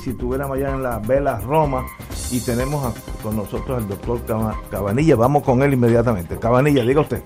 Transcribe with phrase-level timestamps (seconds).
[0.00, 1.84] Si tuviéramos allá en la Vela Roma
[2.32, 4.20] y tenemos con nosotros al doctor
[4.70, 5.16] Cabanilla.
[5.16, 6.38] Vamos con él inmediatamente.
[6.38, 7.22] Cabanilla, diga usted.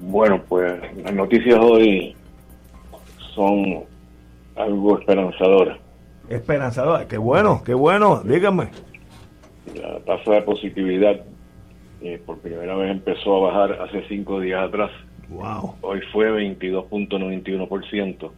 [0.00, 2.16] Bueno, pues las noticias hoy
[3.34, 3.84] son
[4.56, 5.78] algo esperanzadoras.
[6.28, 8.68] Esperanzadora, qué bueno, qué bueno, dígame.
[9.74, 11.20] La tasa de positividad
[12.02, 14.90] eh, por primera vez empezó a bajar hace cinco días atrás.
[15.28, 15.74] Wow.
[15.82, 18.30] Hoy fue 22.91%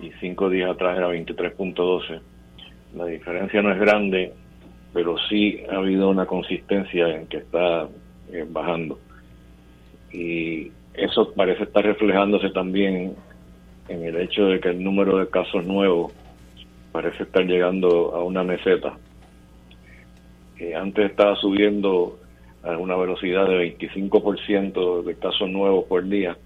[0.00, 2.20] y cinco días atrás era 23.12.
[2.96, 4.32] La diferencia no es grande,
[4.92, 7.88] pero sí ha habido una consistencia en que está
[8.32, 8.98] eh, bajando.
[10.12, 13.14] Y eso parece estar reflejándose también
[13.88, 16.12] en el hecho de que el número de casos nuevos
[16.92, 18.96] parece estar llegando a una meseta.
[20.56, 22.20] que antes estaba subiendo
[22.62, 26.36] a una velocidad de 25% de casos nuevos por día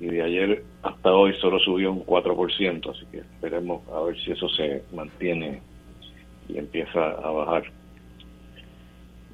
[0.00, 4.32] y de ayer hasta hoy solo subió un 4%, así que esperemos a ver si
[4.32, 5.60] eso se mantiene
[6.48, 7.64] y empieza a bajar.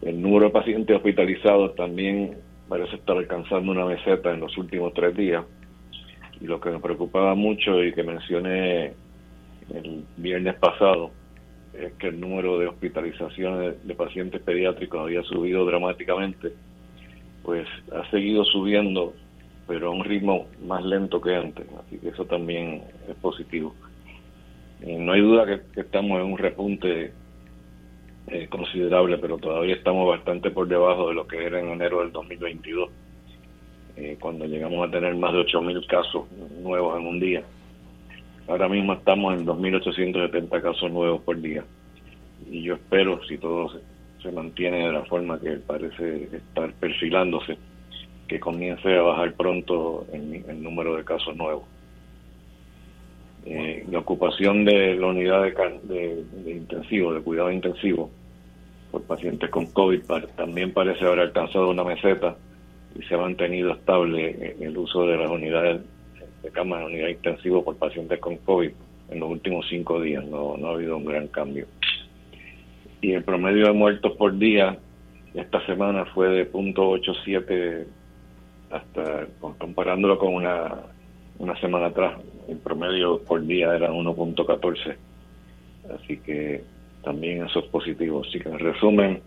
[0.03, 2.39] El número de pacientes hospitalizados también
[2.69, 5.45] parece estar alcanzando una meseta en los últimos tres días
[6.41, 8.95] y lo que me preocupaba mucho y que mencioné
[9.73, 11.11] el viernes pasado
[11.73, 16.53] es que el número de hospitalizaciones de pacientes pediátricos había subido dramáticamente,
[17.43, 19.15] pues ha seguido subiendo
[19.67, 23.75] pero a un ritmo más lento que antes, así que eso también es positivo.
[24.83, 27.13] Eh, no hay duda que, estamos en un repunte
[28.27, 32.13] eh, considerable, pero todavía estamos bastante por debajo de lo que era en enero del
[32.13, 32.91] 2022,
[33.97, 36.25] eh, cuando llegamos a tener más de 8.000 casos
[36.63, 37.43] nuevos en un día.
[38.47, 41.65] Ahora mismo estamos en 2.870 casos nuevos por día.
[42.51, 43.71] Y yo espero, si todo
[44.23, 47.57] se mantiene de la forma que parece estar perfilándose,
[48.29, 51.65] que comience a bajar pronto el, número de casos nuevos.
[53.47, 58.11] Eh, la ocupación de la unidad de, intensivo, de cuidado intensivo,
[58.91, 60.03] por pacientes con COVID
[60.37, 62.37] también parece haber alcanzado una meseta
[62.99, 65.83] y se ha mantenido estable el uso de las unidades
[66.43, 68.71] de cama de unidad intensivo por pacientes con COVID
[69.11, 70.25] en los últimos cinco días.
[70.25, 71.67] No, no ha habido un gran cambio.
[73.01, 74.79] Y el promedio de muertos por día
[75.35, 77.85] esta semana fue de 0.87
[78.75, 79.27] hasta
[79.59, 80.75] comparándolo con una,
[81.39, 82.19] una semana atrás,
[82.49, 84.97] el promedio por día era 1.14.
[85.95, 86.63] Así que
[87.03, 88.23] también eso es positivo.
[88.27, 89.23] Así que en resumen,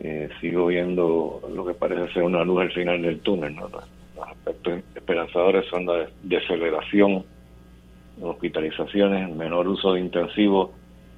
[0.00, 3.56] eh, sigo viendo lo que parece ser una luz al final del túnel.
[3.56, 7.24] Los aspectos esperanzadores son la deceleración,
[8.20, 10.70] hospitalizaciones, menor uso de intensivos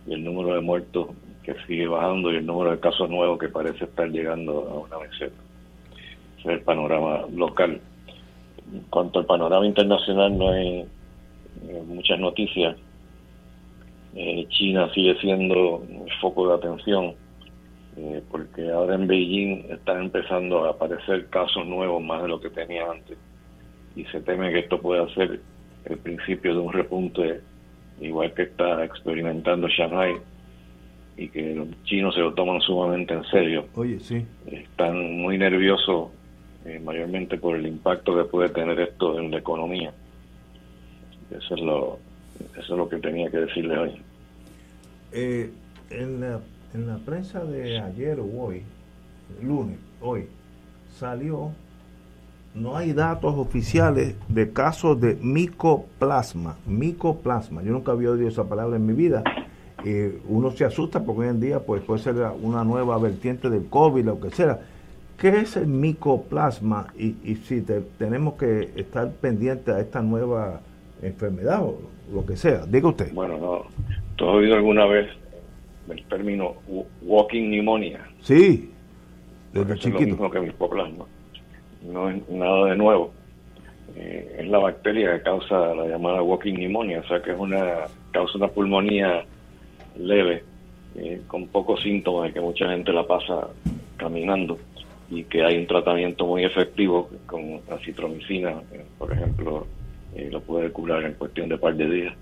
[0.07, 1.09] y el número de muertos
[1.43, 5.07] que sigue bajando y el número de casos nuevos que parece estar llegando a una
[5.07, 5.50] meseta
[6.45, 7.81] el panorama local.
[8.73, 10.87] En cuanto al panorama internacional, no hay
[11.69, 12.77] eh, muchas noticias.
[14.15, 17.15] Eh, China sigue siendo el foco de atención,
[17.97, 22.51] eh, porque ahora en Beijing están empezando a aparecer casos nuevos más de lo que
[22.51, 23.19] tenía antes.
[23.97, 25.41] Y se teme que esto pueda ser
[25.85, 27.41] el principio de un repunte,
[28.01, 30.15] igual que está experimentando Shanghai,
[31.17, 33.67] y que los chinos se lo toman sumamente en serio.
[33.75, 34.25] Oye, sí.
[34.47, 36.09] Están muy nerviosos
[36.65, 39.93] eh, mayormente por el impacto que puede tener esto en la economía.
[41.31, 41.99] Eso es lo,
[42.53, 44.03] eso es lo que tenía que decirle hoy.
[45.13, 45.51] Eh,
[45.91, 46.41] en, la,
[46.75, 48.63] en la prensa de ayer o hoy,
[49.43, 50.27] lunes, hoy,
[50.99, 51.53] salió,
[52.55, 57.63] no hay datos oficiales de casos de micoplasma, micoplasma.
[57.63, 59.23] Yo nunca había oído esa palabra en mi vida.
[59.85, 63.67] Eh, uno se asusta porque hoy en día pues puede ser una nueva vertiente del
[63.67, 64.61] COVID, lo que sea
[65.21, 67.63] ¿Qué es el micoplasma y, y si
[67.99, 70.63] tenemos que estar pendientes a esta nueva
[71.03, 71.79] enfermedad o
[72.11, 72.65] lo que sea?
[72.65, 73.13] Diga usted.
[73.13, 73.67] Bueno, no.
[74.17, 75.11] ¿Tú has oído alguna vez
[75.91, 76.55] el término
[77.03, 78.01] walking pneumonia?
[78.23, 78.71] Sí,
[79.53, 79.99] desde chiquito.
[79.99, 81.05] Es lo mismo que micoplasma.
[81.83, 83.13] No es nada de nuevo.
[83.97, 87.81] Eh, es la bacteria que causa la llamada walking pneumonia, o sea que es una
[88.13, 89.27] causa una pulmonía
[89.99, 90.45] leve,
[90.95, 93.49] eh, con pocos síntomas que mucha gente la pasa
[93.99, 94.57] caminando
[95.11, 98.55] y que hay un tratamiento muy efectivo con acitromicina,
[98.99, 99.67] por ejemplo,
[100.15, 102.15] eh, lo puede curar en cuestión de par de días.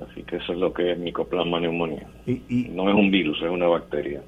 [0.00, 2.08] Así que eso es lo que es micoplasma neumonía.
[2.26, 4.22] Y, no es un virus, es una bacteria.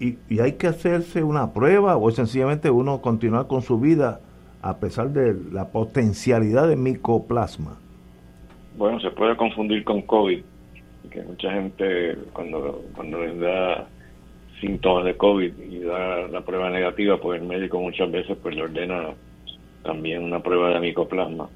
[0.00, 4.20] Y, y, hay que hacerse una prueba o es sencillamente uno continuar con su vida
[4.62, 7.76] a pesar de la potencialidad de micoplasma?
[8.78, 10.40] Bueno, se puede confundir con COVID,
[11.10, 13.86] que mucha gente cuando, cuando les da
[14.62, 18.62] síntomas de COVID y da la prueba negativa, pues el médico muchas veces pues le
[18.62, 19.08] ordena
[19.82, 21.48] también una prueba de micoplasma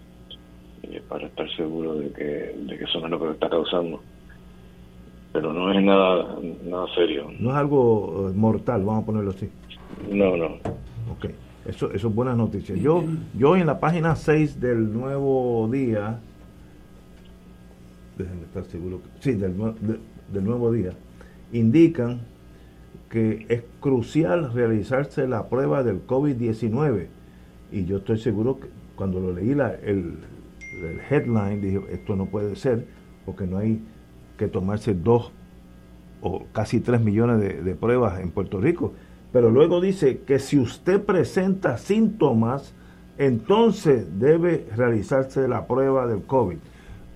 [0.82, 4.02] eh, para estar seguro de que, de que eso no es lo que está causando.
[5.32, 7.30] Pero no es nada, nada serio.
[7.38, 9.48] No es algo eh, mortal, vamos a ponerlo así.
[10.10, 10.46] No, no.
[11.12, 11.26] Ok,
[11.66, 12.74] eso, eso es buena noticia.
[12.74, 13.04] Yo,
[13.38, 16.18] yo en la página 6 del Nuevo Día,
[18.18, 19.54] déjenme estar seguro, sí, del,
[20.32, 20.90] del Nuevo Día,
[21.52, 22.20] indican
[23.08, 27.06] que es crucial realizarse la prueba del COVID-19.
[27.72, 30.18] Y yo estoy seguro que cuando lo leí la, el,
[31.08, 32.86] headline, dije, esto no puede ser,
[33.24, 33.80] porque no hay
[34.36, 35.32] que tomarse dos
[36.20, 38.92] o casi tres millones de, pruebas en Puerto Rico.
[39.32, 42.74] Pero luego dice que si usted presenta síntomas,
[43.18, 46.58] entonces debe realizarse la prueba del COVID.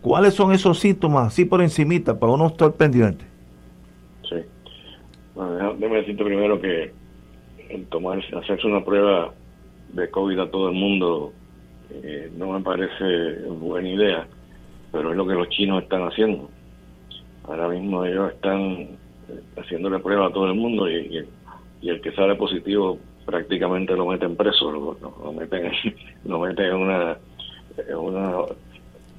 [0.01, 3.30] ¿Cuáles son esos síntomas, así por encimita, para uno estar pendiente?
[5.35, 6.93] Bueno, déjame decirte primero que
[7.69, 9.32] el tomar, hacerse una prueba
[9.93, 11.32] de COVID a todo el mundo
[11.91, 14.27] eh, no me parece buena idea,
[14.93, 16.49] pero es lo que los chinos están haciendo.
[17.44, 18.88] Ahora mismo ellos están eh,
[19.56, 21.27] haciendo la prueba a todo el mundo y,
[21.82, 25.73] el que sale positivo prácticamente lo meten preso, lo, meten,
[26.25, 27.17] lo meten en una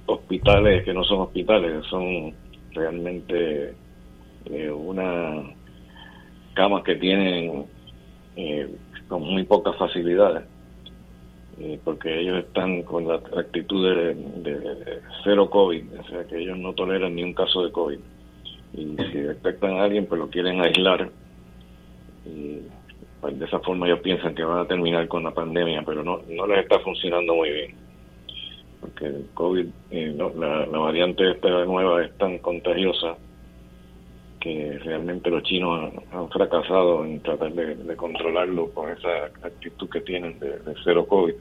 [0.05, 2.33] hospitales que no son hospitales, son
[2.73, 3.73] realmente
[4.45, 5.43] eh, una
[6.53, 7.65] camas que tienen
[8.35, 8.69] eh,
[9.07, 10.43] con muy pocas facilidades,
[11.59, 16.73] eh, porque ellos están con la actitud de, cero COVID, o sea que ellos no
[16.73, 17.99] toleran ni un caso de COVID.
[18.73, 21.09] Y si detectan a alguien, pues lo quieren aislar.
[22.25, 22.59] Y
[23.19, 26.21] pues, de esa forma ellos piensan que van a terminar con la pandemia, pero no,
[26.29, 27.75] no les está funcionando muy bien.
[28.79, 33.17] Porque el COVID, eh, la, la variante esta nueva es tan contagiosa
[34.41, 40.37] que realmente los chinos han, fracasado en tratar de, controlarlo con esa actitud que tienen
[40.39, 41.33] de, cero COVID.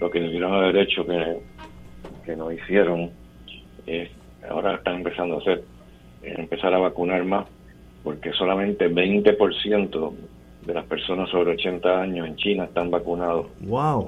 [0.00, 1.38] Lo que debieron haber hecho que,
[2.26, 3.10] que no hicieron
[3.86, 4.10] es,
[4.50, 5.64] ahora están empezando a hacer,
[6.22, 7.46] empezar a vacunar más,
[8.02, 10.12] porque solamente 20%
[10.66, 13.46] de las personas sobre 80 años en China están vacunados.
[13.60, 14.06] ¡Wow!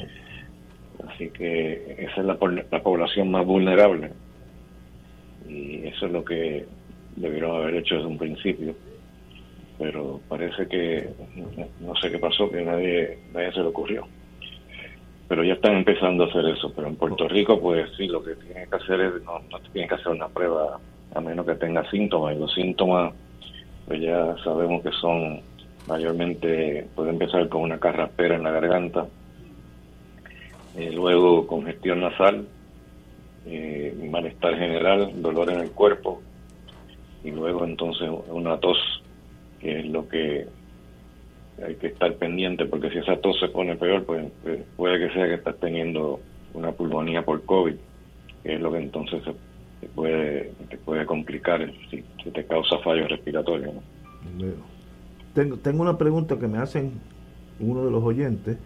[1.09, 2.37] Así que esa es la,
[2.71, 4.11] la población más vulnerable.
[5.49, 6.67] Y eso es lo que
[7.17, 8.75] debieron haber hecho desde un principio.
[9.79, 11.11] Pero parece que
[11.81, 14.07] no sé qué pasó que nadie nadie se le ocurrió.
[15.29, 16.73] Pero ya están empezando a hacer eso.
[16.75, 19.89] Pero en Puerto Rico pues sí lo que tienen que hacer es no, no tienen
[19.89, 20.79] que hacer una prueba
[21.15, 22.35] a menos que tenga síntomas.
[22.35, 23.13] Y los síntomas
[23.87, 25.41] pues ya sabemos que son
[25.87, 29.07] mayormente puede empezar con una carraspera en la garganta
[30.77, 32.47] eh, luego congestión nasal
[33.47, 36.21] eh, malestar general dolor en el cuerpo
[37.27, 38.79] y luego entonces una tos,
[39.59, 40.47] que es lo que
[41.65, 45.13] hay que estar pendiente, porque si esa tos se pone peor, pues, pues puede que
[45.13, 46.21] sea que estás teniendo
[46.55, 47.75] una pulmonía por COVID,
[48.45, 49.33] que es lo que entonces se,
[49.81, 53.73] te puede te puede complicar si, te causa fallo respiratorio.
[55.35, 56.93] Tengo, tengo una pregunta que me hacen
[57.59, 58.57] uno de los oyentes.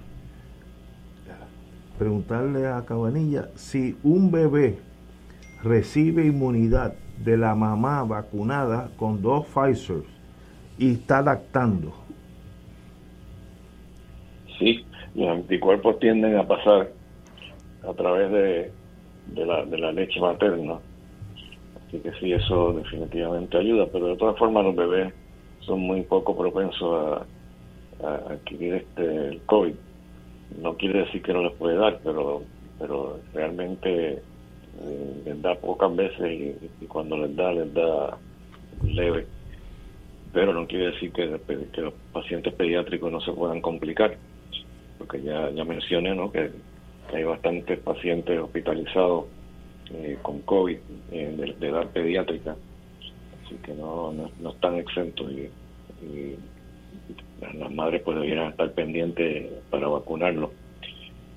[1.98, 4.78] Preguntarle a Cabanilla si un bebé
[5.62, 10.02] recibe inmunidad de la mamá vacunada con dos Pfizer
[10.78, 11.92] y está lactando.
[14.58, 14.84] Sí,
[15.14, 16.90] los anticuerpos tienden a pasar
[17.86, 18.72] a través de,
[19.34, 20.78] de, la, de la leche materna.
[21.86, 25.12] Así que sí, eso definitivamente ayuda, pero de todas formas los bebés
[25.60, 27.26] son muy poco propensos
[28.02, 29.74] a, a adquirir este el COVID.
[30.62, 32.42] No quiere decir que no les puede dar, pero
[32.78, 34.22] pero realmente
[34.82, 38.18] eh, les da pocas veces y, cuando les da, les da
[38.84, 39.26] leve.
[40.32, 44.16] pero no quiere decir que, los pacientes pediátricos no se puedan complicar,
[44.98, 46.30] porque ya, ya mencioné ¿no?
[46.30, 46.50] que,
[47.12, 49.24] hay bastantes pacientes hospitalizados
[49.92, 50.78] eh, con COVID
[51.10, 52.56] de, edad pediátrica,
[53.44, 55.48] así que no, no, están exentos y,
[57.40, 60.50] las madres pues deberían estar pendientes para vacunarlos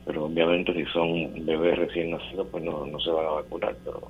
[0.05, 4.01] pero obviamente si son bebés recién nacidos pues no, no se van a vacunar pero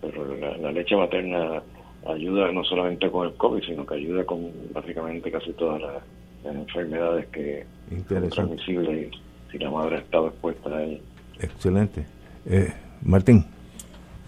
[0.00, 1.62] pero la, leche materna
[2.06, 6.02] ayuda no solamente con el COVID sino que ayuda con básicamente casi todas las,
[6.44, 7.66] enfermedades que
[8.08, 11.00] son transmisibles y si la madre ha estado expuesta a ellas
[11.40, 12.06] excelente.
[12.46, 12.72] Eh,
[13.02, 13.44] Martín.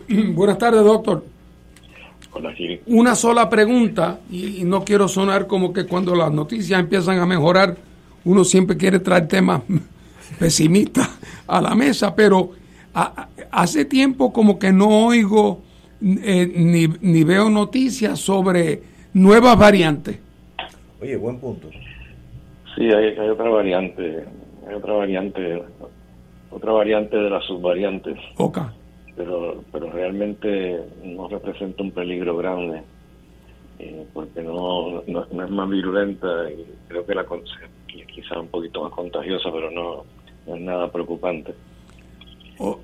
[0.34, 1.24] Buenas tardes doctor.
[2.32, 2.54] Hola,
[2.86, 7.76] Una sola pregunta, y no quiero sonar como que cuando las noticias empiezan a mejorar,
[8.24, 9.62] uno siempre quiere traer temas
[10.38, 11.08] pesimista
[11.46, 12.52] a la mesa, pero
[13.50, 15.62] hace tiempo como que no oigo
[16.02, 18.82] eh, ni, ni, veo noticias sobre
[19.12, 20.18] nuevas variantes.
[21.00, 21.68] Oye, buen punto.
[22.74, 24.24] Sí, hay, hay otra variante,
[24.66, 25.62] hay otra variante,
[26.50, 28.16] otra variante de las subvariantes.
[28.36, 28.72] Oca.
[29.16, 32.82] Pero, pero realmente no representa un peligro grande.
[33.78, 37.24] Eh, porque no, no, es más virulenta y creo que la
[38.14, 40.04] quizá un poquito más contagiosa, pero no,
[40.50, 41.54] no es nada preocupante.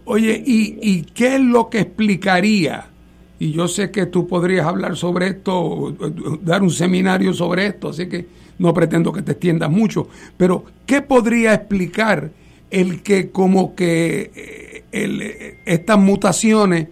[0.04, 2.86] oye, ¿y, ¿y qué es lo que explicaría?
[3.38, 5.94] Y yo sé que tú podrías hablar sobre esto,
[6.42, 8.26] dar un seminario sobre esto, así que
[8.58, 12.30] no pretendo que te extiendas mucho, pero ¿qué podría explicar
[12.70, 15.22] el que como que eh, el,
[15.66, 16.88] estas mutaciones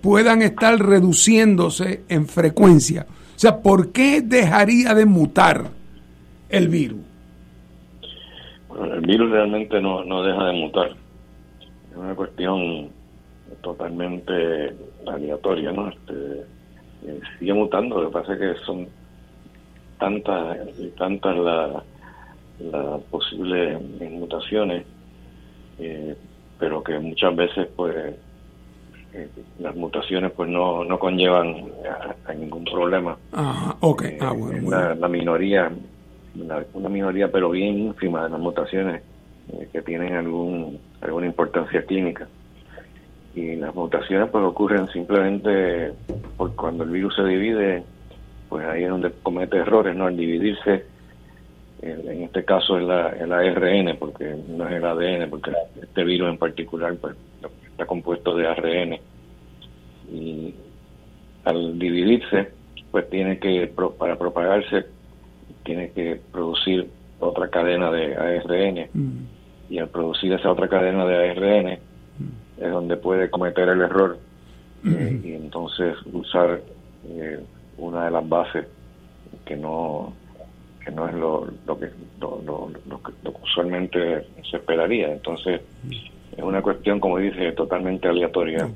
[0.00, 3.06] puedan estar reduciéndose en frecuencia?
[3.36, 5.70] O sea, ¿por qué dejaría de mutar
[6.48, 7.11] el virus?
[8.80, 10.90] El virus realmente no, no deja de mutar.
[11.90, 12.90] Es una cuestión
[13.60, 14.74] totalmente
[15.06, 15.88] aleatoria, ¿no?
[15.88, 16.40] Este,
[17.06, 18.88] eh, sigue mutando, lo que pasa es que son
[19.98, 21.82] tantas y tantas las
[22.60, 24.84] la posibles mutaciones,
[25.78, 26.16] eh,
[26.58, 28.14] pero que muchas veces pues
[29.14, 31.70] eh, las mutaciones pues no, no conllevan
[32.24, 33.16] a, ningún problema.
[33.32, 34.16] Ajá, okay.
[34.20, 35.70] ah, bueno, la minoría
[36.34, 39.02] una, minoría pero bien ínfima de las mutaciones
[39.52, 42.28] eh, que tienen algún alguna importancia clínica.
[43.34, 45.92] Y las mutaciones pues ocurren simplemente
[46.56, 47.82] cuando el virus se divide
[48.48, 50.84] pues ahí es donde comete errores no al dividirse
[51.82, 56.28] en este caso es la, el ARN porque no es el ADN porque este virus
[56.30, 57.16] en particular pues
[57.66, 58.98] está compuesto de ARN
[60.12, 60.54] y
[61.44, 62.50] al dividirse
[62.90, 64.86] pues tiene que para propagarse
[65.64, 66.88] tiene que producir
[67.20, 69.18] otra cadena de ARN mm.
[69.70, 71.78] y al producir esa otra cadena de ARN
[72.18, 72.62] mm.
[72.62, 74.18] es donde puede cometer el error
[74.82, 74.94] mm.
[74.94, 76.60] eh, y entonces usar
[77.08, 77.40] eh,
[77.78, 78.66] una de las bases
[79.44, 80.12] que no
[80.84, 81.90] que no es lo, lo que
[82.20, 82.70] lo,
[83.42, 85.60] usualmente se esperaría entonces
[86.36, 88.68] es una cuestión como dice totalmente aleatoria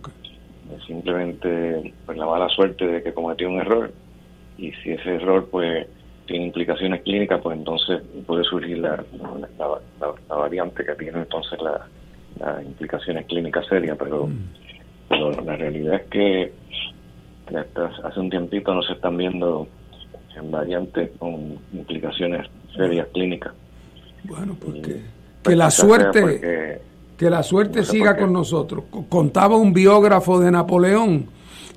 [0.86, 3.92] simplemente pues la mala suerte de que cometió un error
[4.56, 5.86] y si ese error pues
[6.26, 9.04] tiene implicaciones clínicas, pues entonces puede surgir la,
[9.58, 15.44] la, variante que tiene entonces las implicaciones clínicas serias, pero, mm.
[15.44, 16.52] la realidad es que
[18.04, 19.68] hace un tiempito no se están viendo
[20.36, 23.52] en variantes con implicaciones serias clínicas.
[24.24, 25.00] Bueno, porque
[25.42, 26.80] pues que la suerte
[27.16, 28.84] que la suerte siga con nosotros.
[29.08, 31.26] Contaba un biógrafo de Napoleón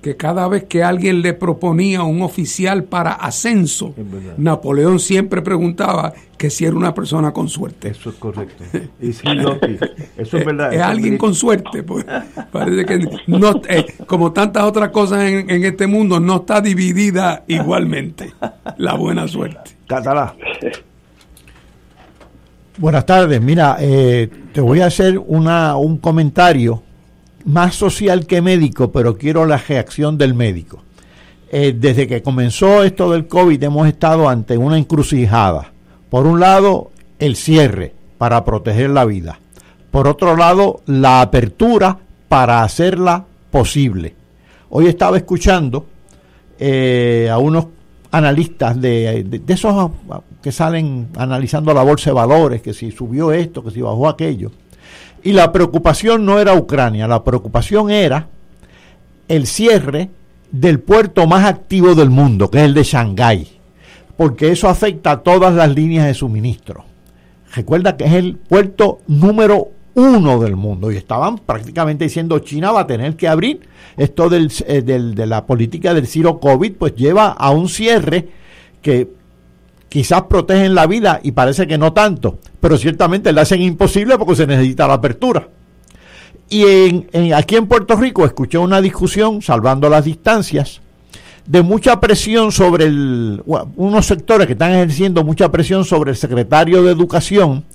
[0.02, 3.94] que cada vez que alguien le proponía un oficial para ascenso,
[4.38, 7.90] Napoleón siempre preguntaba que si era una persona con suerte.
[7.90, 8.64] Eso es correcto.
[9.02, 10.74] eso es verdad.
[10.74, 11.84] Es, alguien con suerte.
[11.84, 12.06] Pues.
[12.52, 18.32] Parece que no, eh, como tantas otras cosas en, este mundo, no está dividida igualmente
[18.78, 19.72] la buena suerte.
[19.86, 20.34] Catalá.
[22.78, 23.42] Buenas tardes.
[23.42, 26.84] Mira, eh, te voy a hacer una, un comentario
[27.46, 30.84] más social que médico, pero quiero la reacción del médico.
[31.52, 35.72] Eh, desde que comenzó esto del COVID hemos estado ante una encrucijada.
[36.10, 39.40] Por un lado, el cierre para proteger la vida.
[39.90, 44.16] Por otro lado, la apertura para hacerla posible.
[44.70, 45.88] Hoy estaba escuchando
[46.60, 47.68] eh, a unos
[48.12, 49.92] analistas de, de, esos
[50.42, 54.52] que salen analizando la bolsa de valores, que si subió esto, que si bajó aquello
[55.24, 58.28] y la preocupación no era Ucrania, la preocupación era
[59.28, 60.10] el cierre
[60.52, 63.48] del puerto más activo del mundo, que es el de Shanghái,
[64.18, 66.86] porque eso afecta a todas las líneas de suministro.
[67.54, 72.82] Recuerda que es el puerto número uno del mundo y estaban prácticamente diciendo China va
[72.82, 73.62] a tener que abrir
[73.98, 78.30] esto del, eh, del, de la política del Ciro COVID pues lleva a un cierre
[78.82, 79.10] que
[79.90, 84.36] quizás protegen la vida y parece que no tanto, pero ciertamente le hacen imposible porque
[84.36, 85.50] se necesita la apertura.
[86.50, 90.82] Y en, aquí en Puerto Rico escuché una discusión, salvando las distancias,
[91.46, 93.44] de mucha presión sobre el,
[93.76, 97.66] unos sectores que están ejerciendo mucha presión sobre el secretario de Educación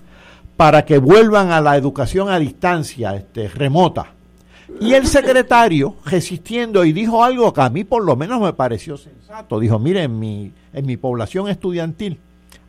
[0.56, 4.13] para que vuelvan a la educación a distancia, este, remota.
[4.80, 8.96] Y el secretario resistiendo y dijo algo que a mí por lo menos me pareció
[8.96, 9.60] sensato.
[9.60, 12.18] Dijo, mire, en mi, en mi población estudiantil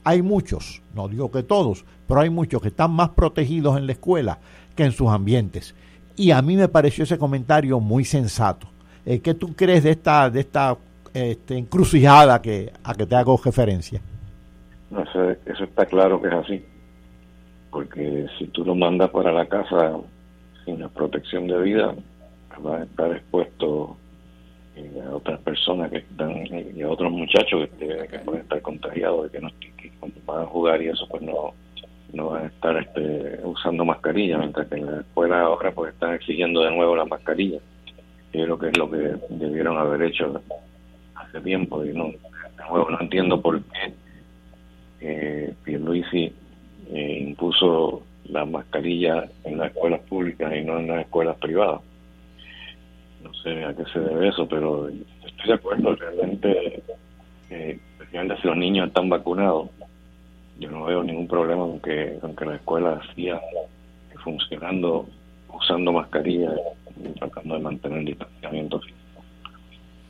[0.06, 3.94] hay muchos, no digo que todos, pero hay muchos que están más protegidos en la
[3.94, 4.38] escuela
[4.76, 5.76] que en sus ambientes.
[6.16, 8.68] Y a mí me pareció ese comentario muy sensato.
[9.06, 10.78] Eh, ¿Qué tú crees de esta, de esta
[11.14, 14.00] este, encrucijada que, a que te hago referencia?
[14.92, 16.66] eso, eso está claro que es así.
[17.72, 19.98] Porque si tú lo mandas para la casa
[20.66, 21.96] sin la protección de vida,
[22.66, 23.98] va a estar expuesto
[24.76, 26.46] eh, a otras personas que están
[26.76, 29.50] y a otros muchachos que, pueden estar contagiados y que, no,
[30.26, 31.54] van a jugar y eso pues no
[32.14, 36.14] no van a estar este, usando mascarilla mientras que en la escuela ahora pues están
[36.14, 37.60] exigiendo de nuevo la mascarilla
[38.32, 40.42] y creo que es lo que debieron haber hecho
[41.16, 43.94] hace tiempo y no de nuevo no entiendo por qué
[45.02, 46.34] eh, Pierluisi
[46.92, 51.82] eh, impuso la mascarilla en las escuelas públicas y no en las escuelas privadas.
[53.24, 55.96] No sé a qué se debe eso, pero estoy de acuerdo.
[55.96, 56.84] Realmente,
[57.50, 57.80] eh,
[58.12, 59.70] si los niños están vacunados,
[60.60, 63.42] yo no veo ningún problema con que, con que la escuela siga
[64.24, 65.08] funcionando
[65.54, 66.52] usando mascarilla
[67.04, 68.82] y tratando de mantener el distanciamiento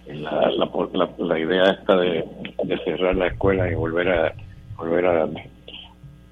[0.07, 2.25] La, la, la, idea esta de,
[2.83, 4.33] cerrar la escuela y volver a
[4.77, 5.27] volver a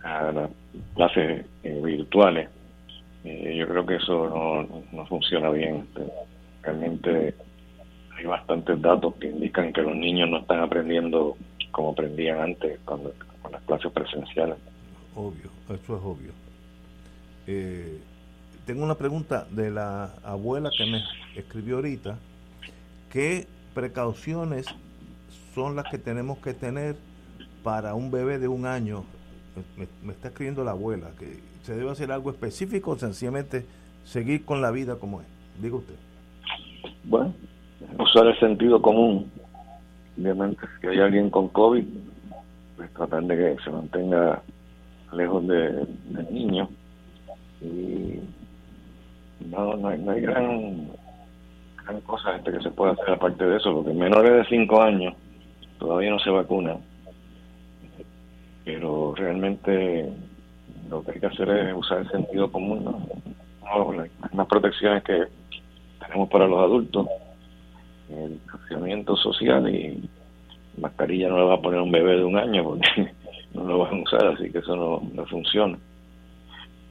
[0.03, 0.49] a las
[0.95, 2.49] clases eh, virtuales,
[3.23, 5.87] eh, yo creo que eso no, no funciona bien.
[6.61, 7.35] Realmente
[8.17, 11.37] hay bastantes datos que indican que los niños no están aprendiendo
[11.71, 14.57] como aprendían antes cuando, con las clases presenciales.
[15.15, 16.31] Obvio, eso es obvio.
[17.47, 17.99] Eh,
[18.65, 21.03] tengo una pregunta de la abuela que me
[21.35, 22.17] escribió ahorita.
[23.11, 24.67] ¿Qué precauciones
[25.53, 26.95] son las que tenemos que tener
[27.63, 29.03] para un bebé de un año
[30.03, 33.65] me, está escribiendo la abuela, que se debe hacer algo específico o sencillamente
[34.03, 35.27] seguir con la vida como es.
[35.61, 35.95] Diga usted.
[37.03, 37.33] Bueno,
[37.99, 39.31] usar el sentido común.
[40.19, 41.85] Obviamente, si hay alguien con COVID,
[42.77, 44.41] pues tratar de que se mantenga
[45.13, 46.69] lejos de, del niño.
[47.61, 48.19] Y
[49.49, 50.87] no, no hay, no hay gran,
[51.85, 55.15] gran cosa este que se pueda hacer aparte de eso, porque menores de 5 años
[55.79, 56.92] todavía no se vacunan
[58.65, 60.09] pero realmente
[60.89, 63.07] lo que hay que hacer es usar el sentido común, ¿no?
[64.33, 65.23] las protecciones que
[65.99, 67.07] tenemos para los adultos,
[68.09, 70.09] el distanciamiento social y
[70.77, 72.87] mascarilla no le va a poner un bebé de un año porque
[73.53, 75.77] no lo van a usar, así que eso no, no funciona.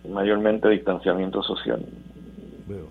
[0.08, 1.84] mayormente distanciamiento social.
[2.66, 2.88] Veo.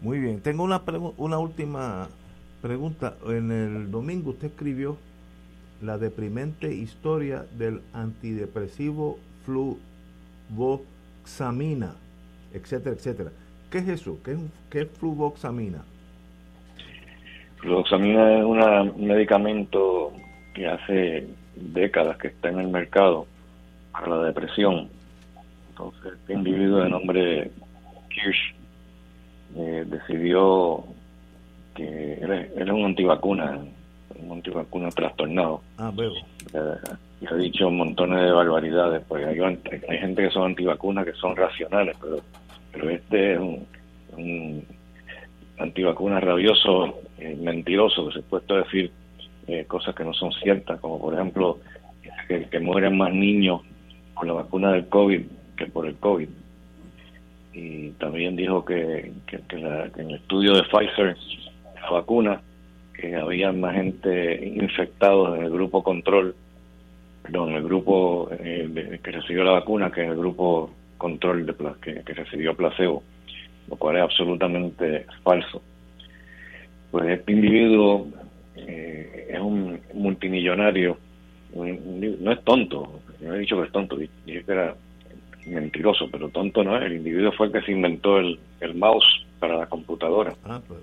[0.00, 0.82] Muy bien, tengo una,
[1.16, 2.08] una última
[2.62, 3.16] pregunta.
[3.26, 4.96] En el domingo usted escribió
[5.82, 9.18] la deprimente historia del antidepresivo
[10.48, 11.94] fluvoxamina,
[12.52, 13.30] etcétera, etcétera.
[13.70, 14.18] ¿Qué es eso?
[14.24, 14.38] ¿Qué es,
[14.70, 15.84] qué es fluvoxamina?
[17.58, 20.12] Fluvoxamina es un medicamento
[20.54, 23.26] que hace décadas que está en el mercado
[23.92, 24.88] para la depresión.
[25.70, 27.50] Entonces, este individuo de nombre
[28.08, 28.54] Kirsch
[29.56, 30.84] eh, decidió
[31.74, 33.75] que él es, un antivacuna, un antivacuna
[34.94, 35.60] trastornado.
[35.78, 36.12] Ah, veo.
[37.20, 41.36] y ha dicho montones de barbaridades, porque hay, hay gente que son antivacunas que son
[41.36, 42.18] racionales, pero,
[42.72, 43.66] pero este es un,
[44.16, 44.64] un
[45.58, 48.90] antivacuna rabioso, eh, mentiroso, que se ha puesto a decir
[49.46, 51.58] eh, cosas que no son ciertas, como por ejemplo
[52.28, 53.62] que, que mueren más niños
[54.14, 55.22] por la vacuna del COVID
[55.56, 56.28] que por el COVID.
[57.52, 61.16] Y también dijo que, que, que en el estudio de Pfizer,
[61.80, 62.42] la vacuna,
[62.96, 66.34] que había más gente infectados en el grupo control,
[67.22, 72.02] perdón, el grupo eh, que recibió la vacuna que en el grupo control de que,
[72.02, 73.02] que recibió placebo,
[73.68, 75.62] lo cual es absolutamente falso.
[76.90, 78.06] Pues este individuo
[78.56, 80.96] eh, es un multimillonario,
[81.54, 84.74] no es tonto, no he dicho que es tonto, dije que era
[85.46, 89.26] mentiroso, pero tonto no es, el individuo fue el que se inventó el, el mouse
[89.38, 90.34] para la computadora.
[90.44, 90.80] Ah, pues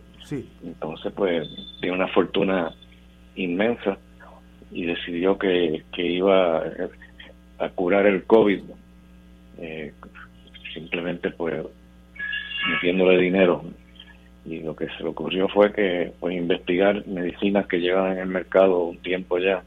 [0.64, 1.48] Entonces, pues,
[1.80, 2.74] tiene una fortuna
[3.36, 3.98] inmensa
[4.72, 6.64] y decidió que, que iba
[7.60, 8.62] a curar el COVID
[9.60, 9.94] eh,
[10.74, 11.64] simplemente pues
[12.72, 13.64] metiéndole dinero.
[14.46, 18.28] Y lo que se le ocurrió fue que pues investigar medicinas que llevan en el
[18.28, 19.64] mercado un tiempo ya,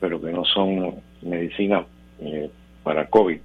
[0.00, 1.86] pero que no son medicinas
[2.20, 2.48] eh,
[2.82, 3.38] para COVID,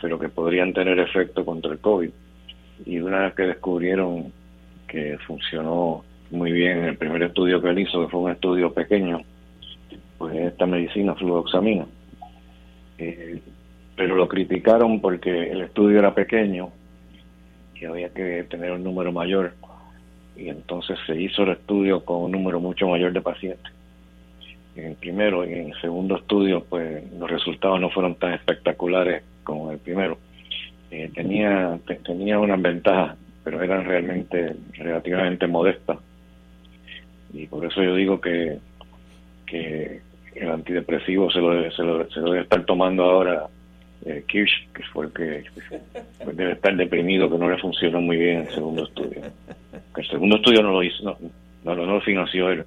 [0.00, 2.10] pero que podrían tener efecto contra el COVID.
[2.84, 4.32] Y una vez que descubrieron
[4.92, 8.74] que funcionó muy bien en el primer estudio que él hizo, que fue un estudio
[8.74, 9.22] pequeño,
[10.18, 11.86] pues esta medicina fluoxamina.
[12.98, 13.40] Eh,
[13.96, 16.70] pero lo criticaron porque el estudio era pequeño
[17.74, 19.54] y había que tener un número mayor
[20.36, 23.72] y entonces se hizo el estudio con un número mucho mayor de pacientes.
[24.76, 29.22] En el primero y en el segundo estudio, pues los resultados no fueron tan espectaculares
[29.42, 30.18] como el primero.
[30.90, 35.98] Eh, tenía tenía unas ventajas, pero eran realmente relativamente modestas.
[37.32, 38.58] Y por eso yo digo que,
[39.46, 40.00] que
[40.34, 43.46] el antidepresivo se lo, se lo, se lo debe estar tomando ahora
[44.04, 45.44] eh, Kirsch, que fue el que
[46.32, 49.22] debe estar deprimido, que no le funcionó muy bien el segundo estudio.
[49.96, 51.16] El segundo estudio no lo hizo, no,
[51.64, 52.64] no, no lo financió él.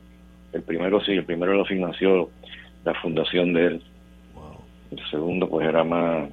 [0.54, 2.30] El primero sí, el primero lo financió
[2.86, 3.82] la fundación de él.
[4.92, 6.30] El segundo pues era más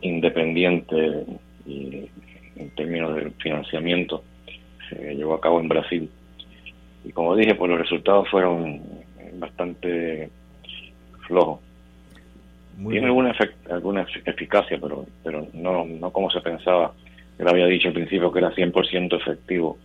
[0.00, 1.24] independiente
[1.66, 2.08] y
[2.56, 4.24] en términos de financiamiento
[4.88, 6.10] se llevó a cabo en Brasil.
[7.04, 8.80] Y como dije, pues los resultados fueron
[9.34, 10.30] bastante
[11.26, 11.60] flojos.
[12.88, 13.34] Tiene alguna,
[13.70, 16.92] alguna eficacia, pero pero no, no como se pensaba.
[17.38, 19.78] Él había dicho al principio que era 100% efectivo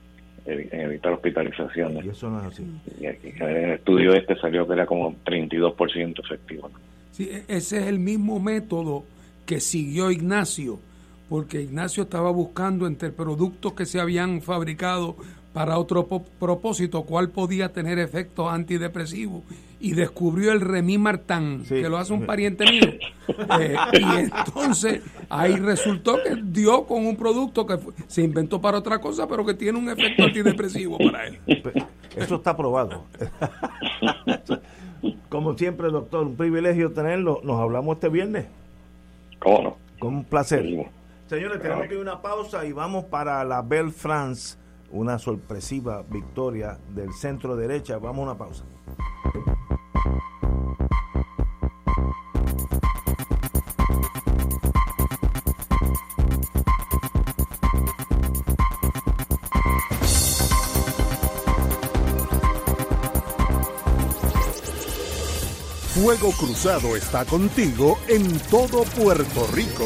[0.45, 2.05] en evitar hospitalizaciones.
[2.05, 2.65] Y eso no es así.
[2.99, 6.69] Y en el estudio este salió que era como 32% efectivo.
[7.11, 9.03] Sí, e-, ese es el mismo método
[9.45, 10.79] que siguió Ignacio,
[11.29, 15.15] porque Ignacio estaba buscando entre productos que se habían fabricado
[15.53, 16.07] para otro
[16.39, 19.43] propósito, cuál podía tener efectos antidepresivos
[19.79, 22.93] y descubrió el Remimartán, que lo hace un pariente mío.
[23.59, 28.99] Eh, y entonces ahí resultó que dio con un producto que se inventó para otra
[28.99, 31.39] cosa, pero que tiene un efecto antidepresivo para él.
[32.15, 33.05] Eso está probado.
[35.29, 37.39] Como siempre, doctor, un privilegio tenerlo.
[37.43, 38.47] Nos hablamos este viernes.
[39.39, 39.77] ¿Cómo no?
[39.99, 40.65] Con un placer.
[41.29, 44.57] Señores, tenemos que ir a una pausa y vamos para la Belle France,
[44.89, 47.99] una sorpresiva victoria del centro derecha.
[47.99, 48.63] Vamos a una pausa.
[65.93, 69.85] Fuego Cruzado está contigo en todo Puerto Rico.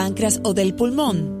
[0.01, 1.40] páncreas o del pulmón?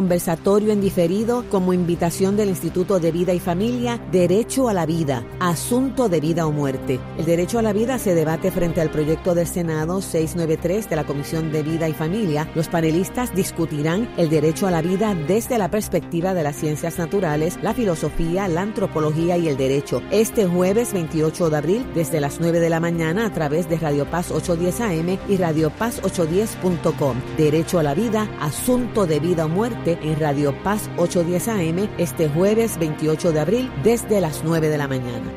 [0.01, 5.23] conversatorio en diferido como invitación del Instituto de Vida y Familia Derecho a la Vida,
[5.39, 6.99] Asunto de Vida o Muerte.
[7.19, 11.03] El derecho a la vida se debate frente al proyecto del Senado 693 de la
[11.03, 12.49] Comisión de Vida y Familia.
[12.55, 17.59] Los panelistas discutirán el derecho a la vida desde la perspectiva de las ciencias naturales,
[17.61, 20.01] la filosofía, la antropología y el derecho.
[20.09, 24.09] Este jueves 28 de abril desde las 9 de la mañana a través de Radio
[24.09, 27.17] Paz 810 AM y Radio Paz 810.com.
[27.37, 32.29] Derecho a la vida, Asunto de Vida o Muerte en Radio Paz 810 AM este
[32.29, 35.31] jueves 28 de abril desde las 9 de la mañana.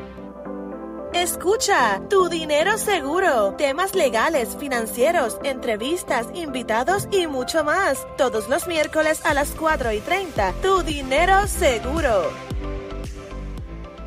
[1.13, 8.05] Escucha, tu dinero seguro, temas legales, financieros, entrevistas, invitados y mucho más.
[8.17, 12.31] Todos los miércoles a las 4 y 30, tu dinero seguro.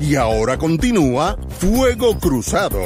[0.00, 2.78] Y ahora continúa Fuego Cruzado.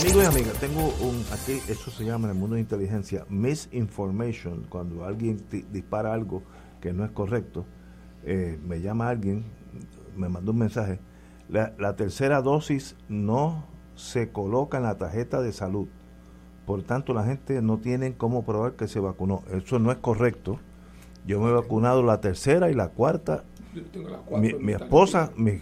[0.00, 4.66] Amigos y amigas, tengo un, aquí, eso se llama en el mundo de inteligencia, misinformation,
[4.68, 5.42] cuando alguien
[5.72, 6.42] dispara algo
[6.80, 7.64] que no es correcto,
[8.24, 9.44] eh, me llama alguien,
[10.16, 11.00] me mandó un mensaje,
[11.50, 15.88] la, la tercera dosis no se coloca en la tarjeta de salud,
[16.66, 20.58] por tanto la gente no tiene cómo probar que se vacunó, eso no es correcto,
[21.26, 25.60] yo me he vacunado la tercera y la cuarta, Yo tengo cuatro mi, esposa, mi-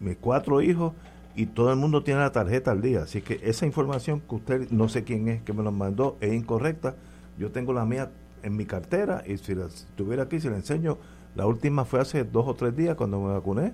[0.00, 0.92] mis cuatro hijos
[1.36, 3.02] y todo el mundo tiene la tarjeta al día.
[3.04, 6.32] Así que esa información que usted, no sé quién es que me lo mandó, es
[6.34, 6.96] incorrecta.
[7.38, 8.10] Yo tengo la mía
[8.42, 10.98] en mi cartera y si la estuviera aquí, se la enseño.
[11.36, 13.72] La última fue hace dos o tres días cuando me vacuné.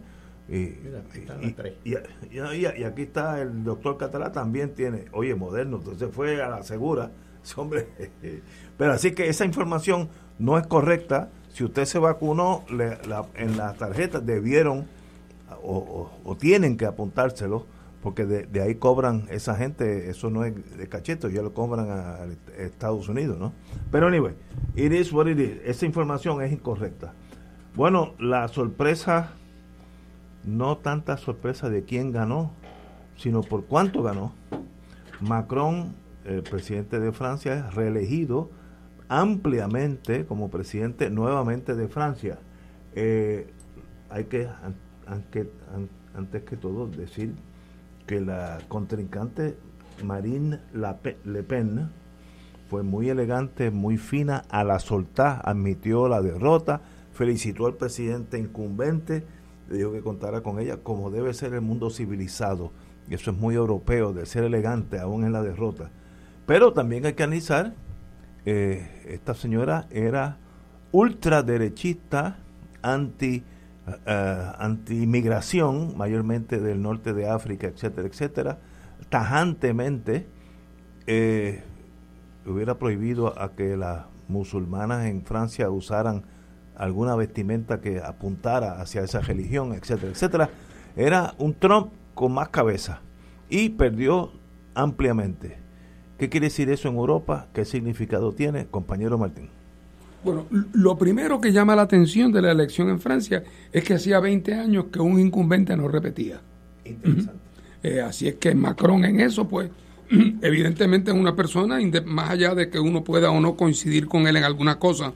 [0.48, 1.90] Y, y, y-
[2.30, 6.48] y- y- y aquí está el doctor Catalá, también tiene, oye, moderno, entonces fue a
[6.48, 7.10] la segura.
[7.44, 7.86] Ese hombre.
[8.76, 10.08] Pero así que esa información
[10.38, 11.30] no es correcta.
[11.52, 14.86] Si usted se vacunó, le- la- en la tarjeta debieron
[15.62, 17.66] o, o- o tienen que apuntárselo,
[18.02, 21.90] porque de, de ahí cobran esa gente, eso no es de cacheto, ya lo cobran
[21.90, 22.26] a, a
[22.58, 23.52] Estados Unidos, ¿no?
[23.90, 24.34] Pero anyway,
[24.76, 25.58] it is what it is.
[25.64, 27.12] Esa información es incorrecta.
[27.74, 29.32] Bueno, la sorpresa,
[30.48, 32.52] no tanta sorpresa de quién ganó,
[33.16, 34.32] sino por cuánto ganó.
[35.20, 38.50] Macron, el presidente de Francia, es reelegido
[39.08, 42.38] ampliamente como presidente nuevamente de Francia.
[42.94, 43.52] Eh,
[44.10, 44.48] hay que,
[46.14, 47.34] antes que todo, decir
[48.06, 49.56] que la contrincante
[50.02, 50.60] Marine
[51.24, 51.90] Le Pen
[52.68, 56.80] fue muy elegante, muy fina, a la soltar, admitió la derrota,
[57.12, 59.24] felicitó al presidente incumbente,
[59.68, 62.72] le dijo que contara con ella como debe ser el mundo civilizado.
[63.08, 65.90] Y eso es muy europeo, de ser elegante aún en la derrota.
[66.46, 67.74] Pero también hay que analizar,
[68.44, 70.38] eh, esta señora era
[70.92, 72.38] ultraderechista,
[72.82, 73.44] anti
[74.06, 78.58] eh, anti-inmigración, mayormente del norte de África, etcétera, etcétera,
[79.08, 80.26] tajantemente
[81.06, 81.62] eh,
[82.44, 86.24] hubiera prohibido a que las musulmanas en Francia usaran
[86.78, 90.50] alguna vestimenta que apuntara hacia esa religión, etcétera, etcétera.
[90.96, 93.00] Era un Trump con más cabeza
[93.50, 94.32] y perdió
[94.74, 95.58] ampliamente.
[96.18, 97.48] ¿Qué quiere decir eso en Europa?
[97.52, 99.50] ¿Qué significado tiene, compañero Martín?
[100.24, 104.18] Bueno, lo primero que llama la atención de la elección en Francia es que hacía
[104.18, 106.40] 20 años que un incumbente no repetía.
[107.82, 109.70] Eh, así es que Macron en eso, pues,
[110.42, 114.36] evidentemente es una persona, más allá de que uno pueda o no coincidir con él
[114.36, 115.12] en alguna cosa,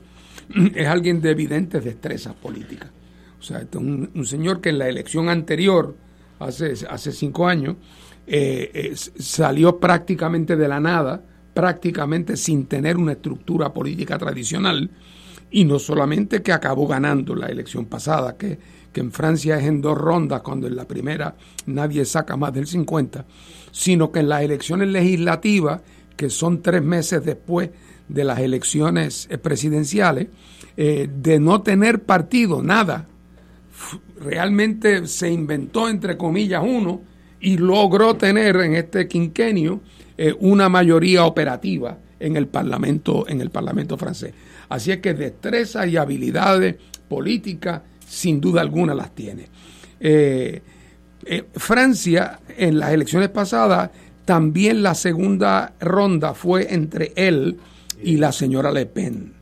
[0.75, 2.89] es alguien de evidentes destrezas políticas.
[3.39, 5.95] O sea, este es un, señor que en la elección anterior,
[6.39, 7.75] hace, hace cinco años,
[8.25, 11.21] eh, eh, salió prácticamente de la nada,
[11.53, 14.89] prácticamente sin tener una estructura política tradicional,
[15.51, 18.57] y no solamente que acabó ganando la elección pasada, que,
[18.91, 21.35] que en Francia es en dos rondas, cuando en la primera
[21.65, 23.25] nadie saca más del 50,
[23.71, 25.81] sino que en las elecciones legislativas,
[26.15, 27.71] que son tres meses después
[28.07, 30.27] de las elecciones eh, presidenciales,
[30.77, 33.07] eh, de no tener partido, nada,
[34.19, 37.01] realmente se inventó, entre comillas, uno
[37.39, 39.81] y logró tener en este quinquenio
[40.17, 44.33] eh, una mayoría operativa en el Parlamento, en el Parlamento francés.
[44.69, 46.75] Así es que destreza y habilidades
[47.07, 49.49] políticas, sin duda alguna, las tiene.
[51.55, 53.91] Francia, en las elecciones pasadas,
[54.25, 57.57] también la segunda ronda fue entre él
[58.03, 59.33] y la señora Le Pen.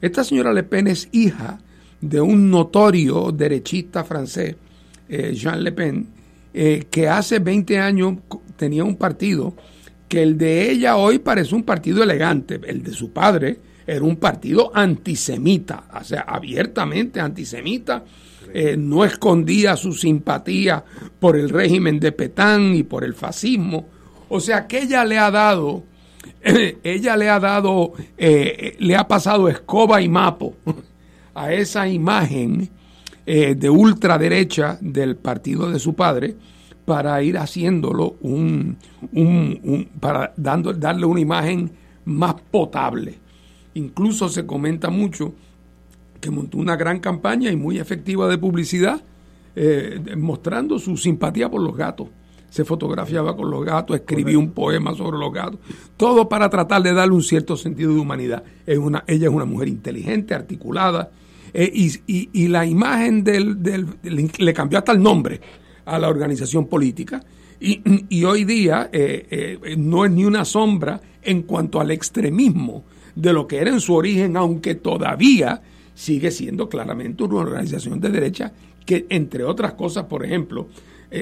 [0.00, 1.58] Esta señora Le Pen es hija
[2.00, 4.56] de un notorio derechista francés,
[5.08, 6.06] eh, Jean Le Pen,
[6.52, 8.18] eh, que hace 20 años
[8.56, 9.54] tenía un partido
[10.08, 14.16] que el de ella hoy parece un partido elegante, el de su padre era un
[14.16, 18.04] partido antisemita, o sea, abiertamente antisemita,
[18.52, 20.84] eh, no escondía su simpatía
[21.18, 23.88] por el régimen de Petán y por el fascismo,
[24.28, 25.84] o sea que ella le ha dado,
[26.82, 30.54] ella le ha dado, eh, le ha pasado escoba y mapo
[31.34, 32.68] a esa imagen
[33.26, 36.36] eh, de ultraderecha del partido de su padre
[36.84, 38.76] para ir haciéndolo un,
[39.12, 41.70] un- para dando, darle una imagen
[42.04, 43.18] más potable.
[43.74, 45.32] Incluso se comenta mucho
[46.20, 49.00] que montó una gran campaña y muy efectiva de publicidad
[49.56, 52.08] eh, mostrando su simpatía por los gatos.
[52.54, 55.58] Se fotografiaba con los gatos, escribía un poema sobre los gatos,
[55.96, 58.44] todo para tratar de darle un cierto sentido de humanidad.
[58.64, 61.10] Es una, ella es una mujer inteligente, articulada,
[61.52, 63.58] eh, y, la imagen del,
[64.38, 65.40] le cambió hasta el nombre
[65.84, 67.24] a la organización política.
[67.58, 72.84] Y, hoy día eh, eh, no es ni una sombra en cuanto al extremismo
[73.16, 75.60] de lo que era en su origen, aunque todavía
[75.92, 78.52] sigue siendo claramente una organización de derecha
[78.86, 80.68] que, entre otras cosas, por ejemplo,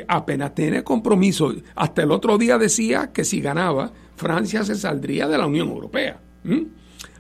[0.09, 1.53] apenas tiene compromiso.
[1.75, 6.21] Hasta el otro día decía que si ganaba, Francia se saldría de la Unión Europea.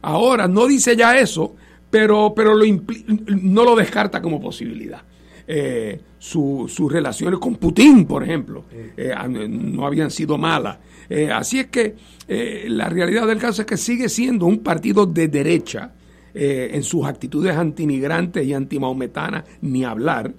[0.02, 1.54] Ahora no dice ya eso,
[1.90, 2.64] pero, pero lo
[3.26, 5.02] no lo descarta como posibilidad.
[5.46, 8.64] Eh, sus relaciones con Putin, por ejemplo,
[8.96, 9.12] eh,
[9.48, 10.78] no habían sido malas.
[11.08, 11.96] Eh, así es que
[12.68, 15.92] la realidad del caso es que sigue siendo un partido de derecha
[16.34, 20.32] en sus actitudes antimigrantes y antimahometanas, ni hablar.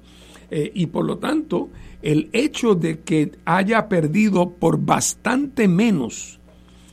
[0.50, 1.70] y por lo tanto,
[2.04, 6.40] el hecho de que haya perdido por bastante menos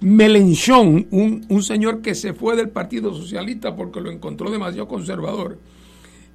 [0.00, 5.58] Melenchon, un, un, señor que se fue del Partido Socialista porque lo encontró demasiado conservador,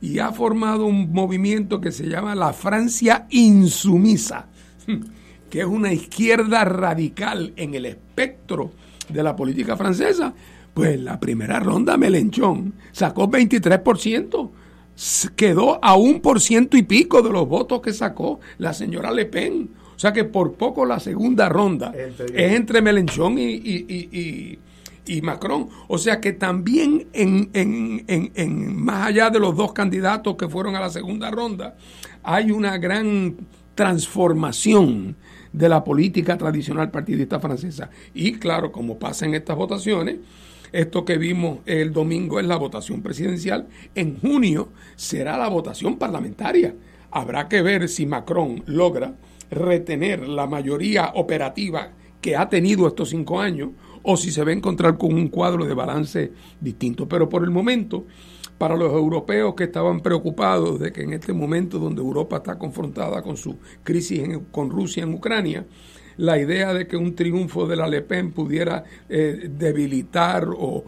[0.01, 4.47] y ha formado un movimiento que se llama la Francia insumisa
[5.53, 8.71] que es una izquierda radical en el espectro
[9.07, 10.33] de la política francesa,
[10.73, 14.49] pues la primera ronda Melenchón sacó 23%,
[15.35, 19.25] quedó a un por ciento y pico de los votos que sacó la señora Le
[19.25, 19.69] Pen.
[20.03, 24.59] O sea que por poco la segunda ronda es entre Melenchón y,
[25.21, 25.69] Macron.
[25.87, 30.81] O sea que también en, en, más allá de los dos candidatos que fueron a
[30.81, 31.77] la segunda ronda,
[32.21, 33.37] hay una gran
[33.75, 35.15] transformación
[35.53, 37.89] de la política tradicional partidista francesa.
[38.13, 40.17] Y claro, como pasa en estas votaciones,
[40.73, 43.67] esto que vimos el domingo es la votación presidencial.
[43.95, 46.75] En junio será la votación parlamentaria.
[47.09, 49.13] Habrá que ver si Macron logra
[49.53, 53.71] retener la mayoría operativa que ha tenido estos cinco años
[54.03, 57.07] o si se va a encontrar con un cuadro de balance distinto.
[57.07, 58.05] Pero por el momento
[58.57, 63.21] para los europeos que estaban preocupados de que en este momento donde Europa está confrontada
[63.21, 65.65] con su crisis con Rusia en Ucrania,
[66.17, 70.83] la idea de que un triunfo de la Le Pen pudiera eh, debilitar o,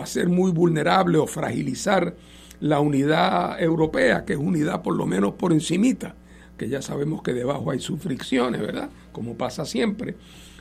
[0.00, 2.14] hacer muy vulnerable o fragilizar
[2.60, 6.14] la unidad europea, que es unidad por lo menos por encimita,
[6.56, 8.90] que ya sabemos que debajo hay sus fricciones, ¿verdad?
[9.12, 10.16] Como pasa siempre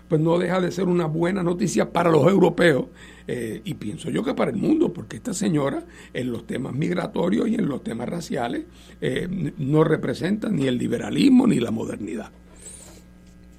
[0.08, 2.86] pues no deja de ser una buena noticia para los europeos
[3.28, 7.48] eh, y pienso yo que para el mundo, porque esta señora en los temas migratorios
[7.48, 8.66] y en los temas raciales
[9.02, 12.32] eh, no representa ni el liberalismo ni la modernidad.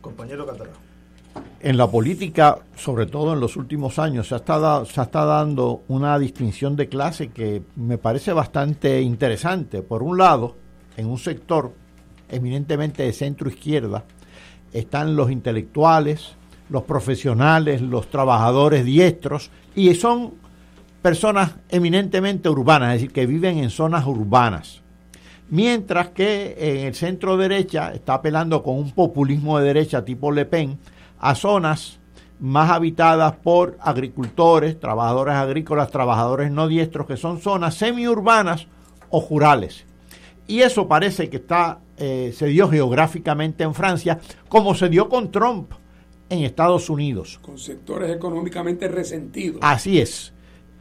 [0.01, 0.75] Compañero Catalán.
[1.61, 6.17] En la política, sobre todo en los últimos años, se está, se está dando una
[6.19, 9.83] distinción de clase que me parece bastante interesante.
[9.83, 10.55] Por un lado,
[10.97, 11.73] en un sector
[12.35, 14.05] eminentemente de centro izquierda,
[14.73, 16.35] están los intelectuales,
[16.69, 20.35] los profesionales, los trabajadores diestros, y son
[21.03, 24.83] personas eminentemente urbanas, es decir, que viven en zonas urbanas.
[25.51, 30.47] Mientras que en el centro derecha está apelando con un populismo de derecha tipo Le
[30.47, 30.79] Pen
[31.21, 32.01] a zonas
[32.41, 38.67] más habitadas por agricultores, trabajadores agrícolas, trabajadores no diestros, que son zonas semiurbanas
[39.11, 39.85] o rurales.
[40.47, 44.19] Y eso parece que está, eh, se dio geográficamente en Francia,
[44.49, 45.73] como se dio con Trump
[46.29, 47.39] en Estados Unidos.
[47.43, 49.59] Con sectores económicamente resentidos.
[49.63, 50.33] Así es.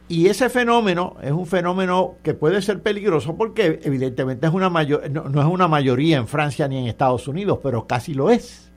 [0.06, 5.10] Y ese fenómeno es un fenómeno que puede ser peligroso porque evidentemente es una mayor,
[5.10, 8.70] no, es una mayoría en Francia ni en Estados Unidos, pero casi lo es.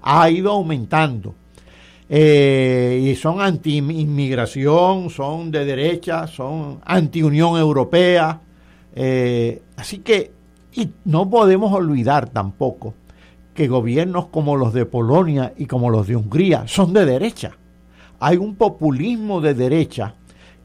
[0.00, 1.34] Ha ido aumentando.
[2.08, 8.40] Eh, y son anti-inmigración, son de derecha, son anti-Unión Europea.
[8.94, 10.32] Eh, así que
[10.72, 12.94] y no podemos olvidar tampoco
[13.54, 17.56] que gobiernos como los de Polonia y como los de Hungría son de derecha.
[18.20, 20.14] Hay un populismo de derecha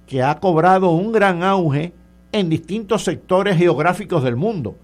[0.06, 1.94] que ha cobrado un gran auge
[2.32, 4.76] en distintos sectores geográficos del mundo.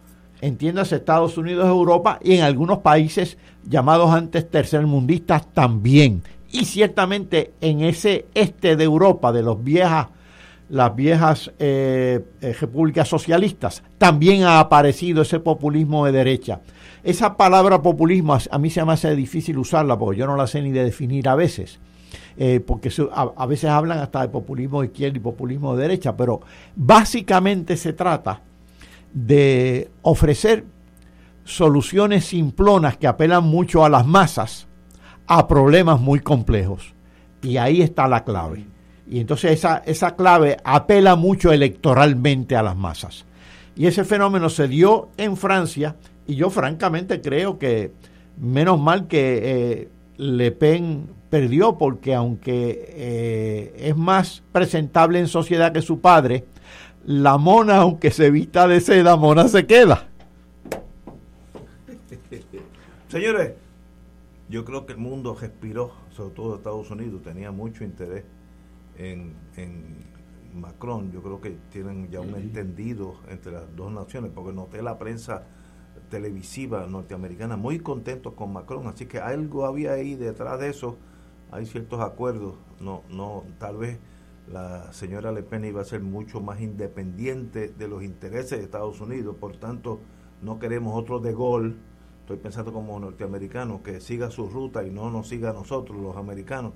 [0.42, 6.24] Entiéndase Estados Unidos, Europa y en algunos países llamados antes tercermundistas también.
[6.52, 10.08] Y ciertamente en ese este de Europa, de los viejas,
[10.72, 16.62] las viejas eh, eh, repúblicas socialistas, también ha aparecido ese populismo de derecha.
[17.04, 20.62] Esa palabra populismo a mí se me hace difícil usarla porque yo no la sé
[20.62, 21.80] ni de definir a veces
[22.38, 26.42] eh, porque a, veces hablan hasta de populismo de izquierda y populismo de derecha, pero
[26.76, 28.42] básicamente se trata
[29.14, 30.66] de ofrecer
[31.44, 34.68] soluciones simplonas que apelan mucho a las masas
[35.28, 36.94] a problemas muy complejos.
[37.42, 38.66] Y ahí está la clave.
[39.12, 43.26] Y entonces esa, esa clave apela mucho electoralmente a las masas.
[43.76, 47.92] Y ese fenómeno se dio en Francia y yo francamente creo que
[48.40, 55.74] menos mal que eh, Le Pen perdió porque aunque eh, es más presentable en sociedad
[55.74, 56.46] que su padre,
[57.06, 60.08] la mona, aunque se vista de seda, mona se queda.
[63.10, 63.56] Señores,
[64.48, 68.24] yo creo que el mundo respiró, sobre todo Estados Unidos, tenía mucho interés
[68.98, 69.36] en,
[70.54, 71.14] Macron.
[71.14, 75.44] Yo creo que tienen ya un entendido entre las dos naciones, porque noté la prensa
[76.10, 80.98] televisiva norteamericana muy contento con Macron, así que algo había ahí detrás de eso
[81.52, 84.00] hay ciertos acuerdos, no, no, tal vez
[84.52, 89.00] la señora Le Pen iba a ser mucho más independiente de los intereses de Estados
[89.02, 90.00] Unidos, por tanto
[90.42, 91.78] no queremos otro de gol,
[92.22, 96.16] estoy pensando como norteamericano, que siga su ruta y no nos siga a nosotros los
[96.16, 96.74] americanos.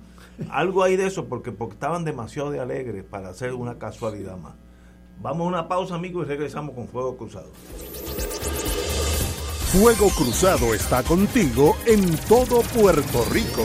[0.50, 4.54] Algo hay de eso porque, porque estaban demasiado de alegres para hacer una casualidad más.
[5.20, 7.50] Vamos a una pausa amigos y regresamos con Fuego Cruzado.
[9.72, 13.64] Fuego Cruzado está contigo en todo Puerto Rico.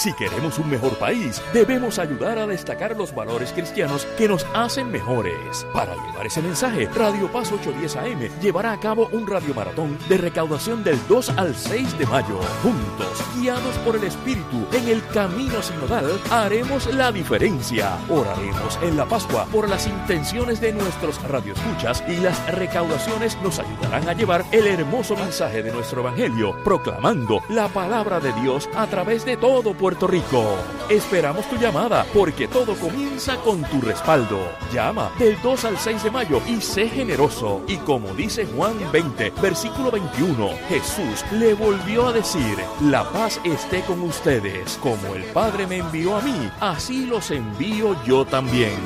[0.00, 4.90] Si queremos un mejor país, debemos ayudar a destacar los valores cristianos que nos hacen
[4.90, 5.66] mejores.
[5.74, 10.82] Para llevar ese mensaje, Radio Paz 810 AM llevará a cabo un radiomaratón de recaudación
[10.82, 12.40] del 2 al 6 de mayo.
[12.62, 17.98] Juntos, guiados por el Espíritu en el camino sinodal, haremos la diferencia.
[18.08, 24.08] Oraremos en la Pascua por las intenciones de nuestros radioescuchas y las recaudaciones nos ayudarán
[24.08, 29.26] a llevar el hermoso mensaje de nuestro Evangelio, proclamando la palabra de Dios a través
[29.26, 30.44] de todo Puerto Rico.
[30.88, 34.38] Esperamos tu llamada porque todo comienza con tu respaldo.
[34.72, 37.62] Llama del 2 al 6 de mayo y sé generoso.
[37.66, 43.80] Y como dice Juan 20, versículo 21, Jesús le volvió a decir, la paz esté
[43.80, 44.78] con ustedes.
[44.80, 48.78] Como el Padre me envió a mí, así los envío yo también.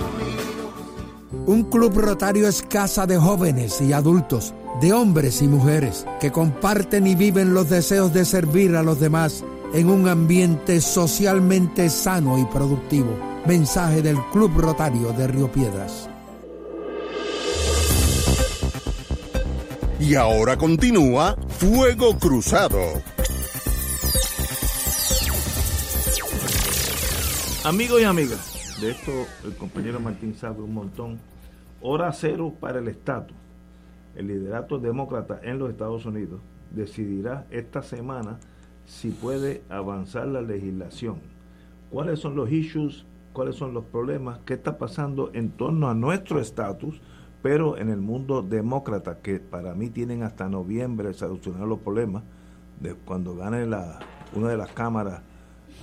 [1.44, 7.06] Un club rotario es casa de jóvenes y adultos, de hombres y mujeres, que comparten
[7.06, 9.44] y viven los deseos de servir a los demás
[9.74, 13.18] en un ambiente socialmente sano y productivo.
[13.44, 16.08] Mensaje del Club Rotario de Río Piedras.
[19.98, 22.78] Y ahora continúa Fuego Cruzado.
[27.64, 29.10] Amigos y amigas, de esto
[29.42, 31.18] el compañero Martín sabe un montón.
[31.80, 33.36] Hora cero para el estatus.
[34.14, 38.38] El liderato demócrata en los Estados Unidos decidirá esta semana
[38.86, 41.16] si puede avanzar la legislación.
[41.90, 43.04] ¿Cuáles son los issues?
[43.32, 44.38] ¿Cuáles son los problemas?
[44.44, 47.00] ¿Qué está pasando en torno a nuestro estatus?
[47.42, 52.22] Pero en el mundo demócrata, que para mí tienen hasta noviembre solucionar los problemas,
[52.80, 53.98] de cuando gane la,
[54.34, 55.20] una de las cámaras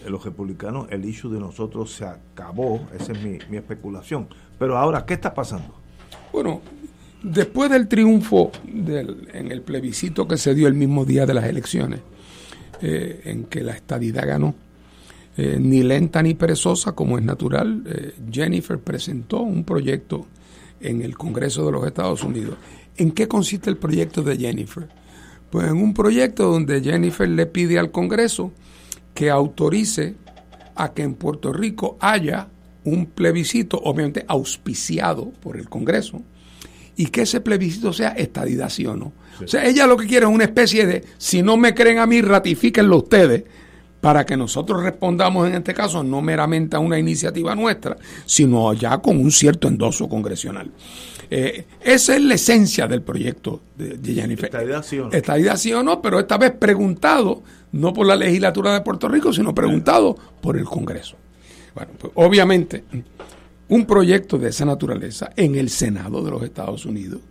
[0.08, 4.28] los republicanos, el issue de nosotros se acabó, esa es mi, mi especulación.
[4.58, 5.76] Pero ahora, ¿qué está pasando?
[6.34, 6.62] Bueno,
[7.22, 11.45] después del triunfo del, en el plebiscito que se dio el mismo día de las
[11.45, 12.02] elecciones,
[12.82, 14.56] eh, en que la estadidad ganó,
[15.38, 20.26] eh, ni lenta ni perezosa, como es natural, eh, Jennifer presentó un proyecto
[20.82, 22.58] en el Congreso de los Estados Unidos.
[22.98, 24.88] ¿En qué consiste el proyecto de Jennifer?
[25.50, 28.52] Pues en un proyecto donde Jennifer le pide al Congreso
[29.14, 30.16] que autorice
[30.76, 32.48] a que en Puerto Rico haya
[32.84, 36.22] un plebiscito, obviamente auspiciado por el Congreso,
[36.96, 39.14] y que ese plebiscito sea o no.
[39.44, 42.06] O sea, ella lo que quiere es una especie de, si no me creen a
[42.06, 43.44] mí, ratifíquenlo ustedes,
[44.02, 48.98] para que nosotros respondamos en este caso no meramente a una iniciativa nuestra, sino ya
[48.98, 50.72] con un cierto endoso congresional.
[51.30, 54.46] Eh, esa es la esencia del proyecto de, Jennifer.
[54.46, 55.12] Estadidad sí o no.
[55.12, 59.32] Estadidad sí o no, pero esta vez preguntado, no por la legislatura de Puerto Rico,
[59.32, 61.16] sino preguntado por el Congreso.
[61.74, 62.84] Bueno, pues obviamente,
[63.70, 67.22] un proyecto de esa naturaleza en el Senado de los Estados Unidos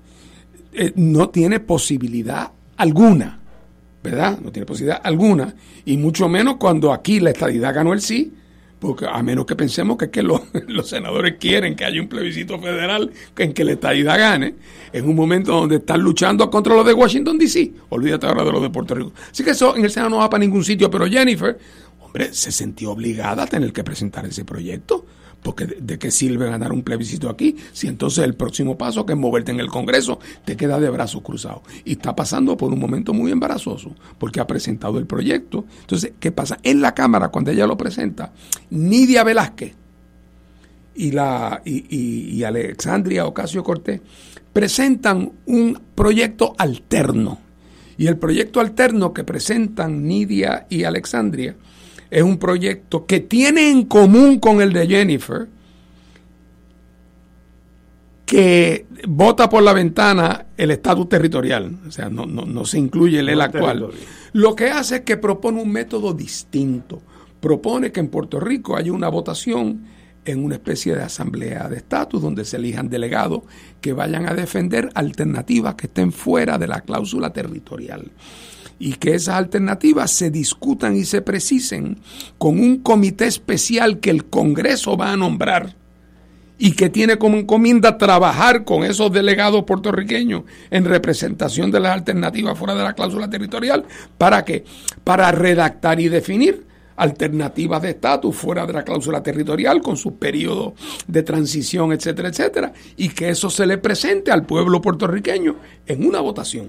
[0.72, 3.40] eh, no tiene posibilidad alguna,
[4.02, 4.38] ¿verdad?
[4.40, 5.54] No tiene posibilidad alguna,
[5.84, 8.32] y mucho menos cuando aquí la estadidad ganó el sí,
[8.78, 12.58] porque a menos que pensemos que, que los, los, senadores quieren que haya un plebiscito
[12.58, 14.54] federal en que la estadidad gane,
[14.92, 18.62] en un momento donde están luchando contra los de Washington DC, olvídate ahora de los
[18.62, 19.12] de Puerto Rico.
[19.30, 21.58] Así que eso en el Senado no va para ningún sitio, pero Jennifer,
[22.00, 25.04] hombre, se sintió obligada a tener que presentar ese proyecto
[25.42, 29.18] porque de, qué sirve ganar un plebiscito aquí si entonces el próximo paso que es
[29.18, 33.12] moverte en el Congreso te queda de brazos cruzados y está pasando por un momento
[33.12, 35.64] muy embarazoso porque ha presentado el proyecto.
[35.80, 38.32] Entonces qué pasa en la cámara cuando ella lo presenta
[38.70, 39.74] Nidia Velázquez
[40.94, 44.00] y la y, y, y Alexandria Ocasio Cortés
[44.52, 47.38] presentan un proyecto alterno.
[47.96, 51.54] Y el proyecto alterno que presentan Nidia y Alexandria
[52.10, 55.48] es un proyecto que tiene en común con el de Jennifer,
[58.26, 63.20] que vota por la ventana el estatus territorial, o sea, no, no, no se incluye
[63.20, 63.80] el, el actual.
[63.80, 64.06] Territorio.
[64.32, 67.02] Lo que hace es que propone un método distinto.
[67.40, 69.84] Propone que en Puerto Rico haya una votación
[70.24, 73.42] en una especie de asamblea de estatus donde se elijan delegados
[73.80, 78.10] que vayan a defender alternativas que estén fuera de la cláusula territorial
[78.80, 81.98] y que esas alternativas se discutan y se precisen
[82.38, 85.76] con un comité especial que el Congreso va a nombrar
[86.58, 92.58] y que tiene como encomienda trabajar con esos delegados puertorriqueños en representación de las alternativas
[92.58, 93.84] fuera de la cláusula territorial
[94.16, 94.64] para que
[95.04, 96.66] para redactar y definir
[96.96, 100.72] alternativas de estatus fuera de la cláusula territorial con sus periodos
[101.06, 105.56] de transición, etcétera, etcétera, y que eso se le presente al pueblo puertorriqueño
[105.86, 106.68] en una votación.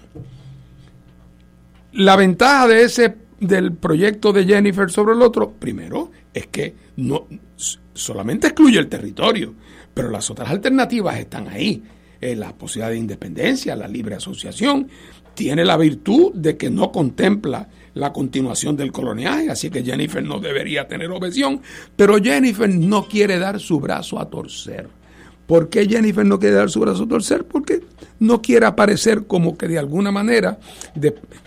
[1.93, 7.27] La ventaja de ese del proyecto de Jennifer sobre el otro, primero, es que no
[7.93, 9.53] solamente excluye el territorio,
[9.93, 11.83] pero las otras alternativas están ahí.
[12.21, 14.87] Eh, la posibilidad de independencia, la libre asociación,
[15.33, 20.39] tiene la virtud de que no contempla la continuación del coloniaje, así que Jennifer no
[20.39, 21.61] debería tener objeción,
[21.95, 24.87] pero Jennifer no quiere dar su brazo a torcer.
[25.51, 27.43] ¿Por qué Jennifer no quiere dar su brazo a torcer?
[27.43, 27.81] Porque
[28.19, 30.57] no quiere aparecer como que de alguna manera,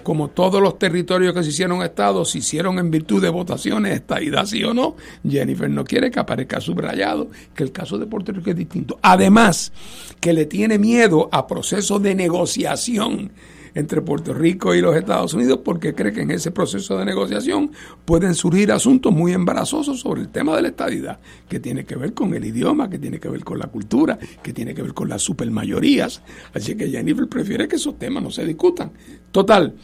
[0.03, 4.45] como todos los territorios que se hicieron estados se hicieron en virtud de votaciones, estadidad
[4.45, 4.97] sí o no,
[5.27, 8.99] Jennifer no quiere que aparezca subrayado, que el caso de Puerto Rico es distinto.
[9.01, 9.73] Además,
[10.21, 13.31] que le tiene miedo a procesos de negociación
[13.75, 17.73] entre Puerto Rico y los Estados Unidos porque cree que en ese proceso de negociación
[18.05, 21.19] pueden surgir asuntos muy embarazosos sobre el tema de la estadidad,
[21.49, 24.53] que tiene que ver con el idioma, que tiene que ver con la cultura, que
[24.53, 26.23] tiene que ver con las supermayorías.
[26.53, 28.93] Así que Jennifer prefiere que esos temas no se discutan.
[29.33, 29.75] Total,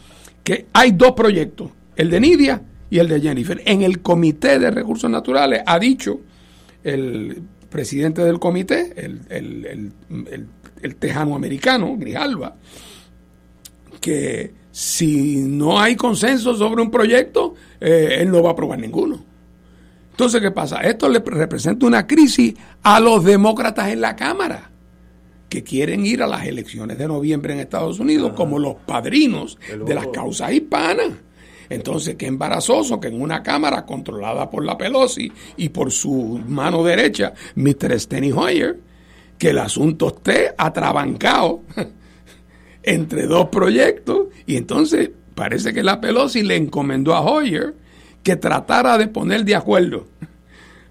[0.44, 3.60] que hay dos proyectos, el de Nidia y el de Jennifer.
[3.66, 6.20] En el Comité de Recursos Naturales ha dicho
[6.84, 10.46] el presidente del comité, el, el, el,
[10.82, 12.56] el tejano americano, Grijalva,
[14.00, 19.22] que si no hay consenso sobre un proyecto, eh, él no va a aprobar ninguno.
[20.10, 20.80] Entonces, ¿qué pasa?
[20.80, 24.70] Esto le representa una crisis a los demócratas en la Cámara,
[25.48, 29.94] que quieren ir a las elecciones de noviembre en Estados Unidos como los padrinos de
[29.94, 31.08] las causas hispanas.
[31.68, 36.84] Entonces, qué embarazoso que en una Cámara controlada por la Pelosi y por su mano
[36.84, 37.98] derecha, Mr.
[37.98, 38.78] Steny Hoyer,
[39.38, 41.62] que el asunto esté atrabancado
[42.82, 47.74] entre dos proyectos y entonces parece que la Pelosi le encomendó a Hoyer
[48.22, 50.06] que tratara de poner de acuerdo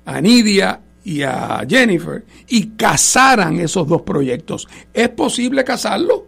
[0.05, 4.67] a Nidia y a Jennifer y casaran esos dos proyectos.
[4.93, 6.25] ¿Es posible casarlo?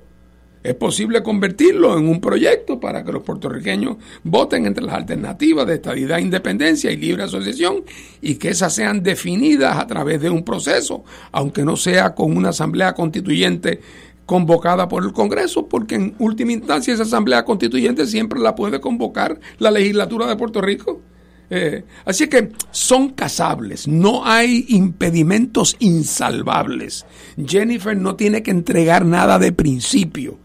[0.63, 5.75] ¿Es posible convertirlo en un proyecto para que los puertorriqueños voten entre las alternativas de
[5.75, 7.83] estabilidad, independencia y libre asociación
[8.21, 12.49] y que esas sean definidas a través de un proceso, aunque no sea con una
[12.49, 13.81] asamblea constituyente
[14.25, 19.39] convocada por el Congreso, porque en última instancia esa Asamblea Constituyente siempre la puede convocar
[19.59, 21.01] la legislatura de Puerto Rico.
[21.49, 27.05] Eh, así que son casables, no hay impedimentos insalvables.
[27.45, 30.39] Jennifer no tiene que entregar nada de principio,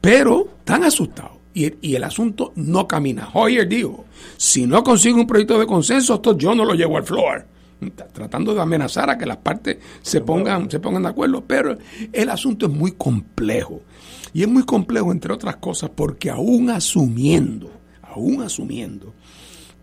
[0.00, 3.28] pero están asustados y, y el asunto no camina.
[3.32, 7.04] Hoyer dijo, si no consigo un proyecto de consenso, esto yo no lo llevo al
[7.04, 7.53] floor
[7.92, 11.76] tratando de amenazar a que las partes se pongan, se pongan de acuerdo, pero
[12.12, 13.82] el asunto es muy complejo.
[14.32, 17.70] Y es muy complejo, entre otras cosas, porque aún asumiendo,
[18.02, 19.14] aún asumiendo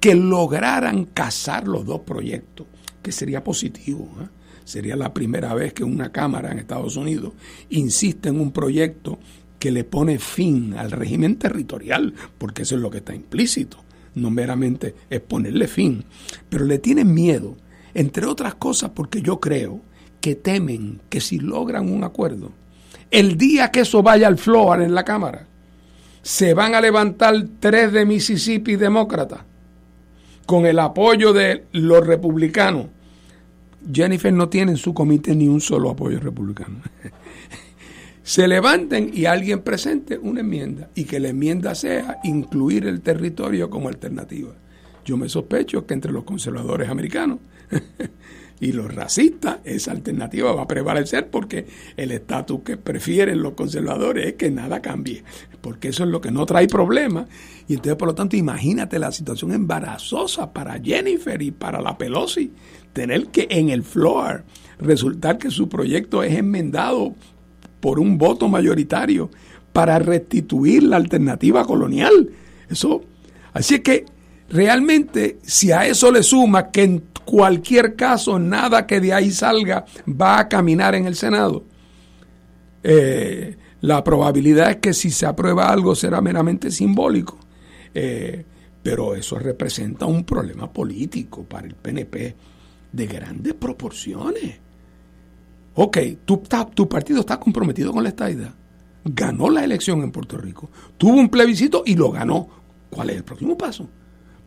[0.01, 2.67] que lograran casar los dos proyectos,
[3.01, 4.27] que sería positivo, ¿eh?
[4.65, 7.33] sería la primera vez que una Cámara en Estados Unidos
[7.69, 9.19] insiste en un proyecto
[9.59, 13.77] que le pone fin al régimen territorial, porque eso es lo que está implícito,
[14.15, 16.03] no meramente es ponerle fin,
[16.49, 17.55] pero le tienen miedo
[17.93, 19.81] entre otras cosas porque yo creo
[20.19, 22.51] que temen que si logran un acuerdo,
[23.09, 25.47] el día que eso vaya al floor en la Cámara,
[26.21, 29.41] se van a levantar tres de Mississippi demócratas
[30.45, 32.87] con el apoyo de los republicanos.
[33.91, 36.81] Jennifer no tiene en su comité ni un solo apoyo republicano.
[38.23, 43.69] se levanten y alguien presente una enmienda y que la enmienda sea incluir el territorio
[43.69, 44.51] como alternativa.
[45.03, 47.39] Yo me sospecho que entre los conservadores americanos
[48.59, 51.65] y los racistas, esa alternativa va a prevalecer porque
[51.97, 55.23] el estatus que prefieren los conservadores es que nada cambie,
[55.61, 57.27] porque eso es lo que no trae problemas.
[57.67, 62.51] Y entonces, por lo tanto, imagínate la situación embarazosa para Jennifer y para la Pelosi,
[62.93, 64.43] tener que en el floor
[64.79, 67.15] resultar que su proyecto es enmendado
[67.79, 69.31] por un voto mayoritario
[69.73, 72.29] para restituir la alternativa colonial.
[72.69, 73.01] Eso,
[73.53, 74.05] así que
[74.51, 79.85] realmente, si a eso le suma que en cualquier caso nada que de ahí salga
[80.07, 81.65] va a caminar en el Senado,
[82.83, 87.37] eh, la probabilidad es que si se aprueba algo será meramente simbólico.
[87.93, 88.45] Eh,
[88.83, 92.35] pero eso representa un problema político para el PNP
[92.91, 94.59] de grandes proporciones.
[95.75, 98.53] Ok, tu, partido está comprometido con la estadidad.
[99.05, 100.69] Ganó la elección en Puerto Rico.
[100.97, 102.47] Tuvo un plebiscito y lo ganó.
[102.89, 103.87] ¿Cuál es el próximo paso?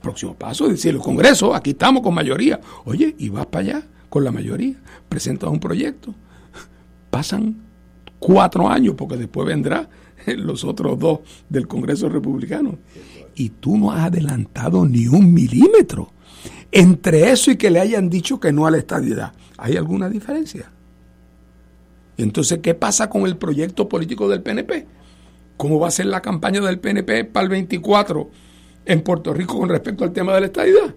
[0.05, 2.61] Próximo paso es decir, el Congreso, aquí estamos con mayoría.
[2.85, 4.75] Oye, y vas para allá con la mayoría,
[5.09, 6.15] presentas un proyecto.
[7.09, 7.57] Pasan
[8.19, 9.89] cuatro años, porque después vendrá
[10.27, 12.77] los otros dos del Congreso Republicano.
[13.35, 16.13] Y tú no has adelantado ni un milímetro.
[16.71, 20.71] Entre eso y que le hayan dicho que no a la estabilidad, ¿hay alguna diferencia?
[22.19, 24.87] Entonces, ¿qué pasa con el proyecto político del PNP?
[25.57, 28.44] ¿Cómo va a ser la campaña del PNP para el 24
[28.85, 30.95] en Puerto Rico con respecto al tema de la estadidad.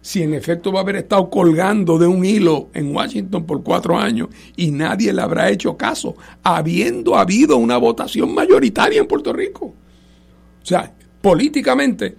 [0.00, 3.98] Si en efecto va a haber estado colgando de un hilo en Washington por cuatro
[3.98, 9.66] años y nadie le habrá hecho caso, habiendo habido una votación mayoritaria en Puerto Rico.
[9.66, 12.16] O sea, políticamente,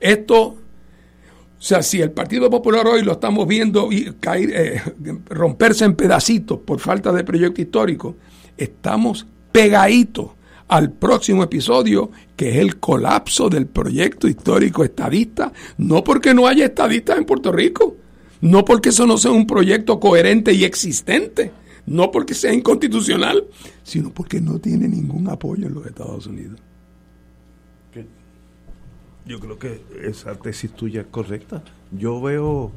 [0.00, 0.56] esto, o
[1.58, 4.82] sea, si el Partido Popular hoy lo estamos viendo caer, eh,
[5.26, 8.16] romperse en pedacitos por falta de proyecto histórico,
[8.56, 10.30] estamos pegaditos
[10.68, 16.66] al próximo episodio, que es el colapso del proyecto histórico estadista, no porque no haya
[16.66, 17.96] estadistas en Puerto Rico,
[18.42, 21.50] no porque eso no sea un proyecto coherente y existente,
[21.86, 23.44] no porque sea inconstitucional,
[23.82, 26.60] sino porque no tiene ningún apoyo en los Estados Unidos.
[29.24, 31.62] Yo creo que esa tesis tuya es correcta.
[31.92, 32.72] Yo veo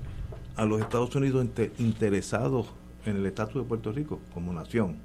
[0.58, 1.48] a los Estados Unidos
[1.80, 2.68] interesados
[3.06, 4.98] en el estatus de Puerto Rico como nación.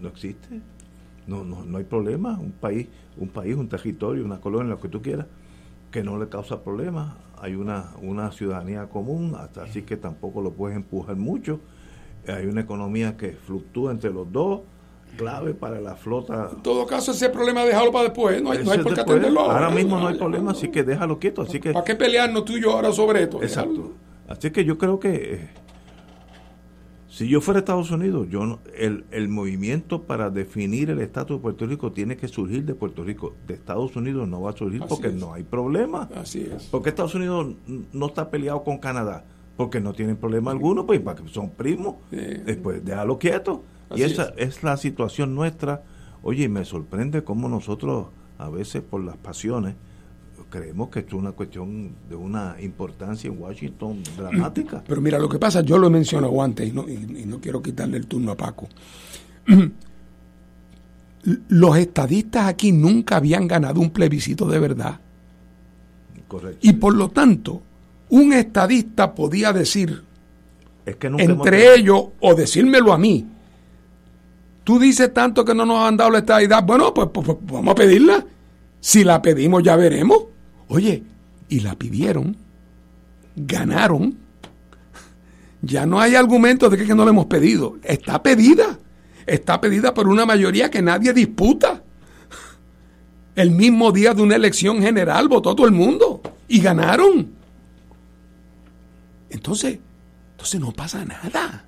[0.00, 0.60] No existe.
[1.26, 2.38] No, no, no hay problema.
[2.38, 5.26] Un país, un país, un territorio, una colonia, lo que tú quieras,
[5.90, 7.14] que no le causa problemas.
[7.38, 11.60] Hay una, una ciudadanía común, hasta así que tampoco lo puedes empujar mucho.
[12.26, 14.62] Hay una economía que fluctúa entre los dos
[15.16, 16.50] clave para la flota.
[16.52, 19.40] En todo caso, ese problema déjalo para después, no hay, no hay por qué atenderlo
[19.40, 19.70] ahora.
[19.70, 21.42] mismo no hay problema, así que déjalo quieto.
[21.42, 23.42] Así que, ¿Para qué pelearnos tú y yo ahora sobre esto?
[23.42, 23.92] Exacto.
[24.28, 25.48] Así que yo creo que eh,
[27.14, 31.64] si yo fuera Estados Unidos, yo el, el movimiento para definir el estatus de Puerto
[31.64, 33.36] Rico tiene que surgir de Puerto Rico.
[33.46, 36.08] De Estados Unidos no va a surgir porque no hay problema.
[36.16, 36.64] Así es.
[36.64, 37.54] Porque Estados Unidos
[37.92, 39.24] no está peleado con Canadá
[39.56, 41.00] porque no tienen problema alguno, pues
[41.30, 41.98] son primos.
[42.10, 43.62] Después déjalo quieto
[43.94, 44.64] y esa es.
[44.64, 45.84] la situación nuestra.
[46.20, 48.08] Oye, me sorprende cómo nosotros
[48.38, 49.76] a veces por las pasiones
[50.54, 54.84] creemos que esto es una cuestión de una importancia en Washington dramática.
[54.86, 57.60] Pero mira, lo que pasa, yo lo he mencionado antes y no, y no quiero
[57.60, 58.68] quitarle el turno a Paco.
[61.48, 65.00] Los estadistas aquí nunca habían ganado un plebiscito de verdad.
[66.28, 66.58] Correcto.
[66.62, 67.60] Y por lo tanto,
[68.10, 70.04] un estadista podía decir,
[70.86, 73.26] es que nunca entre ellos, o decírmelo a mí,
[74.62, 76.64] Tú dices tanto que no nos han dado la estadidad.
[76.64, 78.24] Bueno, pues, pues, pues, vamos a pedirla.
[78.80, 80.24] Si la pedimos, ya veremos.
[80.68, 81.02] Oye,
[81.48, 82.36] y la pidieron.
[83.36, 84.18] Ganaron.
[85.62, 87.78] Ya no hay argumento de que no la hemos pedido.
[87.82, 88.78] Está pedida.
[89.26, 91.82] Está pedida por una mayoría que nadie disputa.
[93.34, 96.20] El mismo día de una elección general votó todo el mundo.
[96.48, 97.32] Y ganaron.
[99.30, 99.78] Entonces,
[100.32, 101.64] entonces no pasa nada.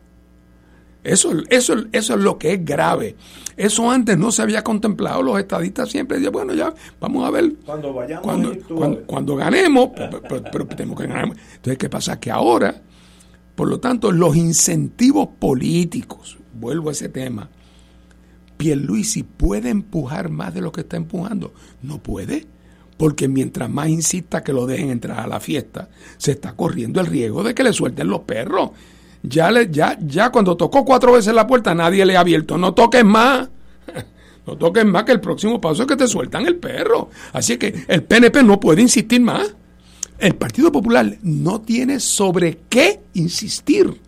[1.07, 3.15] Eso, eso, eso es lo que es grave.
[3.57, 5.23] Eso antes no se había contemplado.
[5.23, 7.55] Los estadistas siempre decían, bueno, ya, vamos a ver.
[7.65, 9.91] Cuando vayamos cuando, cuando, ganemos,
[10.51, 11.27] pero, tenemos que ganar.
[11.27, 12.19] Entonces, ¿qué pasa?
[12.19, 12.83] Que ahora,
[13.55, 17.51] por lo tanto, los incentivos políticos, vuelvo a ese tema,
[18.57, 21.55] Pierluisi puede empujar más de lo que está empujando.
[21.83, 22.49] No puede,
[22.97, 27.07] porque mientras más insista que lo dejen entrar a la fiesta, se está corriendo el
[27.07, 28.73] riesgo de que le suelten los perros
[29.23, 32.57] ya, le, ya, ya cuando tocó cuatro veces la puerta nadie le ha abierto.
[32.59, 33.49] No toques más.
[34.47, 37.11] No toques más que el próximo paso es que te sueltan el perro.
[37.33, 39.57] Así que el PNP no puede insistir más.
[40.19, 44.01] El Partido Popular no tiene sobre qué insistir.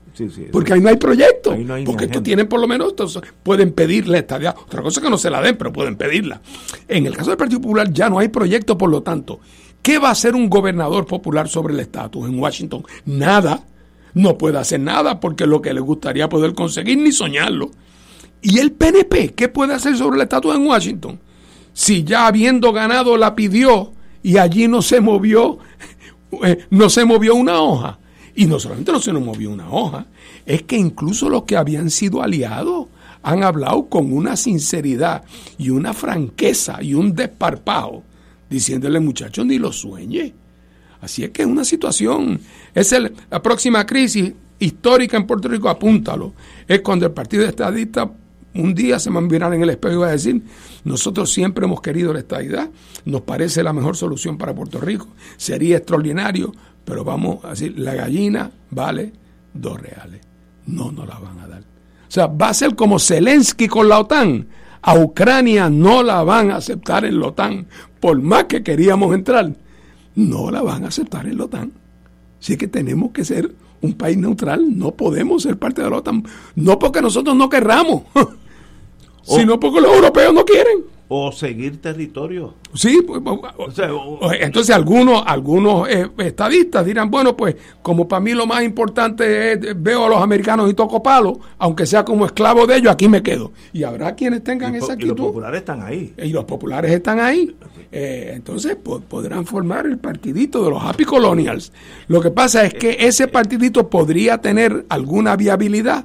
[0.52, 1.56] porque ahí no hay proyecto.
[1.84, 2.94] porque esto tienen por lo menos,
[3.42, 4.54] pueden pedirle estadía.
[4.56, 6.40] Otra cosa es que no se la den, pero pueden pedirla.
[6.86, 9.40] En el caso del Partido Popular ya no hay proyecto, por lo tanto,
[9.82, 12.84] ¿qué va a hacer un gobernador popular sobre el estatus en Washington?
[13.06, 13.60] Nada
[14.14, 17.70] no puede hacer nada porque lo que le gustaría poder conseguir ni soñarlo.
[18.40, 21.20] ¿Y el PNP qué puede hacer sobre el estatus en Washington?
[21.72, 23.92] Si ya habiendo ganado la pidió
[24.22, 25.58] y allí no se movió,
[26.44, 27.98] eh, no se movió una hoja.
[28.34, 30.06] Y no solamente no se nos movió una hoja,
[30.46, 32.86] es que incluso los que habían sido aliados
[33.22, 35.24] han hablado con una sinceridad
[35.58, 38.04] y una franqueza y un desparpajo,
[38.48, 40.34] diciéndole muchachos, ni lo sueñe.
[41.00, 42.40] Así es que es una situación,
[42.74, 42.94] es
[43.30, 46.32] la próxima crisis histórica en Puerto Rico, apúntalo,
[46.66, 48.10] es cuando el Partido Estadista
[48.54, 50.42] un día se va a mirar en el espejo y va a decir,
[50.84, 52.68] nosotros siempre hemos querido la estadidad,
[53.04, 56.52] nos parece la mejor solución para Puerto Rico, sería extraordinario,
[56.84, 59.12] pero vamos a decir, la gallina vale
[59.54, 60.20] dos reales,
[60.66, 61.60] no nos la van a dar.
[61.60, 64.48] O sea, va a ser como Zelensky con la OTAN,
[64.80, 67.66] a Ucrania no la van a aceptar en la OTAN,
[68.00, 69.52] por más que queríamos entrar
[70.18, 71.72] no la van a aceptar en la OTAN.
[72.40, 76.24] Así que tenemos que ser un país neutral, no podemos ser parte de la OTAN,
[76.56, 78.02] no porque nosotros no querramos,
[79.28, 82.54] sino porque los europeos no quieren o seguir territorio.
[82.74, 83.22] Sí, pues,
[84.40, 89.82] entonces algunos, algunos eh, estadistas dirán, bueno, pues como para mí lo más importante es,
[89.82, 93.22] veo a los americanos y toco palo, aunque sea como esclavo de ellos, aquí me
[93.22, 93.52] quedo.
[93.72, 95.14] Y habrá quienes tengan esa actitud.
[95.14, 96.14] Y los populares están ahí.
[96.18, 97.56] Y los populares están ahí.
[97.90, 101.72] Eh, entonces podrán formar el partidito de los Happy Colonials.
[102.08, 106.04] Lo que pasa es que ese partidito podría tener alguna viabilidad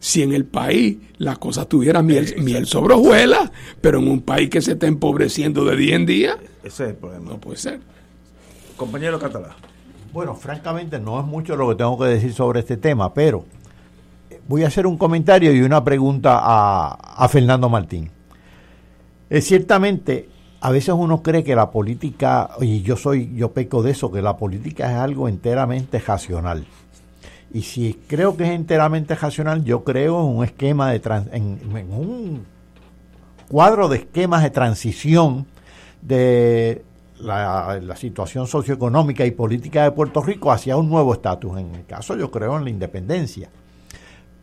[0.00, 4.48] si en el país las cosas tuvieran miel, miel sobre hojuelas, pero en un país
[4.50, 7.30] que se está empobreciendo de día en día, Ese es el problema.
[7.30, 7.80] no puede ser.
[8.76, 9.56] Compañero Catalá.
[10.12, 13.44] Bueno, francamente no es mucho lo que tengo que decir sobre este tema, pero
[14.46, 18.10] voy a hacer un comentario y una pregunta a, a Fernando Martín.
[19.30, 20.28] Eh, ciertamente,
[20.60, 24.22] a veces uno cree que la política, y yo soy, yo peco de eso, que
[24.22, 26.66] la política es algo enteramente racional.
[27.52, 31.58] Y si creo que es enteramente racional, yo creo en un esquema de trans- en,
[31.90, 32.44] un
[33.48, 35.46] cuadro de esquemas de transición
[36.02, 36.84] de
[37.20, 41.58] la, la situación socioeconómica y política de Puerto Rico hacia un nuevo estatus.
[41.58, 43.48] En el caso yo creo en la independencia.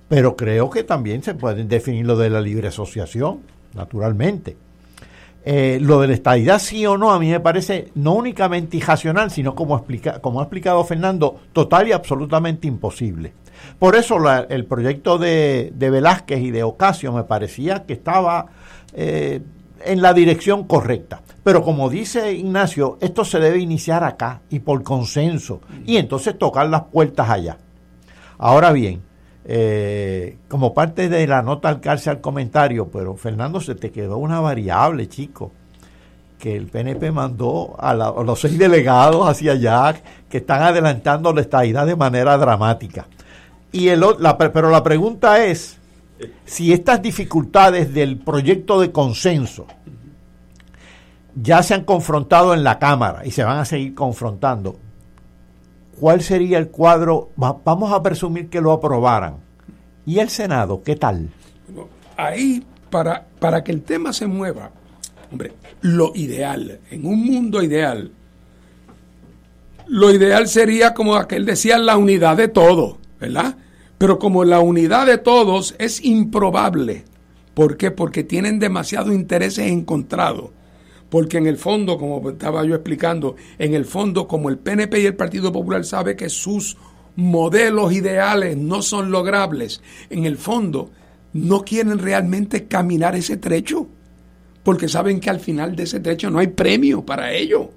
[0.09, 3.39] Pero creo que también se puede definir lo de la libre asociación,
[3.73, 4.57] naturalmente.
[5.47, 9.29] Eh, lo de la estadidad sí o no, a mí me parece no únicamente irracional,
[9.29, 13.33] sino como, explica, como ha explicado Fernando, total y absolutamente imposible.
[13.77, 14.17] Por eso
[14.49, 18.47] el proyecto de, de Velázquez y de Ocasio me parecía que estaba
[18.93, 19.41] eh,
[19.83, 21.21] en la dirección correcta.
[21.43, 26.67] Pero como dice Ignacio, esto se debe iniciar acá y por consenso, y entonces tocar
[26.69, 27.57] las puertas allá.
[28.39, 29.01] Ahora bien,
[29.47, 34.17] eh, como parte de la nota al cárcel al comentario, pero Fernando, se te quedó
[34.17, 35.51] una variable, chico,
[36.39, 39.95] que el PNP mandó a, los seis delegados hacia allá
[40.29, 43.07] que están adelantando la estadidad de manera dramática.
[43.71, 45.77] Y el, la pero la pregunta es,
[46.45, 49.67] si estas dificultades del proyecto de consenso
[51.35, 54.77] ya se han confrontado en la Cámara y se van a seguir confrontando,
[55.99, 57.29] ¿cuál sería el cuadro?
[57.41, 59.37] Va- vamos a presumir que lo aprobaran.
[60.05, 61.29] ¿Y el Senado qué tal?
[62.17, 64.71] Ahí, para, para que el tema se mueva,
[65.31, 68.11] hombre, lo ideal, en un mundo ideal,
[69.87, 73.57] lo ideal sería como aquel decía, la unidad de todos, ¿verdad?
[73.97, 77.05] Pero como la unidad de todos es improbable.
[77.53, 77.91] ¿Por qué?
[77.91, 80.49] Porque tienen demasiados intereses encontrados.
[81.15, 85.05] Porque en el fondo, como estaba yo explicando, en el fondo, como el PNP y
[85.05, 86.75] el Partido Popular sabe que sus
[87.15, 90.91] modelos ideales no son logrables, en el fondo
[91.31, 93.87] no quieren realmente caminar ese trecho,
[94.61, 97.67] porque saben que al final de ese trecho no hay premio para ellos.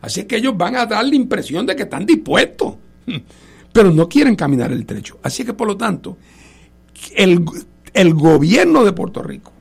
[0.00, 2.76] Así que ellos van a dar la impresión de que están dispuestos,
[3.74, 5.18] pero no quieren caminar el trecho.
[5.22, 6.16] Así que por lo tanto,
[7.14, 7.44] el,
[7.92, 9.52] el gobierno de Puerto Rico,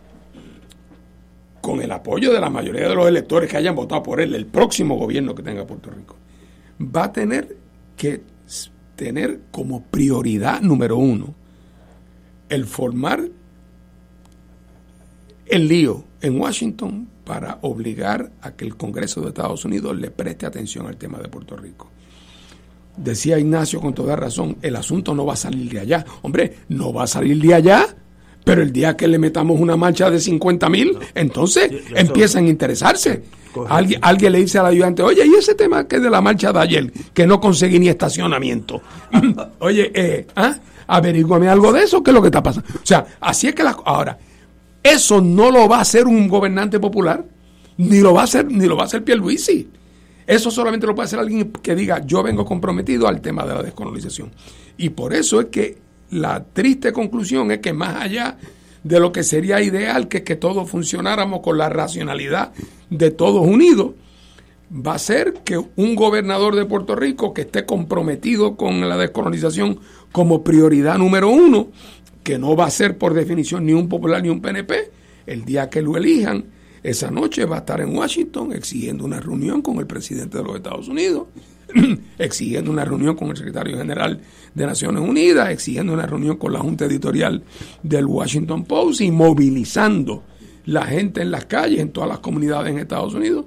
[1.66, 4.46] con el apoyo de la mayoría de los electores que hayan votado por él, el
[4.46, 6.16] próximo gobierno que tenga Puerto Rico,
[6.80, 7.58] va a tener
[7.98, 8.22] que
[8.96, 11.34] tener como prioridad número uno
[12.50, 13.28] el formar
[15.48, 20.46] el lío en Washington para obligar a que el Congreso de Estados Unidos le preste
[20.46, 21.90] atención al tema de Puerto Rico.
[22.96, 26.06] Decía Ignacio con toda razón, el asunto no va a salir de allá.
[26.22, 27.88] Hombre, no va a salir de allá,
[28.46, 33.24] pero el día que le metamos una marcha de 50 mil, entonces empiezan a interesarse.
[33.70, 36.54] Alguien, alguien le dice al ayudante, oye, ¿y ese tema que es de la marcha
[36.54, 38.82] de ayer, que no conseguí ni estacionamiento?
[39.60, 40.58] oye, eh, ¿ah?
[40.88, 42.70] averígüame algo de eso, ¿qué es lo que está pasando?
[42.76, 43.76] O sea, así es que las...
[43.86, 44.18] Ahora,
[44.84, 47.26] eso no lo va a hacer un gobernante popular,
[47.78, 49.70] ni lo va a hacer, ni lo va a hacer Pierluisi.
[50.28, 53.64] Eso solamente lo puede hacer alguien que diga, yo vengo comprometido al tema de la
[53.64, 54.32] descolonización.
[54.78, 58.38] Y por eso es que la triste conclusión es que más allá
[58.84, 62.54] de lo que sería ideal, que que todos funcionáramos con la racionalidad
[62.90, 63.94] de todos unidos,
[64.72, 69.80] va a ser que un gobernador de Puerto Rico que esté comprometido con la descolonización
[70.12, 71.70] como prioridad número uno,
[72.24, 74.92] que no va a ser por definición ni un popular ni un PNP,
[75.28, 76.46] el día que lo elijan,
[76.84, 80.56] esa noche va a estar en Washington exigiendo una reunión con el presidente de los
[80.56, 81.28] Estados Unidos,
[82.18, 84.20] exigiendo una reunión con el secretario general
[84.54, 87.44] de Naciones Unidas, exigiendo una reunión con la junta editorial
[87.84, 90.24] del Washington Post y movilizando
[90.66, 93.46] la gente en las calles, en todas las comunidades en Estados Unidos,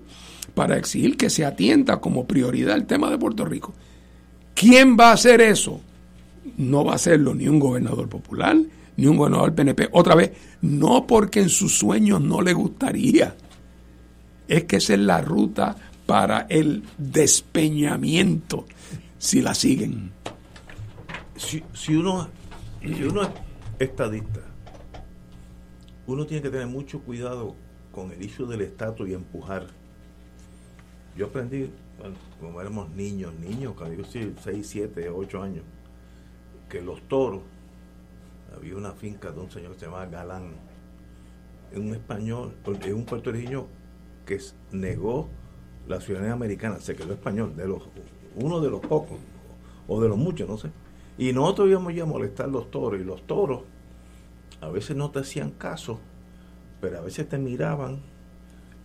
[0.55, 3.75] para exigir que se atienda como prioridad el tema de Puerto Rico.
[4.55, 5.81] ¿Quién va a hacer eso?
[6.57, 8.57] No va a hacerlo ni un gobernador popular,
[8.97, 9.89] ni un gobernador PNP.
[9.93, 13.37] Otra vez, no porque en sus sueños no le gustaría.
[14.49, 15.77] Es que esa es la ruta
[16.09, 18.65] para el despeñamiento,
[19.19, 20.11] si la siguen.
[21.37, 22.31] si, si uno
[22.81, 23.29] si uno es
[23.79, 24.41] estadista
[26.07, 27.55] uno tiene que tener mucho cuidado
[27.93, 29.67] con el issue del estatus y empujar
[31.15, 35.65] yo aprendí bueno, como éramos niños niños cuando yo sí 6, 7, 8 años
[36.71, 37.43] que los toros
[38.57, 40.53] había una finca de un señor que se llamaba Galán
[41.75, 43.67] un español es un puertorriqueño
[44.25, 44.41] que
[44.73, 45.29] negó
[45.89, 47.83] la ciudadanía americana se quedó español de los
[48.37, 49.19] uno de los pocos
[49.87, 50.71] o de los muchos no sé
[51.17, 53.63] y nosotros íbamos ya a molestar los toros y los toros
[54.61, 55.99] a veces no te hacían caso,
[56.81, 58.01] pero a veces te miraban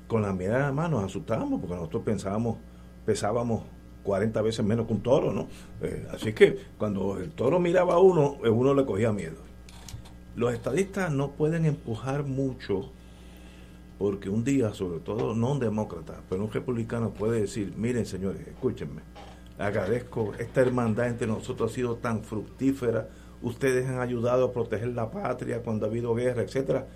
[0.08, 2.58] con la mirada en la mano, nos asustábamos porque nosotros pensábamos,
[3.06, 3.64] pesábamos
[4.04, 5.48] 40 veces menos que un toro, ¿no?
[5.82, 9.38] Eh, así que cuando el toro miraba a uno, eh, uno le cogía miedo.
[10.36, 12.92] Los estadistas no pueden empujar mucho
[13.98, 18.48] porque un día, sobre todo no un demócrata, pero un republicano puede decir, miren señores,
[18.48, 19.02] escúchenme,
[19.58, 23.10] agradezco, esta hermandad entre nosotros ha sido tan fructífera,
[23.42, 26.88] ustedes han ayudado a proteger la patria cuando ha habido guerra, etcétera,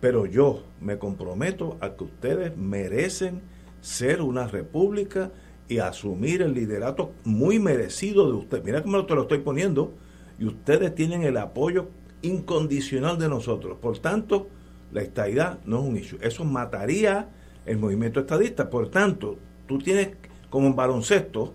[0.00, 3.42] pero yo me comprometo a que ustedes merecen
[3.80, 5.30] ser una república
[5.68, 8.64] y asumir el liderato muy merecido de ustedes.
[8.64, 9.94] Mira cómo te lo estoy poniendo.
[10.38, 11.88] Y ustedes tienen el apoyo
[12.22, 13.78] incondicional de nosotros.
[13.80, 14.48] Por tanto,
[14.96, 16.18] la estadidad no es un issue.
[16.22, 17.28] Eso mataría
[17.66, 18.70] el movimiento estadista.
[18.70, 19.36] Por tanto,
[19.68, 20.08] tú tienes
[20.48, 21.54] como en baloncesto,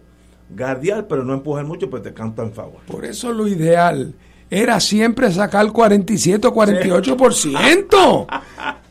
[0.56, 2.82] guardiar, pero no empujar mucho, pues te cantan en favor.
[2.86, 4.14] Por eso lo ideal
[4.48, 8.28] era siempre sacar 47 o 48%.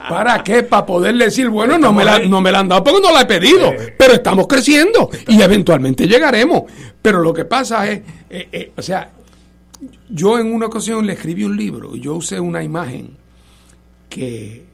[0.08, 0.64] ¿Para qué?
[0.64, 3.20] Para poder decir, bueno, no me, la, no me la han dado porque no la
[3.20, 6.64] he pedido, pero estamos creciendo y eventualmente llegaremos.
[7.00, 9.12] Pero lo que pasa es, eh, eh, o sea,
[10.08, 13.19] yo en una ocasión le escribí un libro y yo usé una imagen
[14.10, 14.66] que,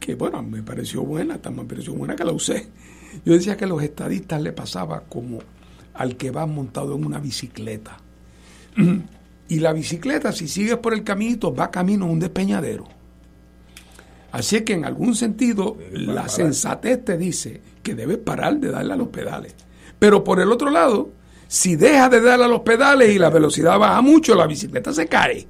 [0.00, 2.68] que, bueno, me pareció buena, tan me pareció buena que la usé.
[3.24, 5.38] Yo decía que a los estadistas le pasaba como
[5.94, 7.98] al que va montado en una bicicleta.
[9.50, 12.86] Y la bicicleta, si sigues por el caminito, va camino a un despeñadero.
[14.30, 18.96] Así que en algún sentido, la sensatez te dice que debes parar de darle a
[18.96, 19.54] los pedales.
[19.98, 21.10] Pero por el otro lado,
[21.46, 25.06] si dejas de darle a los pedales y la velocidad baja mucho, la bicicleta se
[25.06, 25.46] cae.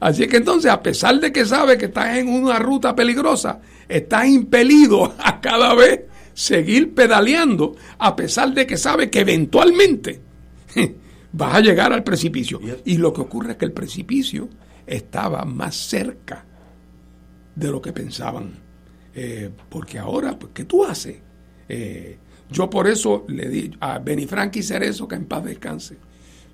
[0.00, 4.26] Así que entonces, a pesar de que sabes que estás en una ruta peligrosa, estás
[4.26, 6.02] impelido a cada vez
[6.34, 10.20] seguir pedaleando, a pesar de que sabes que eventualmente
[11.32, 12.60] vas a llegar al precipicio.
[12.84, 14.48] Y lo que ocurre es que el precipicio
[14.86, 16.44] estaba más cerca
[17.56, 18.52] de lo que pensaban.
[19.14, 21.16] Eh, porque ahora, pues, ¿qué tú haces?
[21.68, 22.18] Eh,
[22.50, 25.96] yo por eso le di a Benny Frankie Cerezo que en paz descanse.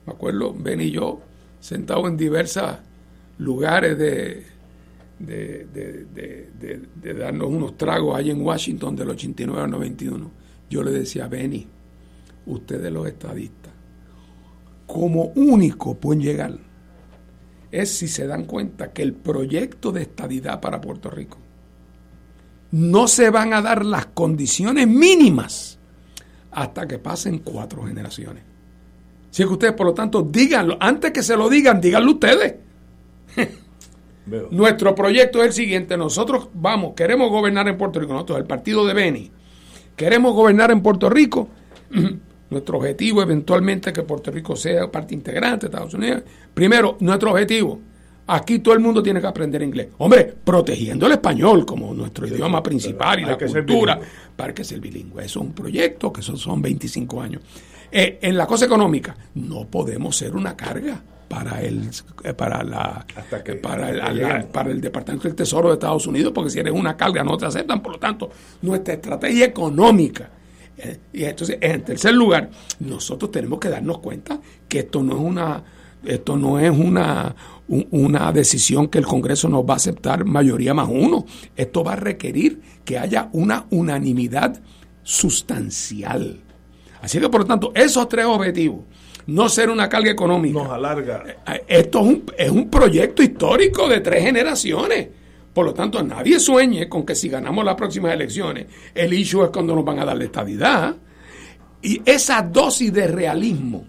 [0.07, 1.21] Me acuerdo, Benny y yo,
[1.61, 2.77] sentados en diversos
[3.39, 4.45] lugares de,
[5.19, 10.31] de, de, de, darnos unos tragos ahí en Washington del 89 al 91.
[10.71, 11.67] Yo le decía, Benny,
[12.47, 13.73] ustedes los estadistas,
[14.87, 16.59] como único pueden llegar
[17.71, 21.39] es si se dan cuenta que el proyecto de estadidad para Puerto Rico
[22.71, 25.79] no se van a dar las condiciones mínimas
[26.53, 28.45] hasta que pasen cuatro generaciones.
[29.31, 30.77] Así que ustedes, por lo tanto, díganlo.
[30.79, 32.55] Antes que se lo digan, díganlo ustedes.
[34.51, 35.97] Nuestro proyecto es el siguiente.
[35.97, 38.13] Nosotros vamos, queremos gobernar en Puerto Rico.
[38.13, 39.31] Nosotros, el partido de Beni,
[39.97, 41.49] queremos gobernar en Puerto Rico.
[42.51, 46.23] Nuestro objetivo eventualmente que Puerto Rico sea parte integrante de Estados Unidos.
[46.53, 47.81] Primero, nuestro objetivo.
[48.27, 49.89] Aquí todo el mundo tiene que aprender inglés.
[49.99, 54.01] Hombre, protegiendo el español como nuestro idioma principal y la cultura
[54.35, 55.25] para que sea bilingüe.
[55.25, 57.43] Eso es un proyecto que son, son 25 años.
[57.91, 61.91] Eh, en la cosa económica, no podemos ser una carga para el
[62.23, 63.07] eh, para la
[63.63, 67.23] para, el, para el Departamento del Tesoro de Estados Unidos, porque si eres una carga
[67.25, 67.83] no te aceptan.
[67.83, 68.31] Por lo tanto,
[68.63, 70.31] nuestra estrategia económica
[71.13, 72.51] y entonces, en tercer lugar,
[72.81, 75.63] nosotros tenemos que darnos cuenta que esto no es una,
[76.05, 77.35] esto no es una,
[77.69, 81.27] una decisión que el Congreso nos va a aceptar mayoría más uno.
[81.55, 84.61] Esto va a requerir que haya una unanimidad
[85.03, 86.41] sustancial.
[87.01, 88.81] Así que, por lo tanto, esos tres objetivos,
[89.27, 90.63] no ser una carga económica.
[90.63, 91.25] Nos alarga.
[91.47, 95.09] Eh, esto es un, es un proyecto histórico de tres generaciones
[95.55, 99.51] por lo tanto, nadie sueñe con que si ganamos las próximas elecciones, el issue es
[99.51, 100.97] cuando nos van a dar la estadidad.
[101.81, 103.85] Y esa dosis de realismo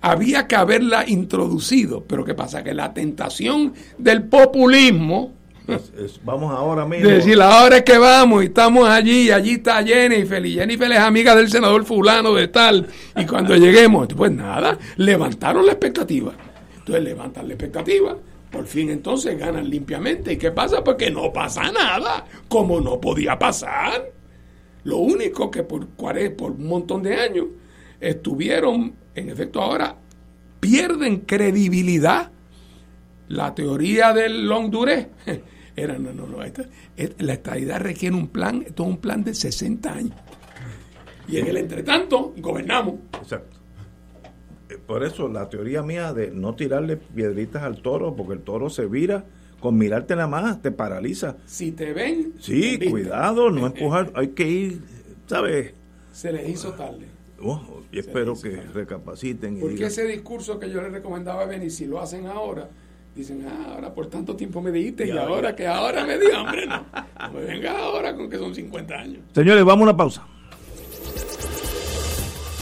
[0.00, 2.02] había que haberla introducido.
[2.02, 2.64] Pero ¿qué pasa?
[2.64, 5.32] Que la tentación del populismo...
[6.24, 7.08] vamos ahora mismo.
[7.08, 10.98] decir, ahora es que vamos y estamos allí, y allí está Jennifer, y Jennifer es
[10.98, 12.86] amiga del senador fulano de tal.
[13.16, 16.32] Y cuando lleguemos, pues nada, levantaron la expectativa.
[16.76, 18.16] Entonces levantan la expectativa
[18.54, 20.34] por fin entonces ganan limpiamente.
[20.34, 20.84] ¿Y qué pasa?
[20.84, 24.12] Porque no pasa nada, como no podía pasar.
[24.84, 27.46] Lo único que por, por un montón de años
[28.00, 29.96] estuvieron, en efecto ahora,
[30.60, 32.30] pierden credibilidad.
[33.26, 35.10] La teoría del long duré
[35.76, 40.14] era, no, no, no, la estadidad requiere un plan, es un plan de 60 años.
[41.26, 42.96] Y en el entretanto, gobernamos.
[43.20, 43.64] Exacto
[44.86, 48.86] por eso la teoría mía de no tirarle piedritas al toro, porque el toro se
[48.86, 49.24] vira,
[49.60, 51.36] con mirarte nada más te paraliza.
[51.46, 52.34] Si te ven.
[52.38, 54.80] Sí, cuidado, no empujar, hay que ir,
[55.26, 55.72] ¿sabes?
[56.12, 57.06] Se les hizo tarde.
[57.42, 59.60] Oh, y espero que recapaciten.
[59.60, 62.70] porque ese discurso que yo les recomendaba a Benny, si lo hacen ahora,
[63.14, 66.66] dicen, ah, ahora por tanto tiempo me dijiste y, ahora que ahora me di hambre,
[66.66, 66.84] no.
[67.20, 69.18] no me venga ahora con que son 50 años.
[69.34, 70.26] Señores, vamos a una pausa.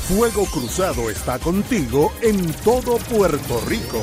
[0.09, 4.03] Fuego Cruzado está contigo en todo Puerto Rico.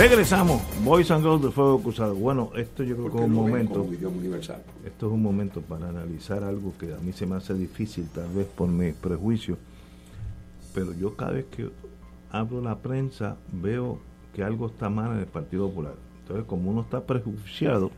[0.00, 2.14] Regresamos, Boys and Girls de Fuego Cruzado.
[2.14, 3.86] Bueno, esto yo creo que es un momento.
[4.82, 8.30] Esto es un momento para analizar algo que a mí se me hace difícil, tal
[8.30, 9.58] vez por mi prejuicio.
[10.72, 11.68] Pero yo cada vez que
[12.30, 13.98] abro la prensa veo
[14.34, 15.96] que algo está mal en el Partido Popular.
[16.22, 17.90] Entonces, como uno está prejuiciado,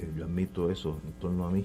[0.00, 1.64] eh, yo admito eso en torno a mí,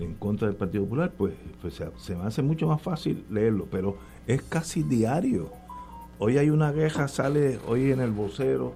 [0.00, 3.68] en contra del Partido Popular, pues, pues se, se me hace mucho más fácil leerlo.
[3.70, 5.59] Pero es casi diario
[6.22, 8.74] Hoy hay una queja, sale hoy en el vocero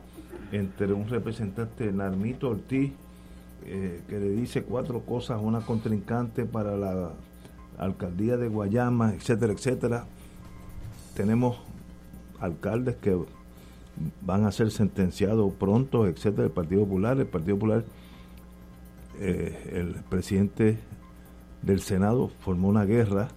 [0.51, 2.91] entre un representante, Narmito Ortiz,
[3.67, 7.11] eh, que le dice cuatro cosas a una contrincante para la
[7.77, 10.07] alcaldía de Guayama, etcétera, etcétera.
[11.15, 11.59] Tenemos
[12.41, 13.15] alcaldes que
[14.23, 17.19] van a ser sentenciados pronto, etcétera, el Partido Popular.
[17.19, 17.85] El Partido Popular,
[19.21, 20.79] eh, el presidente
[21.61, 23.29] del Senado formó una guerra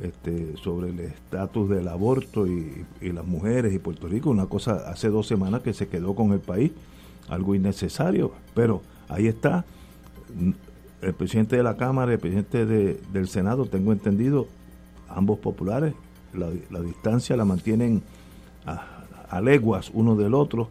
[0.00, 5.08] este, sobre el estatus del aborto y, las mujeres y Puerto Rico, una cosa hace
[5.08, 6.72] dos semanas que se quedó con el país,
[7.28, 9.64] algo innecesario, pero ahí está.
[11.00, 14.46] El presidente de la Cámara, el presidente del Senado, tengo entendido,
[15.08, 15.94] ambos populares,
[16.32, 18.02] la, distancia la mantienen
[18.66, 20.68] a, a leguas uno del otro,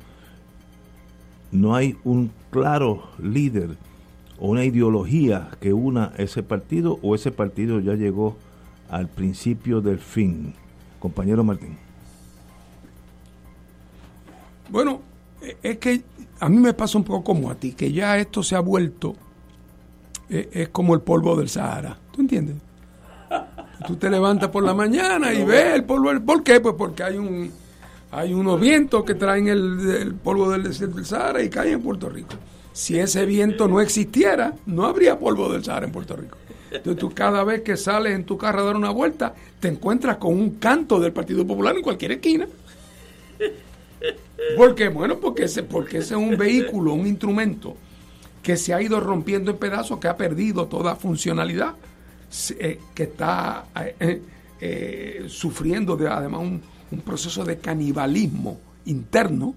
[1.51, 3.77] no hay un claro líder
[4.39, 8.35] o una ideología que una ese partido o ese partido ya llegó
[8.93, 10.53] al principio del fin.
[10.99, 11.75] Compañero Martín.
[14.69, 15.01] Bueno,
[15.61, 16.03] es que
[16.39, 19.15] a mí me pasa un poco como a ti, que ya esto se ha vuelto,
[20.29, 21.97] e, es como el polvo del Sahara.
[22.11, 22.57] ¿Tú entiendes?
[23.87, 26.11] Tú te levantas por la mañana y ves el polvo.
[26.23, 26.59] ¿Por qué?
[26.59, 27.51] Pues porque hay un
[28.11, 32.35] hay unos vientos que traen el, polvo del, del Sahara y caen en Puerto Rico.
[32.71, 36.37] Si ese viento no existiera, no habría polvo del Sahara en Puerto Rico.
[36.73, 40.17] Entonces tú cada vez que sales en tu carro a dar una vuelta, te encuentras
[40.17, 42.47] con un canto del Partido Popular en cualquier esquina.
[44.57, 44.89] ¿Por qué?
[44.89, 47.77] Bueno, porque ese, porque ese es un vehículo, un instrumento
[48.41, 51.75] que se ha ido rompiendo en pedazos, que ha perdido toda funcionalidad,
[52.59, 53.65] eh, que está
[53.99, 54.21] eh,
[54.59, 59.55] eh, sufriendo de, además un, un, proceso de canibalismo interno,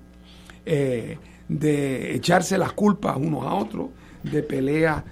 [0.65, 3.89] de echarse las culpas unos a otros,
[4.23, 5.05] de pelea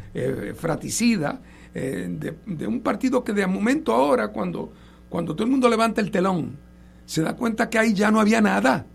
[1.74, 4.72] fraticida, de, un partido que de momento ahora, cuando,
[5.08, 6.56] cuando todo el mundo levanta el telón,
[7.04, 8.86] se da cuenta que ahí ya no había nada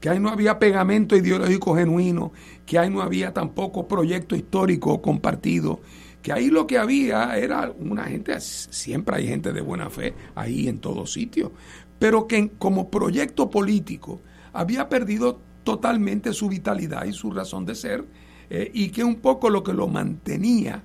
[0.00, 2.32] que ahí no había pegamento ideológico genuino,
[2.64, 5.80] que ahí no había tampoco proyecto histórico compartido,
[6.22, 10.68] que ahí lo que había era una gente, siempre hay gente de buena fe ahí
[10.68, 11.52] en todos sitios,
[11.98, 14.20] pero que como proyecto político
[14.52, 18.04] había perdido totalmente su vitalidad y su razón de ser,
[18.50, 20.84] eh, y que un poco lo que lo mantenía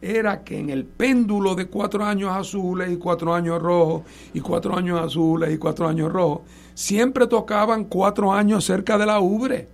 [0.00, 4.02] era que en el péndulo de cuatro años azules y cuatro años rojos
[4.32, 6.42] y cuatro años azules y cuatro años rojos,
[6.74, 9.68] siempre tocaban cuatro años cerca de la ubre.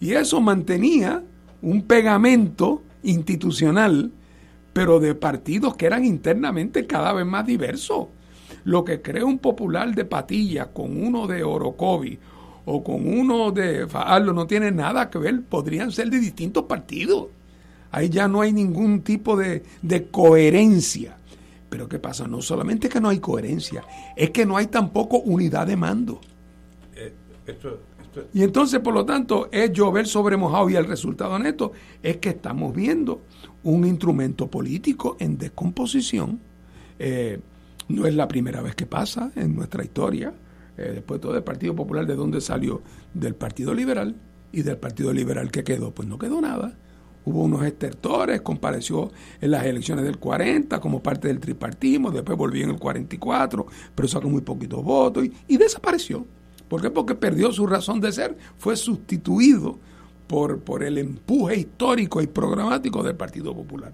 [0.00, 1.22] Y eso mantenía
[1.62, 4.12] un pegamento institucional,
[4.72, 8.08] pero de partidos que eran internamente cada vez más diversos.
[8.64, 12.18] Lo que crea un popular de Patilla con uno de Orocovi
[12.66, 17.28] o con uno de Fajardo no tiene nada que ver, podrían ser de distintos partidos.
[17.90, 19.62] Ahí ya no hay ningún tipo de,
[20.10, 21.16] coherencia.
[21.68, 22.26] Pero ¿qué pasa?
[22.26, 23.84] No solamente que no hay coherencia,
[24.16, 26.20] es que no hay tampoco unidad de mando.
[26.94, 27.12] Eh,
[28.32, 32.30] y entonces, por lo tanto, es llover sobre mojado y el resultado neto es que
[32.30, 33.22] estamos viendo
[33.64, 36.40] un instrumento político en descomposición.
[36.98, 37.38] Eh,
[37.88, 40.32] no es la primera vez que pasa en nuestra historia.
[40.76, 42.82] Eh, después todo el Partido Popular, ¿de dónde salió?
[43.12, 44.14] Del Partido Liberal.
[44.50, 46.74] Y del Partido Liberal que quedó, pues no quedó nada
[47.28, 49.10] hubo unos estertores, compareció
[49.40, 54.08] en las elecciones del 40 como parte del tripartismo, después volvió en el 44, pero
[54.08, 56.26] sacó muy poquitos votos y, desapareció.
[56.68, 56.90] ¿Por qué?
[56.90, 59.78] Porque perdió su razón de ser, fue sustituido
[60.26, 63.92] por, por el empuje histórico y programático del Partido Popular.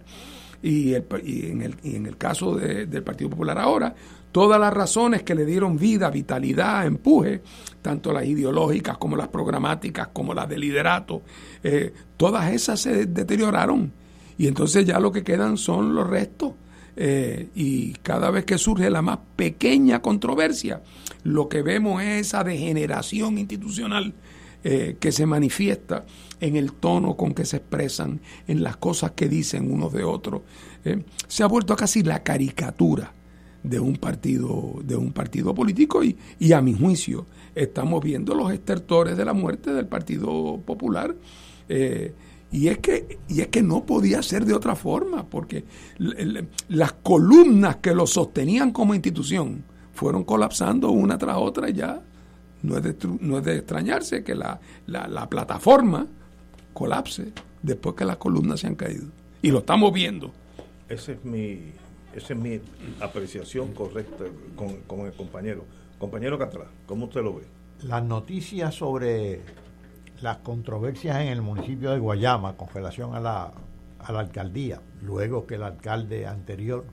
[0.65, 3.95] Y, en, el, en, el, caso del Partido Popular ahora,
[4.33, 7.43] todas las razones que le dieron vida, vitalidad, empuje,
[7.83, 11.21] tanto las ideológicas como las programáticas, como las de liderato,
[11.63, 13.93] eh, todas esas se deterioraron.
[14.39, 16.55] Y entonces ya lo que quedan son los restos.
[16.97, 20.81] Eh, y cada vez que surge la más pequeña controversia,
[21.25, 24.15] lo que vemos es esa degeneración institucional
[24.65, 26.05] eh, que se manifiesta
[26.41, 30.43] en el tono con que se expresan, en las cosas que dicen unos de otros.
[31.29, 33.13] se ha vuelto casi la caricatura
[33.65, 39.17] de un partido, de un partido político y, a mi juicio estamos viendo los estertores
[39.17, 41.17] de la muerte del Partido Popular.
[41.69, 42.13] Eh,
[42.53, 45.65] y es, que, y es que no podía ser de otra forma, porque
[46.69, 52.01] las columnas que lo sostenían como institución fueron colapsando una tras otra ya
[52.65, 56.07] no es de, no es de extrañarse que la, la, la plataforma
[56.73, 57.33] colapse
[57.63, 59.05] después que las columnas se han caído.
[59.43, 60.33] Y lo estamos viendo.
[60.89, 61.73] Ese es mi,
[62.15, 62.61] esa es mi
[63.01, 64.25] apreciación correcta
[64.57, 65.65] con, el compañero.
[65.99, 67.43] Compañero Catalán, ¿cómo usted lo ve?
[67.83, 69.41] Las noticias sobre
[70.23, 73.53] las controversias en el municipio de Guayama con relación a la,
[73.99, 76.85] a la alcaldía, luego que el alcalde anterior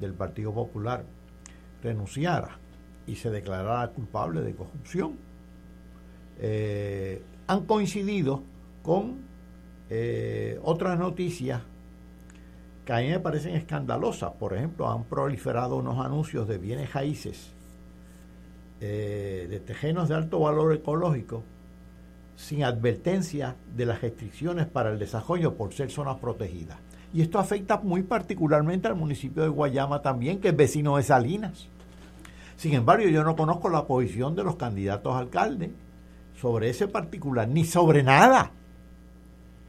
[0.00, 1.04] del Partido Popular
[1.82, 2.59] renunciara
[3.06, 5.16] y se declarara culpable de corrupción,
[6.38, 8.42] eh, han coincidido
[8.82, 9.18] con
[9.90, 11.62] eh, otras noticias
[12.84, 14.32] que a mí me parecen escandalosas.
[14.32, 17.50] Por ejemplo, han proliferado unos anuncios de bienes raíces,
[18.80, 21.42] eh, de tejenos de alto valor ecológico,
[22.36, 26.78] sin advertencia de las restricciones para el desarrollo por ser zonas protegidas.
[27.12, 31.68] Y esto afecta muy particularmente al municipio de Guayama también, que es vecino de Salinas.
[32.60, 35.72] Sin embargo, yo no conozco la posición de los candidatos a alcalde
[36.38, 38.50] sobre ese particular, ni sobre nada.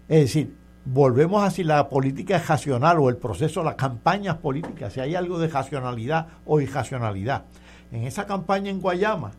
[0.09, 4.91] Es decir, volvemos a si la política es racional o el proceso, las campañas políticas,
[4.91, 7.45] si hay algo de racionalidad o irracionalidad.
[7.93, 9.31] En esa campaña en Guayama,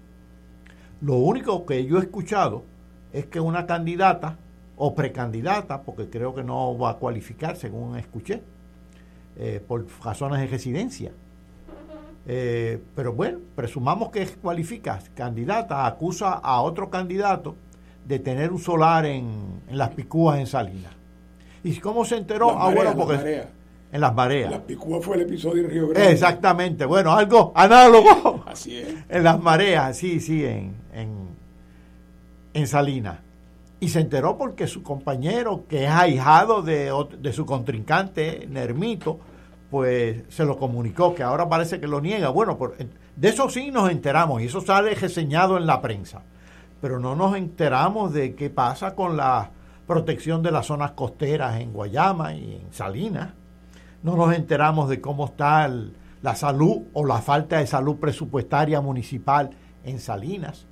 [1.02, 2.64] lo único que yo he escuchado
[3.12, 4.38] es que una candidata
[4.78, 8.42] o precandidata, porque creo que no va a cualificar según escuché,
[9.36, 11.12] eh, por razones de residencia.
[12.26, 17.56] Eh, pero bueno, presumamos que cualifica, candidata, acusa a otro candidato
[18.06, 20.92] de tener un solar en, en las Picúas en Salinas
[21.64, 22.50] ¿Y cómo se enteró?
[22.58, 23.44] ah, bueno, porque.
[23.92, 24.50] En las mareas.
[24.50, 26.12] La Picúa fue el episodio en Río Grande.
[26.12, 26.86] Exactamente.
[26.86, 28.42] Bueno, algo análogo.
[28.46, 28.88] Así es.
[29.08, 31.28] En las mareas, sí, sí, en, en,
[32.54, 33.18] en Salinas.
[33.80, 36.90] Y se enteró porque su compañero, que es ahijado de,
[37.20, 39.18] de su contrincante, Nermito,
[39.72, 42.28] pues se lo comunicó, que ahora parece que lo niega.
[42.28, 46.20] Bueno, por, de eso sí nos enteramos y eso sale reseñado en la prensa.
[46.82, 49.48] Pero no nos enteramos de qué pasa con la
[49.86, 53.30] protección de las zonas costeras en Guayama y en Salinas.
[54.02, 55.66] No nos enteramos de cómo está
[56.20, 59.52] la salud o la falta de salud presupuestaria municipal
[59.84, 60.66] en Salinas.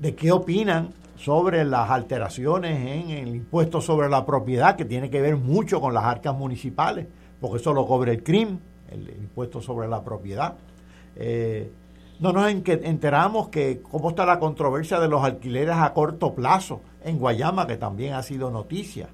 [0.00, 5.20] De qué opinan sobre las alteraciones en el impuesto sobre la propiedad, que tiene que
[5.20, 7.06] ver mucho con las arcas municipales,
[7.40, 8.58] porque eso lo cobra el CRIM,
[8.90, 10.54] el impuesto sobre la propiedad.
[11.16, 11.70] Eh,
[12.20, 17.18] no nos enteramos que cómo está la controversia de los alquileres a corto plazo en
[17.18, 19.08] Guayama, que también ha sido noticia.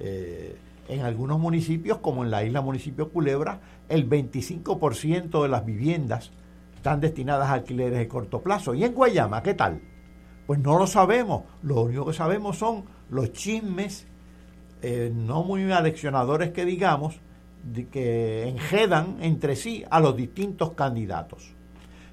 [0.00, 0.56] Eh,
[0.88, 6.32] en algunos municipios, como en la isla municipio Culebra, el 25% de las viviendas
[6.74, 8.74] están destinadas a alquileres de corto plazo.
[8.74, 9.80] ¿Y en Guayama qué tal?
[10.46, 11.44] Pues no lo sabemos.
[11.62, 14.08] Lo único que sabemos son los chismes
[14.82, 17.20] eh, no muy aleccionadores que digamos,
[17.90, 21.54] que enjedan entre sí a los distintos candidatos.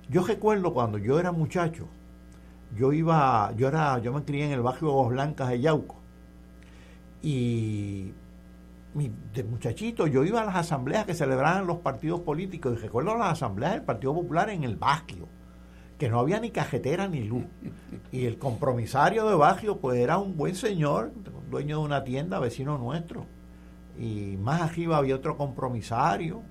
[0.10, 1.88] Yo recuerdo cuando yo era muchacho,
[2.76, 5.96] yo iba, yo era, yo me crié en el barrio Aguas Blancas de Yauco.
[7.22, 8.12] Y
[8.94, 13.34] de muchachito yo iba a las asambleas que celebraban los partidos políticos y recuerdo las
[13.34, 15.28] asambleas del Partido Popular en el barrio,
[15.98, 17.46] que no había ni cajetera ni luz.
[18.12, 21.12] Y el compromisario de barrio pues era un buen señor,
[21.50, 23.26] dueño de una tienda, vecino nuestro.
[24.00, 26.42] Y más arriba había otro compromisario,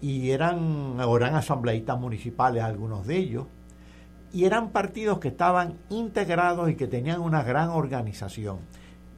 [0.00, 3.46] y eran, eran asambleístas municipales algunos de ellos,
[4.32, 8.60] y eran partidos que estaban integrados y que tenían una gran organización,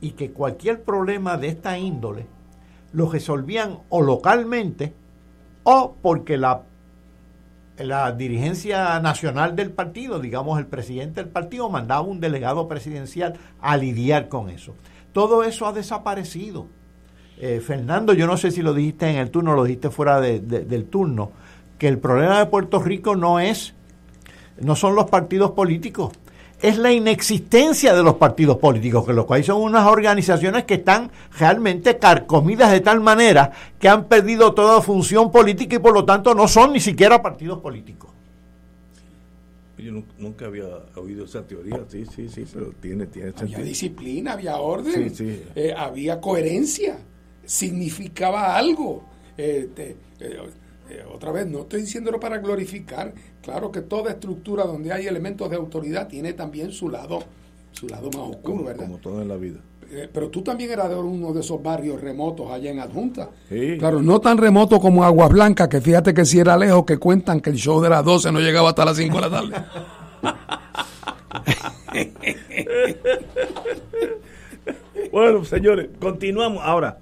[0.01, 2.27] y que cualquier problema de esta índole
[2.93, 4.95] lo resolvían o localmente
[5.63, 6.63] o porque la,
[7.79, 13.77] la dirigencia nacional del partido, digamos el presidente del partido, mandaba un delegado presidencial a
[13.77, 14.75] lidiar con eso.
[15.13, 16.67] Todo eso ha desaparecido
[17.39, 20.85] eh, Fernando, yo no sé si lo dijiste en el turno, lo dijiste fuera del
[20.87, 21.33] turno,
[21.79, 23.75] que el problema de Puerto Rico no es,
[24.61, 26.13] no son los partidos políticos,
[26.61, 31.11] es la inexistencia de los partidos políticos, que lo cual son unas organizaciones que están
[31.37, 33.51] realmente carcomidas de tal manera
[33.81, 37.59] que han perdido toda función política y por lo tanto no son ni siquiera partidos
[37.59, 38.11] políticos.
[39.77, 43.57] Yo nunca había oído esa teoría, sí, sí, sí, pero tiene, tiene sentido.
[43.57, 45.13] Había disciplina, había orden,
[45.57, 46.99] eh, había coherencia
[47.53, 49.05] significaba algo.
[49.37, 49.97] Eh, eh,
[50.89, 53.13] eh, otra vez, no estoy diciéndolo para glorificar.
[53.43, 57.23] Claro que toda estructura donde hay elementos de autoridad tiene también su lado,
[57.73, 58.87] su lado más oscuro, ¿verdad?
[58.87, 59.59] Como todo en la vida.
[60.13, 63.29] pero tú también eras de uno de esos barrios remotos allá en Adjunta.
[63.79, 67.41] Claro, no tan remoto como Aguas Blancas, que fíjate que si era lejos, que cuentan
[67.41, 69.55] que el show de las 12 no llegaba hasta las 5 de la tarde.
[75.13, 76.99] bueno, señores, continuamos ahora.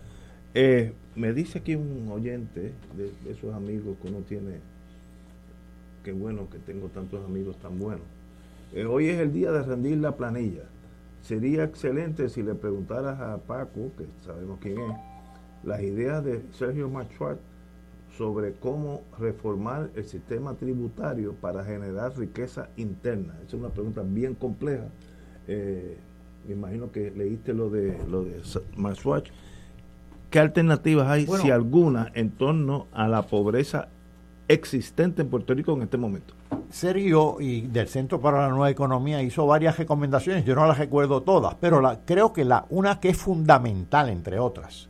[0.52, 4.58] Eh, me dice aquí un oyente de, esos amigos que uno tiene,
[6.02, 8.04] qué bueno que tengo tantos amigos tan buenos.
[8.72, 10.64] Eh, hoy es el día de rendir la planilla.
[11.22, 14.96] Sería excelente si le preguntaras a Paco, que sabemos quién es,
[15.62, 17.38] las ideas de Sergio Machuart
[18.16, 23.34] sobre cómo reformar el sistema tributario para generar riqueza interna.
[23.38, 24.88] Esa es una pregunta bien compleja.
[25.46, 25.96] Eh,
[26.48, 28.40] me imagino que leíste lo de lo de
[30.30, 33.88] ¿Qué alternativas hay, si alguna, en torno a la pobreza
[34.46, 36.34] existente en Puerto Rico en este momento?
[36.70, 41.22] Sergio y del Centro para la Nueva Economía hizo varias recomendaciones, yo no las recuerdo
[41.22, 44.88] todas, pero la, creo que la una que es fundamental, entre otras,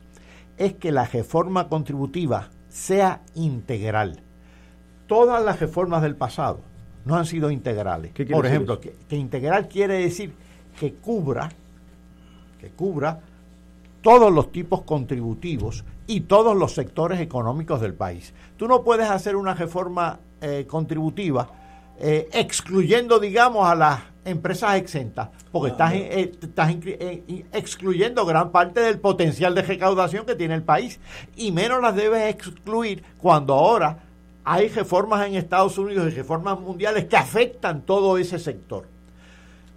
[0.57, 4.21] es que la reforma contributiva sea integral.
[5.07, 6.59] Todas las reformas del pasado
[7.03, 8.13] no han sido integrales.
[8.31, 10.33] Por ejemplo, que, que, integral quiere decir
[10.79, 11.49] que cubra,
[12.59, 13.21] que cubra
[14.01, 18.33] todos los tipos contributivos y todos los sectores económicos del país.
[18.57, 21.49] Tú no puedes hacer una reforma eh, contributiva
[21.99, 26.75] eh, excluyendo, digamos, a las empresas exentas, porque estás, eh, estás
[27.53, 30.99] excluyendo gran parte del potencial de recaudación que tiene el país,
[31.35, 33.99] y menos las debes excluir cuando ahora
[34.43, 38.87] hay reformas en Estados Unidos y reformas mundiales que afectan todo ese sector.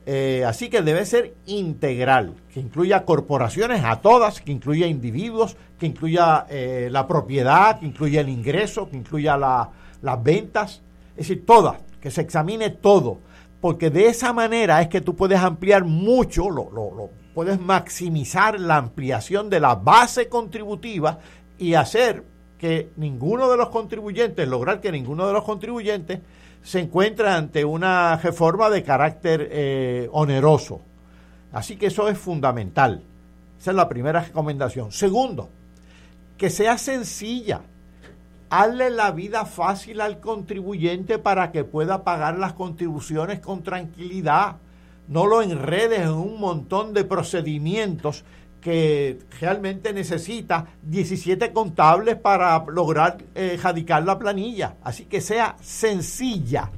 [0.07, 5.87] Eh, así que debe ser integral, que incluya corporaciones a todas, que incluya individuos, que
[5.87, 10.83] incluya eh, la propiedad, que incluya el ingreso, que incluya las ventas,
[11.13, 13.19] es decir, todas, que se examine todo,
[13.63, 18.77] porque de esa manera es que tú puedes ampliar mucho, lo, lo puedes maximizar la
[18.77, 21.19] ampliación de la base contributiva
[21.59, 22.25] y hacer
[22.59, 26.21] que ninguno de los contribuyentes, lograr que ninguno de los contribuyentes
[26.65, 30.81] se encuentra ante una reforma de carácter eh, oneroso.
[31.53, 33.03] Así que eso es fundamental.
[33.61, 34.91] Esa es la primera recomendación.
[34.91, 35.51] Segundo,
[36.39, 37.61] que sea sencilla.
[38.49, 44.57] Hazle la vida fácil al contribuyente para que pueda pagar las contribuciones con tranquilidad.
[45.07, 48.25] No lo enredes en un montón de procedimientos
[48.65, 54.77] que realmente necesita 17 contables para lograr eh, jadicar la planilla.
[54.83, 56.71] Así que sea sencilla.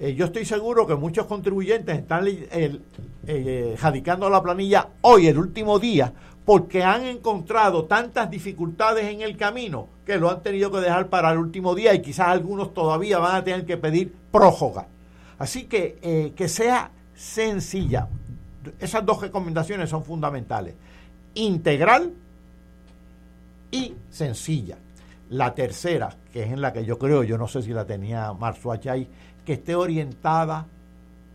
[0.00, 5.78] Eh, yo estoy seguro que muchos contribuyentes están eh, jadicando la planilla hoy, el último
[5.78, 6.12] día,
[6.44, 11.30] porque han encontrado tantas dificultades en el camino que lo han tenido que dejar para
[11.30, 14.88] el último día y quizás algunos todavía van a tener que pedir prójoga.
[15.38, 18.08] Así que eh, que sea sencilla.
[18.80, 20.74] Esas dos recomendaciones son fundamentales.
[21.34, 22.12] Integral
[23.70, 24.76] y sencilla.
[25.30, 28.32] La tercera, que es en la que yo creo, yo no sé si la tenía
[28.34, 29.08] Marzo ahí,
[29.44, 30.66] que esté orientada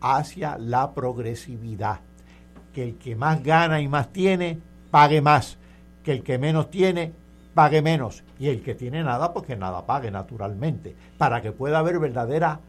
[0.00, 2.00] hacia la progresividad.
[2.72, 4.58] Que el que más gana y más tiene,
[4.90, 5.58] pague más.
[6.04, 7.12] Que el que menos tiene,
[7.54, 8.22] pague menos.
[8.38, 10.94] Y el que tiene nada, pues que nada pague naturalmente.
[11.18, 12.60] Para que pueda haber verdadera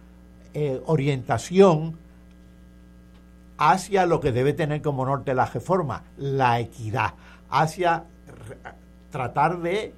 [0.53, 1.95] eh, orientación
[3.59, 7.13] hacia lo que debe tener como norte la reforma, la equidad,
[7.49, 8.05] hacia
[9.11, 9.93] tratar de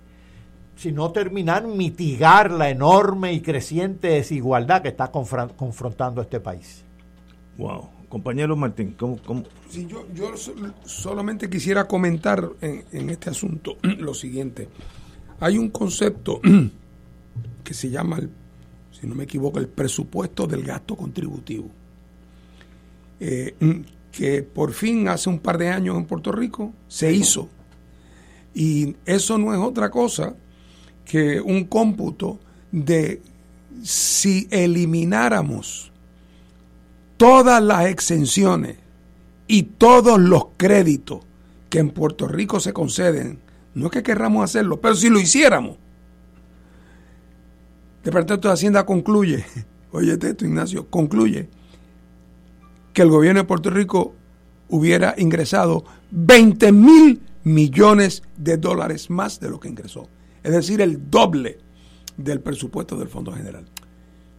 [0.76, 6.84] si no terminar, mitigar la enorme y creciente desigualdad que está confrontando este país.
[7.58, 7.88] Wow.
[8.10, 9.20] Compañero Martín, ¿cómo?
[9.24, 9.44] cómo?
[9.70, 10.34] Sí, yo, yo
[10.84, 14.70] solamente quisiera comentar en, en este asunto lo siguiente.
[15.40, 16.42] Hay un concepto
[17.64, 18.20] que se llama,
[18.92, 21.70] si no me equivoco, el presupuesto del gasto contributivo,
[23.24, 23.54] eh,
[24.12, 27.50] que por fin hace un par de años en Puerto Rico se hizo.
[28.56, 30.36] Y eso no es otra cosa
[31.06, 32.40] que un cómputo
[32.72, 33.22] de
[33.84, 35.92] si elimináramos
[37.16, 38.78] todas las exenciones
[39.48, 41.20] y todos los créditos
[41.70, 43.40] que en Puerto Rico se conceden,
[43.76, 45.78] no es que querramos hacerlo, pero si lo hiciéramos,
[48.04, 49.46] Departamento de Hacienda concluye,
[49.92, 51.61] oye esto Ignacio, concluye
[52.94, 54.14] que el gobierno de Puerto Rico
[54.70, 60.08] hubiera ingresado 20 mil millones de dólares más de lo que ingresó
[60.44, 61.60] es decir, el doble
[62.18, 63.66] del presupuesto del Fondo General.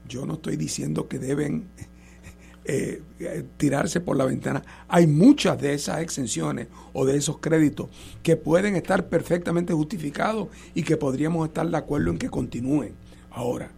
[0.09, 1.69] Yo no estoy diciendo que deben
[2.65, 4.63] eh, eh, tirarse por la ventana.
[4.89, 7.89] Hay muchas de esas exenciones o de esos créditos
[8.23, 12.95] que pueden estar perfectamente justificados y que podríamos estar de acuerdo en que continúen.
[13.31, 13.71] Ahora,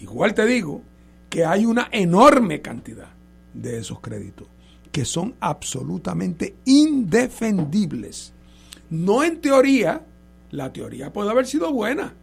[0.00, 0.82] igual te digo
[1.30, 3.13] que hay una enorme cantidad
[3.54, 4.48] de esos créditos
[4.94, 8.32] que son absolutamente indefendibles.
[8.90, 10.06] No en teoría,
[10.52, 12.14] la teoría puede haber sido buena.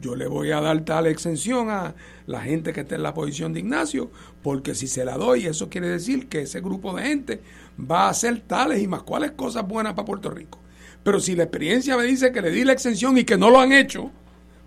[0.00, 1.96] Yo le voy a dar tal exención a
[2.28, 4.12] la gente que está en la posición de Ignacio,
[4.44, 7.42] porque si se la doy, eso quiere decir que ese grupo de gente
[7.78, 10.60] va a hacer tales y más cuales cosas buenas para Puerto Rico.
[11.02, 13.58] Pero si la experiencia me dice que le di la exención y que no lo
[13.58, 14.12] han hecho,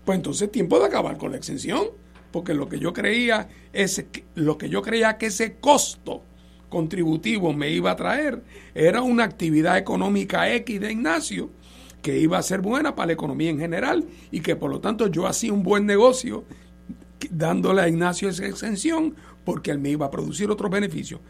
[0.04, 1.86] pues entonces es tiempo de acabar con la exención,
[2.34, 4.04] porque lo que yo creía es
[4.34, 6.24] lo que yo creía que ese costo
[6.68, 8.42] contributivo me iba a traer
[8.74, 11.50] era una actividad económica X de Ignacio
[12.02, 15.06] que iba a ser buena para la economía en general y que por lo tanto
[15.06, 16.42] yo hacía un buen negocio
[17.30, 21.20] dándole a Ignacio esa exención porque él me iba a producir otros beneficios.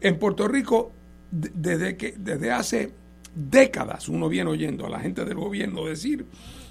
[0.00, 0.90] En Puerto Rico,
[1.30, 2.90] desde, que, desde hace
[3.36, 6.26] décadas uno viene oyendo a la gente del gobierno decir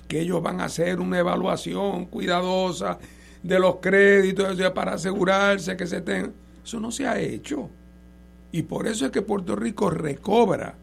[0.09, 2.99] que ellos van a hacer una evaluación cuidadosa
[3.43, 6.33] de los créditos para asegurarse que se tengan.
[6.63, 7.69] Eso no se ha hecho.
[8.51, 10.75] Y por eso es que Puerto Rico recobra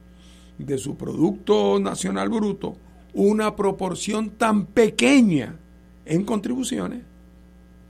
[0.58, 2.76] de su Producto Nacional Bruto
[3.12, 5.56] una proporción tan pequeña
[6.04, 7.02] en contribuciones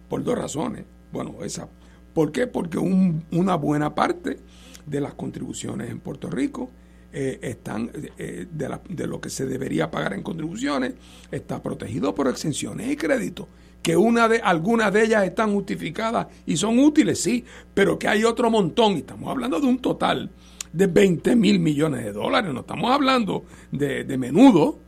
[0.09, 0.85] por dos razones.
[1.13, 1.69] Bueno, esa.
[2.15, 2.47] ¿Por qué?
[2.47, 4.39] Porque una buena parte
[4.87, 6.71] de las contribuciones en Puerto Rico
[7.13, 10.95] eh, están eh, de, de, lo que se debería pagar en contribuciones
[11.31, 13.47] está protegido por exenciones y créditos
[13.87, 18.25] que una de algunas de ellas están justificadas y son útiles sí pero que hay
[18.25, 20.29] otro montón y estamos hablando de un total
[20.73, 22.53] de 20 mil millones de dólares.
[22.53, 24.81] No estamos hablando de, menudo.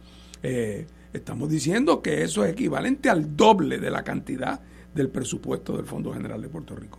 [0.42, 4.60] Eh, estamos diciendo que eso es equivalente al doble de la cantidad
[4.92, 6.98] del presupuesto del Fondo General de Puerto Rico.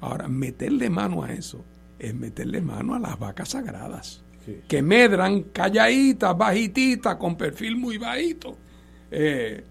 [0.00, 1.62] Ahora, meterle mano a eso
[1.98, 4.22] es meterle mano a las vacas sagradas,
[4.66, 8.56] que medran calladitas, bajititas, con perfil muy bajito.
[9.10, 9.62] Eh,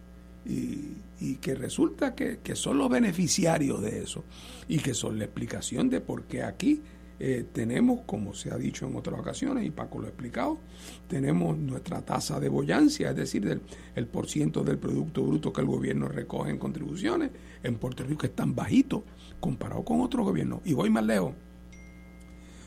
[0.45, 1.06] y,
[1.37, 4.23] que resulta que, que, son los beneficiarios de eso
[4.67, 6.81] y que son la explicación de por qué aquí
[7.19, 10.59] eh, tenemos, como se ha dicho en otras ocasiones, y Paco lo ha explicado,
[11.07, 13.61] tenemos nuestra tasa de boyancia, es decir, del,
[13.95, 17.31] el por ciento del Producto Bruto que el gobierno recoge en contribuciones,
[17.63, 19.03] en Puerto Rico es tan bajito
[19.39, 20.59] comparado con otros gobiernos.
[20.63, 21.33] Y voy más lejos.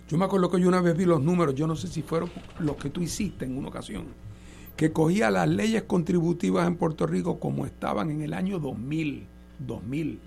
[0.09, 2.28] Yo me acuerdo que yo una vez vi los números, yo no sé si fueron
[2.59, 4.06] los que tú hiciste en una ocasión,
[4.81, 9.27] que cogía las leyes contributivas en Puerto Rico como estaban en el año 2000,
[9.59, 10.19] 2000.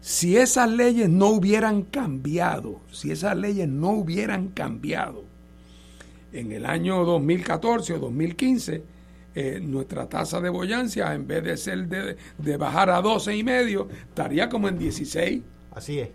[0.00, 5.22] Si esas leyes no hubieran cambiado, si esas leyes no hubieran cambiado
[6.32, 8.82] en el año 2014 o 2015,
[9.36, 13.44] eh, nuestra tasa de boyancia, en vez de ser de, de bajar a 12 y
[13.44, 15.42] medio, estaría como en 16.
[15.76, 16.08] Así es.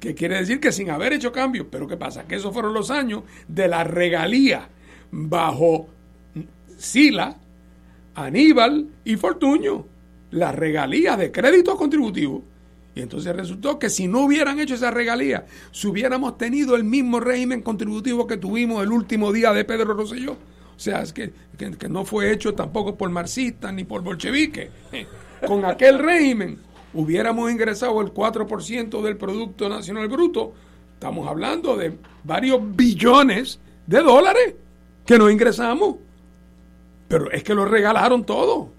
[0.00, 2.26] Que quiere decir que sin haber hecho cambios, pero ¿qué pasa?
[2.26, 4.70] Que esos fueron los años de la regalía
[5.10, 5.88] bajo
[6.76, 7.36] Sila,
[8.14, 9.86] Aníbal y Fortuño,
[10.30, 12.42] las regalías de crédito contributivo.
[12.94, 17.20] Y entonces resultó que si no hubieran hecho esa regalía, si hubiéramos tenido el mismo
[17.20, 21.72] régimen contributivo que tuvimos el último día de Pedro Rosselló, o sea, es que, que,
[21.72, 24.70] que no fue hecho tampoco por marxistas ni por bolcheviques,
[25.46, 26.58] con aquel régimen
[26.94, 30.54] hubiéramos ingresado el 4% del Producto Nacional Bruto,
[30.94, 34.54] estamos hablando de varios billones de dólares
[35.06, 35.96] que no ingresamos.
[37.08, 38.70] Pero es que lo regalaron todo.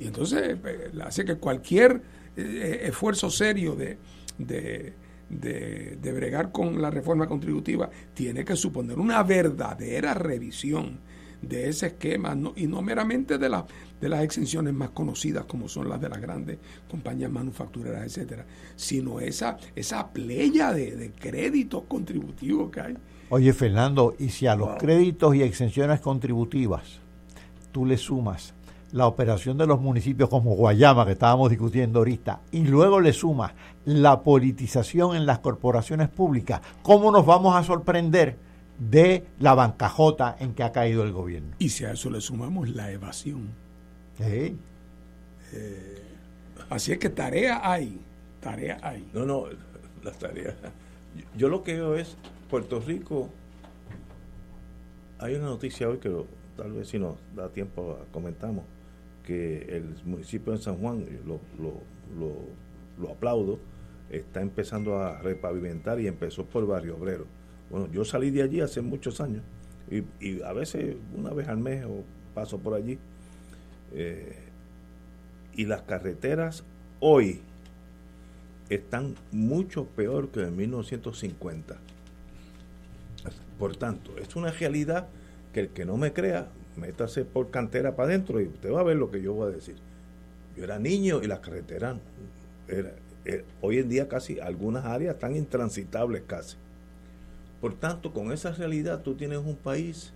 [0.00, 2.02] Y entonces eh, hace que cualquier
[2.36, 3.98] eh, esfuerzo serio de,
[4.38, 4.92] de,
[5.28, 10.98] de, de bregar con la reforma contributiva tiene que suponer una verdadera revisión
[11.42, 13.64] de ese esquema y no meramente de, la,
[14.00, 16.58] de las exenciones más conocidas como son las de las grandes
[16.90, 18.44] compañías manufactureras, etcétera,
[18.74, 22.96] sino esa, esa playa de, de créditos contributivos que hay.
[23.30, 27.00] Oye, Fernando, y si a los créditos y exenciones contributivas
[27.72, 28.54] tú le sumas
[28.92, 33.52] la operación de los municipios como Guayama, que estábamos discutiendo ahorita, y luego le sumas
[33.84, 38.36] la politización en las corporaciones públicas, ¿cómo nos vamos a sorprender
[38.78, 41.54] de la bancajota en que ha caído el gobierno?
[41.58, 43.48] Y si a eso le sumamos la evasión.
[44.20, 44.54] ¿Eh?
[45.52, 46.02] Eh,
[46.70, 48.00] así es que tarea hay,
[48.40, 49.06] tarea hay.
[49.12, 49.44] No, no,
[50.02, 50.54] las tareas.
[51.14, 52.16] Yo, yo lo que veo es,
[52.48, 53.28] Puerto Rico,
[55.18, 56.10] hay una noticia hoy que
[56.56, 58.64] tal vez si nos da tiempo comentamos,
[59.22, 61.74] que el municipio de San Juan, lo, lo,
[62.18, 62.34] lo,
[62.98, 63.58] lo aplaudo,
[64.10, 67.26] está empezando a repavimentar y empezó por Barrio Obrero.
[67.68, 69.42] Bueno, yo salí de allí hace muchos años
[69.90, 72.02] y, y a veces una vez al mes o
[72.34, 72.98] paso por allí.
[73.92, 74.36] Eh,
[75.54, 76.64] y las carreteras
[77.00, 77.42] hoy
[78.70, 81.76] están mucho peor que en 1950.
[83.58, 85.08] Por tanto, es una realidad
[85.52, 88.84] que el que no me crea, métase por cantera para adentro y usted va a
[88.84, 89.76] ver lo que yo voy a decir.
[90.56, 91.96] Yo era niño y las carreteras,
[92.68, 92.92] era,
[93.24, 96.56] era, hoy en día casi algunas áreas están intransitables casi.
[97.60, 100.12] Por tanto, con esa realidad tú tienes un país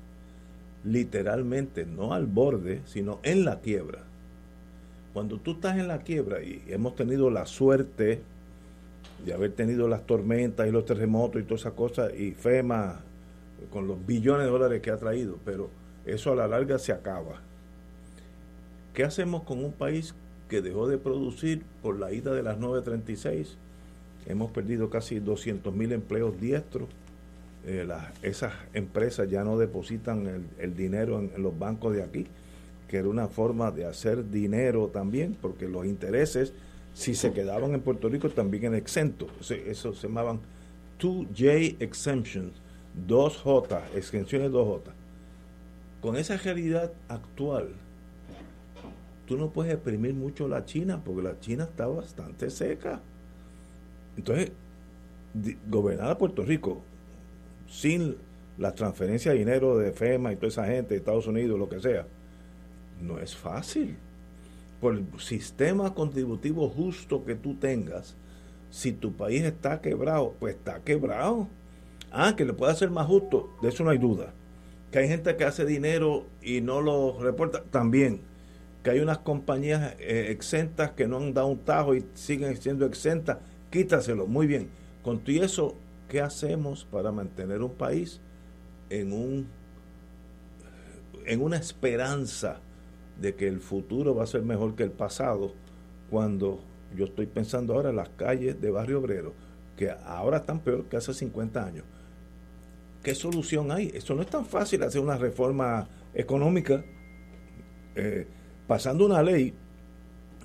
[0.84, 4.00] literalmente no al borde, sino en la quiebra.
[5.12, 8.22] Cuando tú estás en la quiebra y hemos tenido la suerte
[9.24, 13.00] de haber tenido las tormentas y los terremotos y todas esas cosas y FEMA
[13.70, 15.70] con los billones de dólares que ha traído, pero
[16.04, 17.40] eso a la larga se acaba.
[18.94, 20.14] ¿Qué hacemos con un país
[20.48, 23.56] que dejó de producir por la ida de las 936?
[24.26, 26.88] Hemos perdido casi 200 mil empleos diestros.
[27.64, 32.26] Eh, las, esas empresas ya no depositan el, dinero en, los bancos de aquí,
[32.88, 36.52] que era una forma de hacer dinero también, porque los intereses,
[36.92, 39.28] si se quedaban en Puerto Rico, también en exento.
[39.40, 40.40] Eso se llamaban
[41.00, 42.52] 2J exemptions,
[43.06, 44.80] 2J, exenciones 2J.
[46.00, 47.68] Con esa realidad actual,
[49.26, 53.00] tú no puedes exprimir mucho la China, porque la China está bastante seca.
[54.16, 54.52] Entonces,
[55.68, 56.82] gobernar a Puerto Rico
[57.68, 58.16] sin
[58.58, 61.80] la transferencia de dinero de FEMA y toda esa gente de Estados Unidos, lo que
[61.80, 62.06] sea,
[63.00, 63.96] no es fácil.
[64.80, 68.16] Por el sistema contributivo justo que tú tengas,
[68.70, 71.48] si tu país está quebrado, pues está quebrado.
[72.12, 74.34] Ah, que le puede hacer más justo, de eso no hay duda.
[74.90, 78.20] Que hay gente que hace dinero y no lo reporta, también.
[78.84, 82.84] Que hay unas compañías eh, exentas que no han dado un tajo y siguen siendo
[82.84, 83.38] exentas,
[83.70, 84.68] quítaselo, muy bien.
[85.02, 85.74] Con todo eso,
[86.08, 88.20] ¿qué hacemos para mantener un país
[88.90, 89.48] en un
[91.24, 92.60] en una esperanza
[93.20, 95.54] de que el futuro va a ser mejor que el pasado
[96.10, 96.60] cuando
[96.96, 99.32] yo estoy pensando ahora en las calles de Barrio Obrero
[99.76, 101.84] que ahora están peor que hace 50 años
[103.02, 103.90] ¿qué solución hay?
[103.94, 106.84] eso no es tan fácil hacer una reforma económica
[107.94, 108.26] eh,
[108.66, 109.54] pasando una ley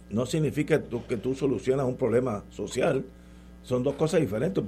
[0.09, 3.05] no significa que tú solucionas un problema social
[3.67, 4.63] son dos cosas diferentes.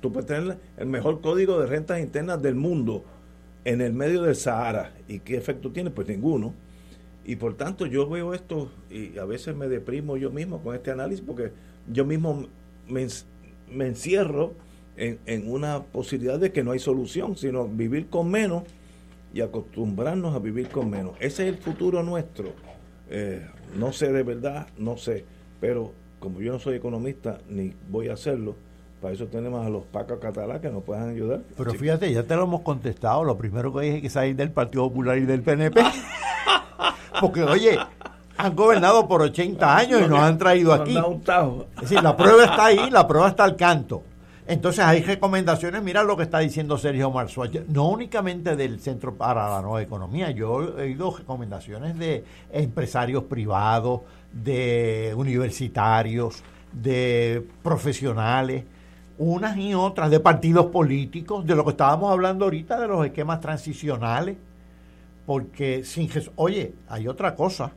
[0.00, 3.04] Tú puedes tener el mejor código de rentas internas del mundo
[3.64, 4.92] en el medio del Sahara.
[5.08, 5.90] ¿Y qué efecto tiene?
[5.90, 6.54] Pues ninguno.
[7.24, 10.92] Y por tanto yo veo esto y a veces me deprimo yo mismo con este
[10.92, 11.50] análisis porque
[11.88, 12.46] yo mismo
[12.86, 14.52] me encierro
[14.96, 18.64] en, en una posibilidad de que no hay solución, sino vivir con menos
[19.32, 21.14] y acostumbrarnos a vivir con menos.
[21.18, 22.52] Ese es el futuro nuestro.
[23.10, 23.44] Eh,
[23.76, 25.24] no sé de verdad, no sé,
[25.60, 28.54] pero como yo no soy economista ni voy a hacerlo,
[29.02, 31.40] para eso tenemos a los pacos catalá que nos puedan ayudar.
[31.56, 33.22] Pero fíjate, ya te lo hemos contestado.
[33.24, 35.82] Lo primero que hay es que salir del Partido Popular y del PNP.
[37.20, 37.76] Porque, oye,
[38.36, 40.96] han gobernado por 80 años y nos han traído aquí.
[41.76, 44.02] Es decir, la prueba está ahí, la prueba está al canto.
[44.46, 49.48] Entonces hay recomendaciones, mira lo que está diciendo Sergio Marzual, no únicamente del Centro para
[49.48, 54.02] la Nueva Economía, yo he oído recomendaciones de empresarios privados,
[54.32, 56.42] de universitarios,
[56.72, 58.64] de profesionales,
[59.16, 63.40] unas y otras, de partidos políticos, de lo que estábamos hablando ahorita, de los esquemas
[63.40, 64.36] transicionales,
[65.24, 67.72] porque sin Jesús, oye, hay otra cosa,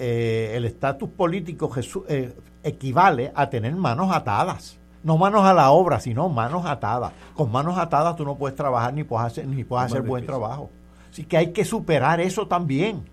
[0.00, 1.70] eh, el estatus político
[2.08, 2.34] eh,
[2.64, 7.12] equivale a tener manos atadas, no manos a la obra, sino manos atadas.
[7.34, 10.70] Con manos atadas tú no puedes trabajar ni puedes hacer, ni puedes hacer buen trabajo.
[11.10, 13.04] Así que hay que superar eso también.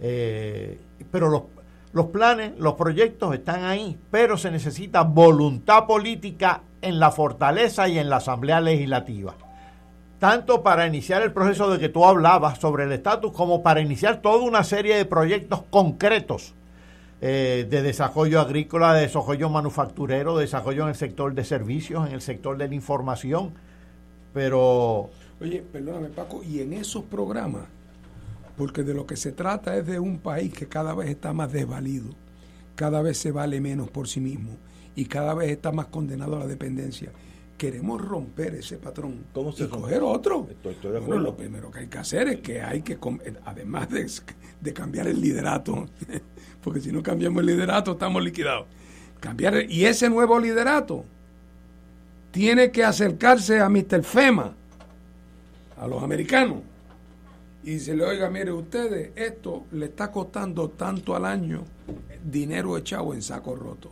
[0.00, 0.80] Eh,
[1.10, 1.42] pero los,
[1.92, 7.98] los planes, los proyectos están ahí, pero se necesita voluntad política en la fortaleza y
[7.98, 9.34] en la Asamblea Legislativa.
[10.18, 14.22] Tanto para iniciar el proceso de que tú hablabas sobre el estatus, como para iniciar
[14.22, 16.55] toda una serie de proyectos concretos
[17.20, 22.14] eh, de desarrollo agrícola, de desarrollo manufacturero, de desarrollo en el sector de servicios, en
[22.14, 23.52] el sector de la información.
[24.32, 25.10] Pero.
[25.40, 27.64] Oye, perdóname, Paco, y en esos programas
[28.56, 31.52] porque de lo que se trata es de un país que cada vez está más
[31.52, 32.06] desvalido,
[32.74, 34.56] cada vez se vale menos por sí mismo
[34.94, 37.12] y cada vez está más condenado a la dependencia.
[37.56, 40.46] Queremos romper ese patrón ¿Cómo se y coger otro.
[40.50, 42.98] Estoy, de bueno, lo primero que hay que hacer es que hay que,
[43.44, 44.10] además de,
[44.60, 45.86] de cambiar el liderato,
[46.62, 48.66] porque si no cambiamos el liderato estamos liquidados.
[49.20, 51.04] Cambiar y ese nuevo liderato
[52.30, 54.04] tiene que acercarse a Mr.
[54.04, 54.54] FEMA,
[55.78, 56.58] a los americanos,
[57.66, 61.64] y se le oiga, mire ustedes, esto le está costando tanto al año
[62.24, 63.90] dinero echado en saco roto.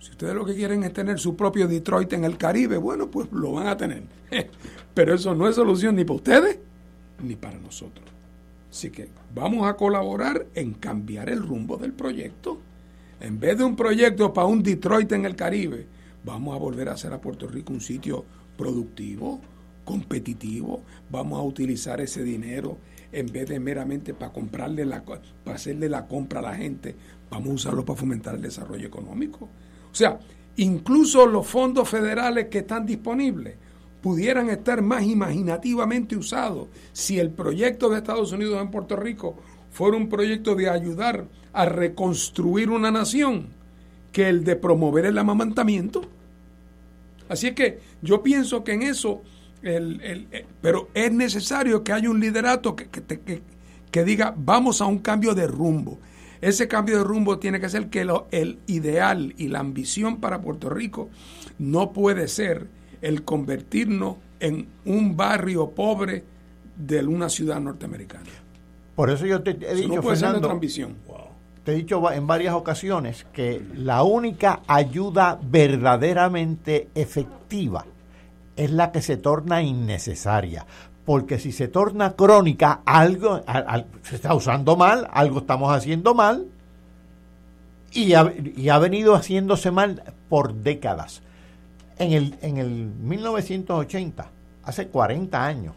[0.00, 3.30] Si ustedes lo que quieren es tener su propio Detroit en el Caribe, bueno, pues
[3.32, 4.02] lo van a tener.
[4.94, 6.58] Pero eso no es solución ni para ustedes
[7.22, 8.06] ni para nosotros.
[8.70, 12.58] Así que vamos a colaborar en cambiar el rumbo del proyecto.
[13.20, 15.86] En vez de un proyecto para un Detroit en el Caribe,
[16.24, 18.24] vamos a volver a hacer a Puerto Rico un sitio
[18.56, 19.40] productivo,
[19.84, 22.78] competitivo, vamos a utilizar ese dinero
[23.10, 26.94] en vez de meramente para comprarle la para hacerle la compra a la gente,
[27.30, 29.48] vamos a usarlo para fomentar el desarrollo económico.
[29.98, 30.20] O sea,
[30.58, 33.56] incluso los fondos federales que están disponibles
[34.00, 39.34] pudieran estar más imaginativamente usados si el proyecto de Estados Unidos en Puerto Rico
[39.72, 43.48] fuera un proyecto de ayudar a reconstruir una nación
[44.12, 46.02] que el de promover el amamantamiento.
[47.28, 49.22] Así es que yo pienso que en eso
[49.64, 53.42] el, el, eh, pero es necesario que haya un liderato que, que,
[53.90, 55.98] que, diga vamos a un cambio de rumbo.
[56.40, 60.40] Ese cambio de rumbo tiene que ser que lo, el ideal y la ambición para
[60.40, 61.08] Puerto Rico
[61.58, 62.68] no puede ser
[63.02, 66.24] el convertirnos en un barrio pobre
[66.76, 68.30] de una ciudad norteamericana.
[68.94, 70.96] Por eso yo te he dicho, no puede Fernando, ser ambición.
[71.64, 77.84] Te he dicho en varias ocasiones que la única ayuda verdaderamente efectiva
[78.56, 80.66] es la que se torna innecesaria.
[81.08, 83.40] Porque si se torna crónica, algo
[84.02, 86.48] se está usando mal, algo estamos haciendo mal,
[87.92, 91.22] y ha, venido haciéndose mal por décadas.
[91.96, 94.30] En el, en el 1980,
[94.64, 95.74] hace 40 años,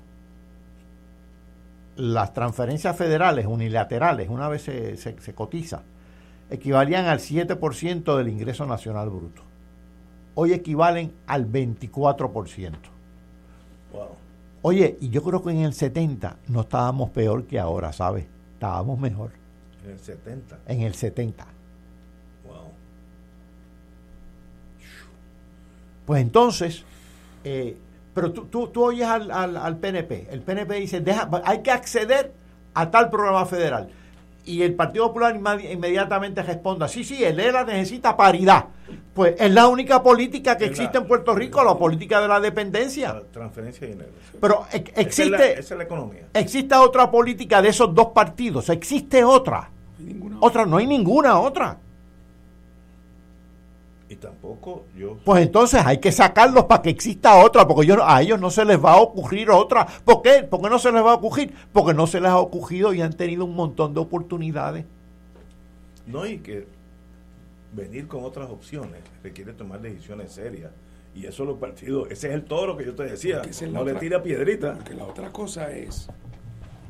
[1.95, 5.83] las transferencias federales unilaterales, una vez se, se, cotiza,
[6.49, 9.43] equivalían al 7% del ingreso nacional bruto
[10.35, 12.73] hoy equivalen al 24%.
[14.63, 18.25] Oye, y yo creo que en el 70 no estábamos peor que ahora, ¿sabes?
[18.53, 19.31] Estábamos mejor.
[19.83, 20.59] En el 70.
[20.67, 21.45] En el 70.
[22.45, 22.55] Wow.
[26.05, 26.83] Pues entonces,
[27.43, 27.75] eh,
[28.13, 30.27] pero tú, tú, tú oyes al, al, al, PNP.
[30.29, 32.33] El PNP dice, deja, hay que acceder
[32.73, 33.89] a tal programa federal.
[34.45, 38.65] Y el Partido Popular inmediatamente responda, sí, sí, el ERA necesita paridad.
[39.13, 43.21] Pues es la única política que existe en Puerto Rico, la política de la dependencia.
[43.31, 44.11] transferencia de dinero.
[44.39, 45.59] Pero existe.
[45.59, 46.27] Esa es, la, economía.
[46.33, 48.69] Existe otra política de esos dos partidos.
[48.69, 49.69] Existe otra.
[50.39, 51.77] otra, no hay ninguna otra.
[54.11, 55.19] Y tampoco yo.
[55.23, 58.65] Pues entonces hay que sacarlos para que exista otra, porque yo, a ellos no se
[58.65, 59.87] les va a ocurrir otra.
[60.03, 60.45] ¿Por qué?
[60.49, 61.53] Porque no se les va a ocurrir.
[61.71, 64.83] Porque no se les ha ocurrido y han tenido un montón de oportunidades.
[66.05, 66.67] No, y que
[67.71, 70.71] venir con otras opciones requiere tomar decisiones serias.
[71.15, 73.93] Y eso los partidos, ese es el toro que yo te decía, es no le
[73.95, 74.73] tira piedrita.
[74.73, 76.09] Porque la otra cosa es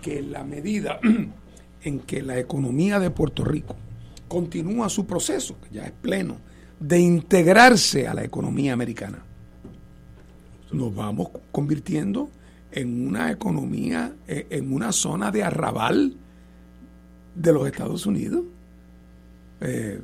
[0.01, 0.99] que la medida
[1.83, 3.75] en que la economía de Puerto Rico
[4.27, 6.37] continúa su proceso, que ya es pleno,
[6.81, 9.23] de integrarse a la economía americana,
[10.73, 12.29] nos vamos convirtiendo
[12.71, 16.15] en una economía, eh, en una zona de arrabal
[17.35, 18.43] de los Estados Unidos.
[19.61, 20.01] Eh,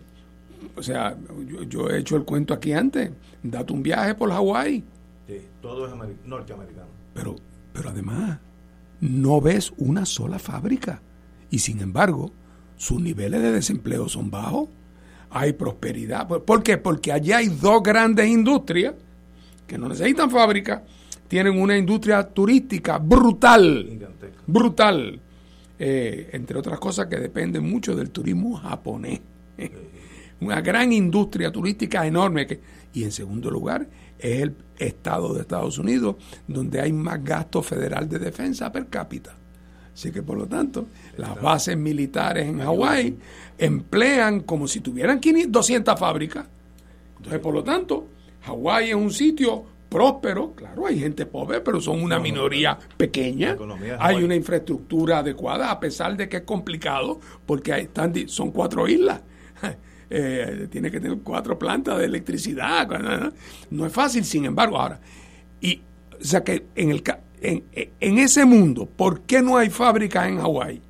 [0.76, 1.18] o sea,
[1.48, 3.12] yo, yo he hecho el cuento aquí antes,
[3.44, 4.84] date un viaje por Hawái,
[5.28, 6.88] Sí, todo es ameri- norteamericano.
[7.14, 7.36] pero,
[7.74, 8.40] pero además
[9.02, 11.02] no ves una sola fábrica.
[11.50, 12.32] Y sin embargo
[12.76, 14.70] sus niveles de desempleo son bajos,
[15.30, 16.28] hay prosperidad.
[16.28, 16.78] ¿Por- ¿Por qué?
[16.78, 18.94] Porque allí hay dos grandes industrias
[19.66, 20.84] que no necesitan fábrica,
[21.28, 24.00] tienen una industria turística brutal,
[24.46, 25.20] brutal,
[25.80, 29.22] Eh, entre otras cosas que dependen mucho del turismo japonés.
[30.40, 32.48] Una gran industria turística enorme.
[32.48, 32.60] Que,
[32.94, 33.88] y en segundo lugar,
[34.18, 36.16] es el estado de Estados Unidos
[36.48, 39.36] donde hay más gasto federal de defensa per cápita.
[39.98, 43.18] Así que, por lo tanto, las bases militares en Hawái
[43.58, 46.46] emplean como si tuvieran 500, 200 fábricas.
[47.18, 48.06] Entonces, por lo tanto,
[48.44, 53.56] Hawái es un sitio próspero, claro, hay gente pobre, pero son una minoría pequeña.
[54.00, 58.88] Hay una infraestructura adecuada, a pesar de que es complicado, porque hay, están son cuatro
[58.88, 59.22] islas.
[60.10, 62.88] Eh, tiene que tener cuatro plantas de electricidad.
[63.72, 63.86] ¿no?
[63.86, 65.02] Es fácil, sin embargo, ahora.
[65.60, 65.82] Y,
[66.18, 67.64] o sea que en, el, ca- en,
[68.00, 70.82] en ese mundo, ¿por qué no hay fábricas en Hawái?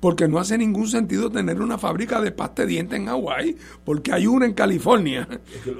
[0.00, 4.12] Porque no hace ningún sentido tener una fábrica de pasta de dientes en Hawái, porque
[4.12, 5.28] hay una en California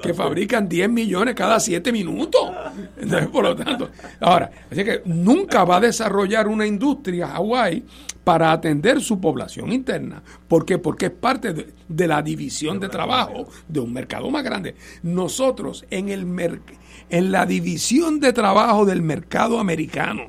[0.01, 2.51] que fabrican 10 millones cada 7 minutos.
[2.97, 7.85] Entonces, por lo tanto, ahora, así que nunca va a desarrollar una industria Hawái
[8.29, 10.21] para atender su población interna.
[10.47, 10.77] ¿Por qué?
[10.77, 14.75] Porque es parte de, de la división de trabajo de un mercado más grande.
[15.01, 16.61] Nosotros, en, el mer-
[17.09, 20.25] en la división de trabajo del mercado americano,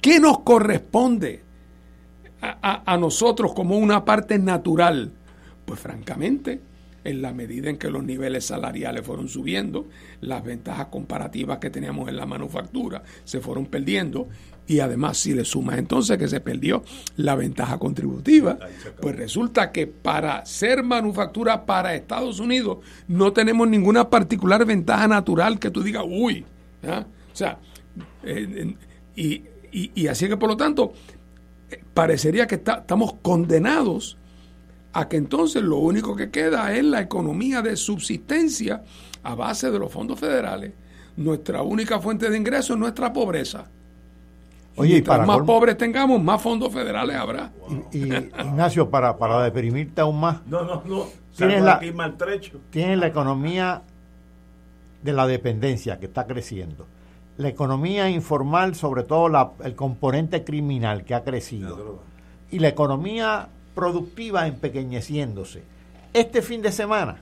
[0.00, 1.42] ¿qué nos corresponde?
[2.40, 5.10] a, a- a nosotros como una parte natural?
[5.64, 6.60] Pues francamente,
[7.02, 9.88] en la medida en que los niveles salariales fueron subiendo,
[10.20, 14.28] las ventajas comparativas que teníamos en la manufactura se fueron perdiendo
[14.66, 16.82] y además si le sumas entonces que se perdió
[17.16, 18.58] la ventaja contributiva,
[19.00, 22.78] pues resulta que para ser manufactura para Estados Unidos
[23.08, 26.44] no tenemos ninguna particular ventaja natural que tú digas, uy,
[26.88, 27.04] ¿ah?
[27.32, 27.58] o sea,
[28.22, 28.74] eh,
[29.14, 29.42] y,
[29.72, 30.92] y- y así que por lo tanto,
[31.92, 34.16] parecería que está- estamos condenados
[34.92, 38.82] a que entonces lo único que queda es la economía de subsistencia
[39.22, 40.72] a base de los fondos federales.
[41.16, 43.66] Nuestra única fuente de ingreso es nuestra pobreza.
[44.76, 47.52] Oye, y para más colmo- pobres tengamos, más fondos federales habrá.
[47.92, 51.04] Y, Ignacio, para, para deprimirte aún más, No, no, no.
[51.36, 52.60] Tienes la- aquí maltrecho.
[52.70, 53.82] tienes la economía
[55.02, 56.86] de la dependencia que está creciendo.
[57.36, 62.00] La economía informal, sobre todo la- el componente criminal que ha crecido.
[62.50, 65.62] Y la economía productiva empequeñeciéndose.
[66.12, 67.20] Este fin de semana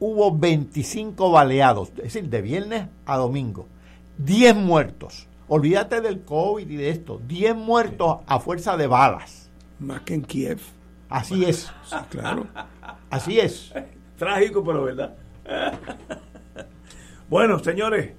[0.00, 3.66] hubo 25 baleados, es decir, de viernes a domingo.
[4.18, 5.28] 10 muertos.
[5.54, 7.20] Olvídate del COVID y de esto.
[7.28, 9.50] 10 muertos a fuerza de balas.
[9.78, 10.60] Más que en Kiev.
[11.10, 11.70] Así es.
[12.08, 12.46] claro.
[13.10, 13.70] Así es.
[14.16, 15.14] Trágico, pero verdad.
[17.28, 18.12] bueno, señores,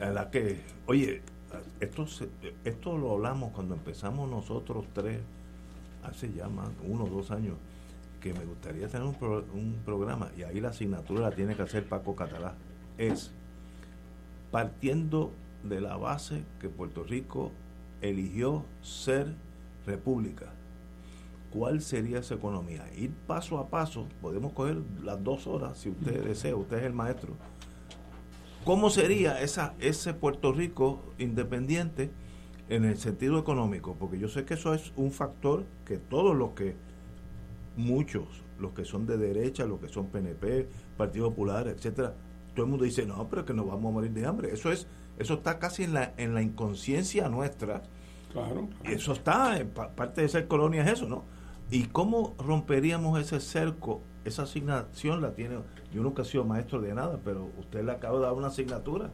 [0.00, 1.22] a la que, oye,
[1.78, 2.04] esto,
[2.64, 5.20] esto lo hablamos cuando empezamos nosotros tres,
[6.02, 7.54] hace ya más, uno o dos años,
[8.20, 11.62] que me gustaría tener un, pro- un programa, y ahí la asignatura la tiene que
[11.62, 12.54] hacer Paco Catalá,
[12.98, 13.30] es
[14.50, 15.30] partiendo
[15.62, 17.52] de la base que Puerto Rico
[18.00, 19.34] eligió ser
[19.86, 20.52] república.
[21.50, 22.84] ¿Cuál sería esa economía?
[22.96, 26.94] Ir paso a paso, podemos coger las dos horas si usted desea, usted es el
[26.94, 27.34] maestro.
[28.64, 32.10] ¿Cómo sería esa, ese Puerto Rico independiente
[32.68, 33.96] en el sentido económico?
[33.98, 36.76] Porque yo sé que eso es un factor que todos los que,
[37.76, 42.14] muchos, los que son de derecha, los que son PNP, Partido Popular, etcétera,
[42.54, 44.52] todo el mundo dice, no, pero que nos vamos a morir de hambre.
[44.52, 44.86] Eso es,
[45.18, 47.82] eso está casi en la, en la inconsciencia nuestra.
[48.32, 48.68] Claro.
[48.84, 51.24] Eso está, en pa- parte de ser colonia es eso, ¿no?
[51.70, 54.00] ¿Y cómo romperíamos ese cerco?
[54.24, 55.56] Esa asignación la tiene,
[55.92, 59.10] yo nunca he sido maestro de nada, pero usted le acaba de dar una asignatura.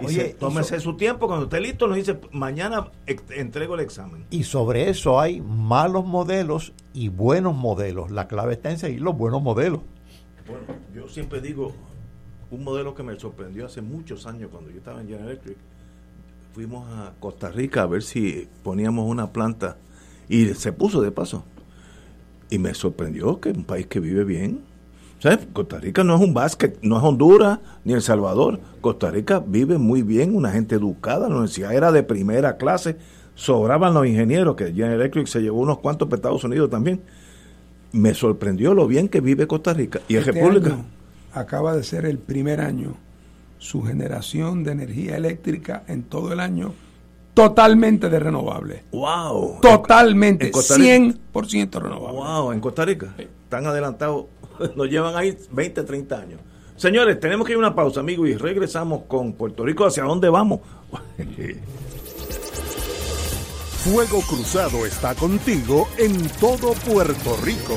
[0.00, 2.90] Dice, Oye, tómese eso- su tiempo, cuando esté listo nos dice, mañana
[3.30, 4.24] entrego el examen.
[4.30, 8.10] Y sobre eso hay malos modelos y buenos modelos.
[8.10, 9.80] La clave está en seguir los buenos modelos.
[10.46, 11.72] Bueno, yo siempre digo,
[12.52, 15.56] un modelo que me sorprendió hace muchos años cuando yo estaba en General Electric,
[16.52, 19.78] fuimos a Costa Rica a ver si poníamos una planta
[20.28, 21.44] y se puso de paso.
[22.50, 24.60] Y me sorprendió que un país que vive bien,
[25.18, 25.46] ¿Sabes?
[25.52, 28.58] Costa Rica no es un básquet, no es Honduras ni El Salvador.
[28.80, 32.96] Costa Rica vive muy bien, una gente educada, la universidad era de primera clase,
[33.36, 37.02] sobraban los ingenieros, que General Electric se llevó unos cuantos para Estados Unidos también.
[37.92, 40.00] Me sorprendió lo bien que vive Costa Rica.
[40.08, 40.84] Y en Este República, año
[41.32, 42.96] acaba de ser el primer año
[43.58, 46.74] su generación de energía eléctrica en todo el año
[47.34, 48.84] totalmente de renovable.
[48.92, 49.60] ¡Wow!
[49.60, 51.16] Totalmente, En Costa Rica.
[51.32, 52.18] 100% renovable.
[52.18, 52.52] ¡Wow!
[52.52, 53.14] En Costa Rica.
[53.16, 54.26] Están adelantados,
[54.76, 56.40] nos llevan ahí 20, 30 años.
[56.76, 59.86] Señores, tenemos que ir a una pausa, amigos, y regresamos con Puerto Rico.
[59.86, 60.60] ¿Hacia dónde vamos?
[63.84, 67.76] Fuego Cruzado está contigo en todo Puerto Rico.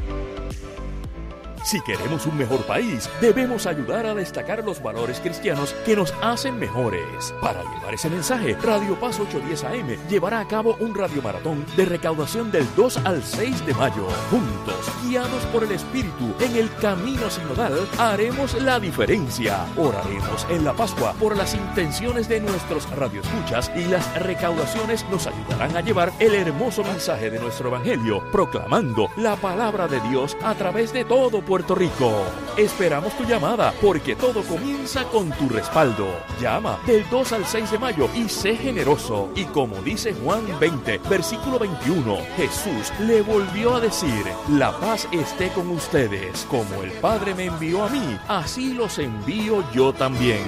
[1.63, 6.57] Si queremos un mejor país, debemos ayudar a destacar los valores cristianos que nos hacen
[6.57, 7.33] mejores.
[7.39, 12.51] Para llevar ese mensaje, Radio Paz 810 AM llevará a cabo un radiomaratón de recaudación
[12.51, 14.07] del 2 al 6 de mayo.
[14.31, 19.67] Juntos, guiados por el Espíritu, en el camino sinodal, haremos la diferencia.
[19.77, 25.77] Oraremos en la Pascua por las intenciones de nuestros radioescuchas y las recaudaciones nos ayudarán
[25.77, 30.91] a llevar el hermoso mensaje de nuestro Evangelio, proclamando la palabra de Dios a través
[30.91, 32.13] de todo Puerto Rico.
[32.55, 36.07] Esperamos tu llamada porque todo comienza con tu respaldo.
[36.39, 39.29] Llama del 2 al 6 de mayo y sé generoso.
[39.35, 45.49] Y como dice Juan 20, versículo 21, Jesús le volvió a decir, la paz esté
[45.49, 46.47] con ustedes.
[46.49, 50.47] Como el Padre me envió a mí, así los envío yo también.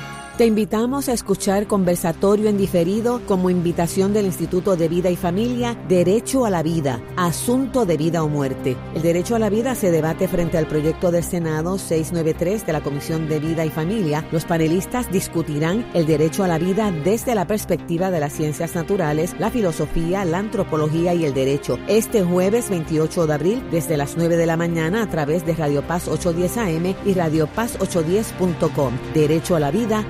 [0.37, 5.77] Te invitamos a escuchar conversatorio en diferido como invitación del Instituto de Vida y Familia
[5.89, 8.77] Derecho a la Vida, Asunto de Vida o Muerte.
[8.95, 12.81] El derecho a la vida se debate frente al proyecto del Senado 693 de la
[12.81, 14.25] Comisión de Vida y Familia.
[14.31, 19.35] Los panelistas discutirán el derecho a la vida desde la perspectiva de las ciencias naturales,
[19.37, 21.77] la filosofía, la antropología y el derecho.
[21.87, 25.85] Este jueves 28 de abril desde las 9 de la mañana a través de Radio
[25.85, 28.93] Paz 810 AM y Radio Paz 810.com.
[29.13, 30.05] Derecho a la vida,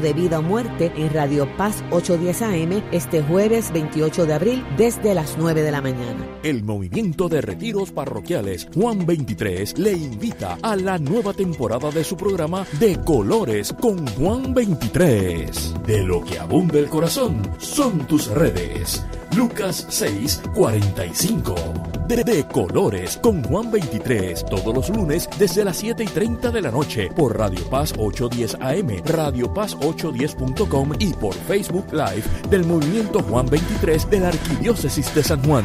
[0.00, 5.14] de Vida o Muerte en Radio Paz 810 AM este jueves 28 de abril desde
[5.14, 6.24] las 9 de la mañana.
[6.44, 12.16] El movimiento de retiros parroquiales Juan 23 le invita a la nueva temporada de su
[12.16, 15.74] programa De Colores con Juan 23.
[15.84, 19.04] De lo que abunda el corazón son tus redes.
[19.34, 21.97] Lucas 6, 45.
[22.08, 26.70] De, Colores con Juan 23, todos los lunes desde las 7 y 30 de la
[26.70, 33.20] noche por Radio Paz 810 AM, Radio Paz 810.com y por Facebook Live del Movimiento
[33.20, 35.64] Juan 23 de la Arquidiócesis de San Juan.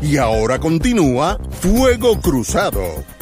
[0.00, 3.17] Y ahora continúa Fuego Cruzado.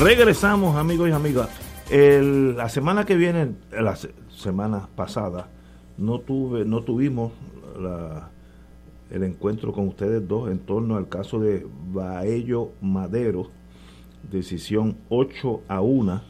[0.00, 1.48] Regresamos, amigos y amigas.
[1.90, 5.48] El- la semana que viene, la se- semana pasada,
[5.96, 7.32] no tuve, no tuvimos
[7.80, 8.30] la-
[9.10, 13.48] el encuentro con ustedes dos en torno al caso de Baello Madero,
[14.30, 16.22] decisión 8 a 1,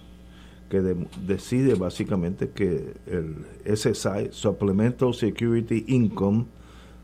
[0.71, 6.47] que de- decide básicamente que el SSI, Supplemental Security Income,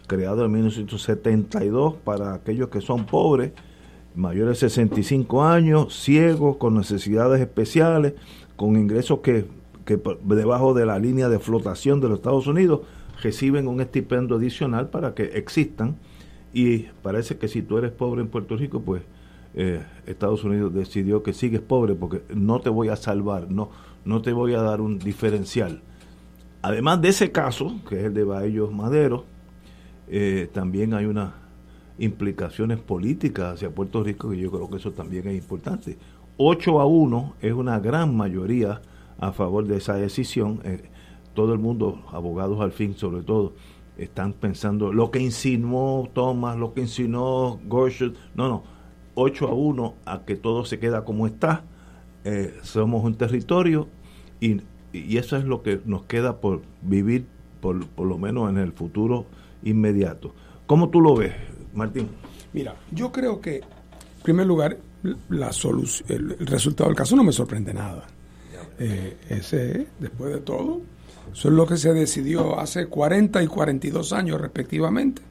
[0.07, 3.53] creado en 1972 para aquellos que son pobres,
[4.15, 8.15] mayores de 65 años, ciegos, con necesidades especiales,
[8.57, 9.47] con ingresos que,
[9.85, 12.81] que debajo de la línea de flotación de los Estados Unidos,
[13.23, 15.97] reciben un estipendio adicional para que existan.
[16.53, 19.03] Y parece que si tú eres pobre en Puerto Rico, pues
[19.55, 23.71] eh, Estados Unidos decidió que sigues pobre porque no te voy a salvar, no,
[24.05, 25.83] no te voy a dar un diferencial.
[26.63, 29.27] Además de ese caso, que es el de Baellos Madero,
[30.09, 31.33] eh, también hay unas
[31.99, 35.97] implicaciones políticas hacia Puerto Rico, que yo creo que eso también es importante.
[36.37, 38.83] 8 a 1 es una gran mayoría
[39.19, 40.61] a favor de esa decisión.
[40.65, 40.83] Eh,
[41.35, 43.55] todo el mundo, abogados al fin sobre todo,
[43.97, 48.15] están pensando lo que insinuó Thomas, lo que insinuó Gorsuch.
[48.35, 48.63] No, no.
[49.17, 51.65] 8 a 1 a que todo se queda como está.
[52.25, 53.87] Eh, somos un territorio
[54.41, 54.63] y,
[54.93, 57.27] y eso es lo que nos queda por vivir,
[57.61, 59.27] por, por lo menos en el futuro
[59.63, 60.35] inmediato.
[60.67, 61.35] ¿Cómo tú lo ves,
[61.75, 62.09] Martín?
[62.53, 64.77] Mira, yo creo que, en primer lugar,
[65.29, 65.51] la
[66.09, 68.07] el, el resultado del caso no me sorprende nada.
[68.79, 70.81] Eh, ese, después de todo,
[71.33, 75.23] eso es lo que se decidió hace 40 y 42 años respectivamente,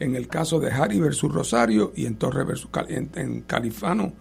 [0.00, 4.12] en el caso de Harry versus Rosario y en Torre versus Cal- en, en Califano,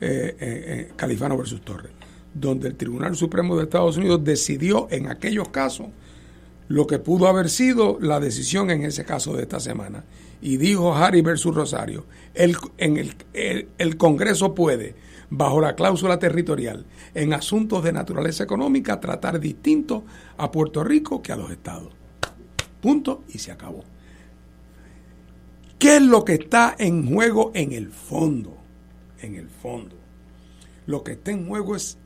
[0.00, 1.90] eh, eh, eh, Califano versus Torre,
[2.34, 5.86] donde el Tribunal Supremo de Estados Unidos decidió en aquellos casos
[6.68, 10.04] lo que pudo haber sido la decisión en ese caso de esta semana.
[10.40, 14.94] Y dijo Harry versus Rosario, el, en el, el- el Congreso puede,
[15.30, 20.04] bajo la cláusula territorial, en asuntos de naturaleza económica, tratar distinto
[20.36, 21.92] a Puerto Rico que a los estados.
[22.80, 23.84] Punto y se acabó.
[25.78, 28.56] ¿Qué es lo que está en juego en el fondo?
[29.20, 29.96] En el fondo.
[30.86, 31.98] Lo que está en juego es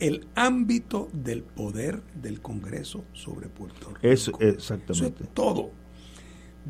[0.00, 3.98] el ámbito del poder del Congreso sobre Puerto Rico.
[4.02, 5.24] Es Eso exactamente.
[5.24, 5.70] es todo.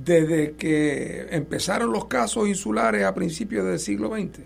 [0.04, 4.40] Desde que empezaron los casos insulares a principios del siglo XX,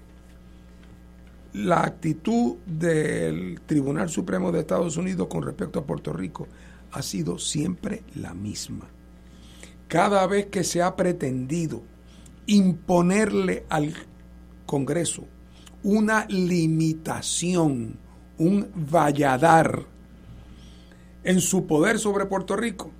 [1.52, 6.48] la actitud del Tribunal Supremo de Estados Unidos con respecto a Puerto Rico
[6.92, 8.88] ha sido siempre la misma.
[9.88, 11.82] Cada vez que se ha pretendido
[12.46, 13.92] imponerle al
[14.64, 15.26] Congreso
[15.82, 17.98] una limitación,
[18.38, 19.84] un valladar
[21.24, 22.90] en su poder sobre Puerto Rico,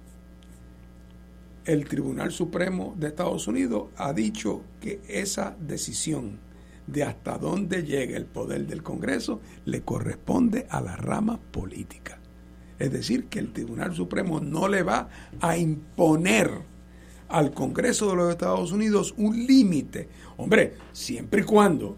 [1.64, 6.40] el Tribunal Supremo de Estados Unidos ha dicho que esa decisión
[6.86, 12.18] de hasta dónde llega el poder del Congreso le corresponde a la rama política.
[12.78, 15.09] Es decir, que el Tribunal Supremo no le va
[15.40, 16.51] a imponer
[17.28, 20.09] al Congreso de los Estados Unidos un límite.
[20.36, 21.97] Hombre, siempre y cuando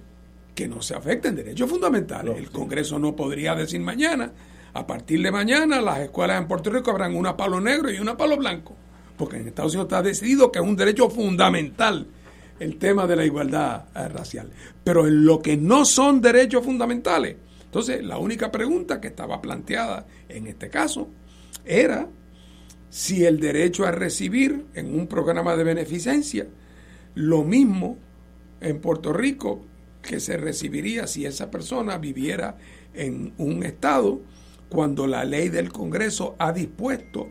[0.54, 2.36] que no se afecten derechos fundamentales.
[2.36, 4.32] El Congreso no podría decir mañana,
[4.72, 8.16] a partir de mañana las escuelas en Puerto Rico habrán una palo negro y una
[8.16, 8.76] palo blanco.
[9.16, 12.06] Porque en Estados Unidos está decidido que es un derecho fundamental
[12.58, 14.50] el tema de la igualdad eh, racial.
[14.82, 20.06] Pero en lo que no son derechos fundamentales, entonces la única pregunta que estaba planteada
[20.28, 21.08] en este caso
[21.64, 22.08] era
[22.88, 26.46] si el derecho a recibir en un programa de beneficencia
[27.16, 27.98] lo mismo
[28.60, 29.64] en Puerto Rico
[30.02, 32.56] que se recibiría si esa persona viviera
[32.92, 34.20] en un estado
[34.68, 37.28] cuando la ley del Congreso ha dispuesto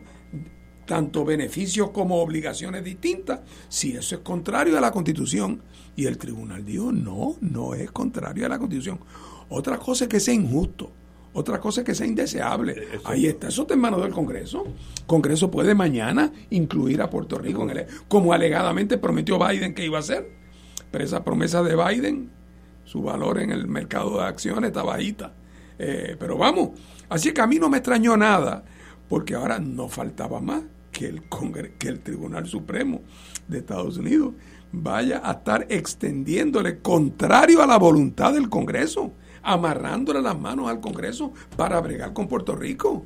[0.86, 5.62] tanto beneficios como obligaciones distintas, si eso es contrario a la Constitución.
[5.96, 8.98] Y el tribunal dijo, no, no es contrario a la Constitución.
[9.48, 10.90] Otra cosa es que sea injusto,
[11.32, 12.88] otra cosa es que sea indeseable.
[13.04, 14.64] Ahí está, eso está en manos del Congreso.
[15.06, 19.98] Congreso puede mañana incluir a Puerto Rico en el, como alegadamente prometió Biden que iba
[19.98, 20.30] a hacer.
[20.90, 22.30] Pero esa promesa de Biden,
[22.84, 25.34] su valor en el mercado de acciones está bajita.
[25.78, 26.70] Eh, pero vamos,
[27.08, 28.64] así que a mí no me extrañó nada,
[29.08, 30.62] porque ahora no faltaba más
[30.94, 33.02] que el, Congre que el Tribunal Supremo
[33.48, 34.32] de Estados Unidos
[34.72, 39.12] vaya a estar extendiéndole, contrario a la voluntad del Congreso,
[39.42, 43.04] amarrándole las manos al Congreso para bregar con Puerto Rico.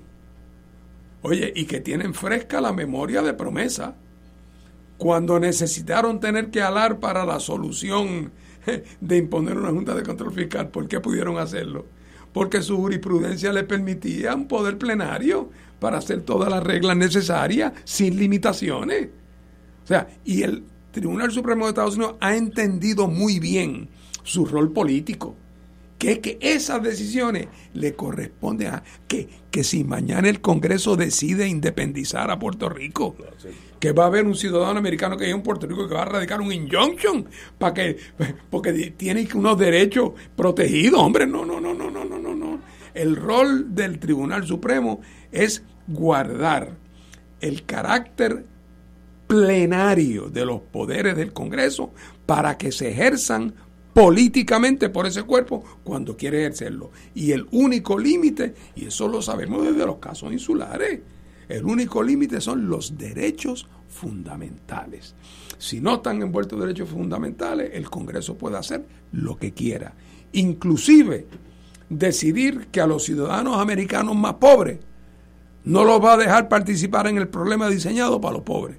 [1.22, 3.96] Oye, y que tienen fresca la memoria de promesa.
[4.98, 8.32] Cuando necesitaron tener que alar para la solución
[9.00, 11.86] de imponer una Junta de Control Fiscal, ¿por qué pudieron hacerlo?
[12.32, 18.18] Porque su jurisprudencia le permitía un poder plenario para hacer todas las reglas necesarias sin
[18.18, 19.08] limitaciones.
[19.84, 23.88] O sea, y el Tribunal Supremo de Estados Unidos ha entendido muy bien
[24.22, 25.34] su rol político,
[25.98, 31.48] que es que esas decisiones le corresponden a que, que si mañana el Congreso decide
[31.48, 33.16] independizar a Puerto Rico,
[33.80, 36.06] que va a haber un ciudadano americano que vive en Puerto Rico que va a
[36.06, 37.26] radicar un injunction
[37.58, 37.96] para que
[38.50, 42.27] porque tiene unos derechos protegidos, hombre, no, no, no, no, no, no
[42.98, 45.00] el rol del Tribunal Supremo
[45.30, 46.76] es guardar
[47.40, 48.44] el carácter
[49.28, 51.92] plenario de los poderes del Congreso
[52.26, 53.54] para que se ejerzan
[53.94, 56.90] políticamente por ese cuerpo cuando quiere ejercerlo.
[57.14, 60.98] Y el único límite, y eso lo sabemos desde los casos insulares,
[61.48, 65.14] el único límite son los derechos fundamentales.
[65.56, 69.94] Si no están envueltos derechos fundamentales, el Congreso puede hacer lo que quiera.
[70.32, 71.26] Inclusive
[71.88, 74.78] decidir que a los ciudadanos americanos más pobres
[75.64, 78.76] no los va a dejar participar en el problema diseñado para los pobres.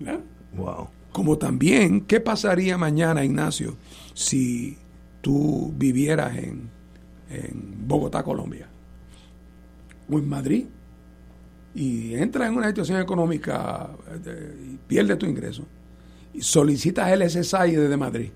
[0.00, 0.20] ¿No?
[0.56, 0.88] Wow.
[1.12, 3.76] Como también, ¿qué pasaría mañana, Ignacio,
[4.14, 4.78] si
[5.20, 6.70] tú vivieras en,
[7.28, 8.68] en Bogotá, Colombia?
[10.10, 10.66] O en Madrid
[11.74, 13.90] y entras en una situación económica
[14.24, 15.64] y pierdes tu ingreso
[16.32, 18.30] y solicitas el SSI desde Madrid.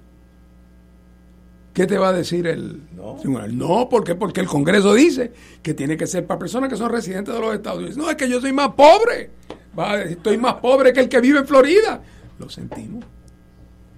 [1.72, 2.82] ¿Qué te va a decir el
[3.20, 3.56] tribunal?
[3.56, 4.14] No, ¿por qué?
[4.14, 5.32] Porque el Congreso dice
[5.62, 7.96] que tiene que ser para personas que son residentes de los Estados Unidos.
[7.96, 9.30] No, es que yo soy más pobre.
[9.78, 12.02] Va, estoy más pobre que el que vive en Florida.
[12.38, 13.04] Lo sentimos.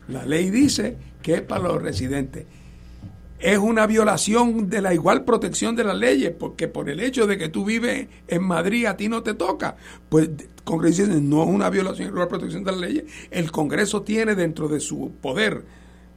[0.09, 2.47] La ley dice que es para los residentes.
[3.41, 7.37] Es una violación de la igual protección de las leyes, porque por el hecho de
[7.37, 9.77] que tú vives en Madrid a ti no te toca.
[10.09, 13.05] Pues el Congreso dice, no es una violación de la igual protección de las leyes.
[13.33, 15.65] El Congreso tiene dentro de su poder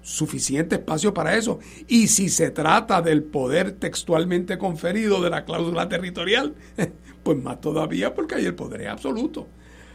[0.07, 1.59] suficiente espacio para eso.
[1.87, 6.55] Y si se trata del poder textualmente conferido de la cláusula territorial,
[7.23, 9.47] pues más todavía porque hay el poder es absoluto.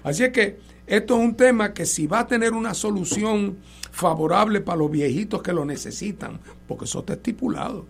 [0.03, 3.57] Así es que esto es un tema que si va a tener una solución
[3.91, 7.87] favorable para los viejitos que lo necesitan, porque eso está estipulado,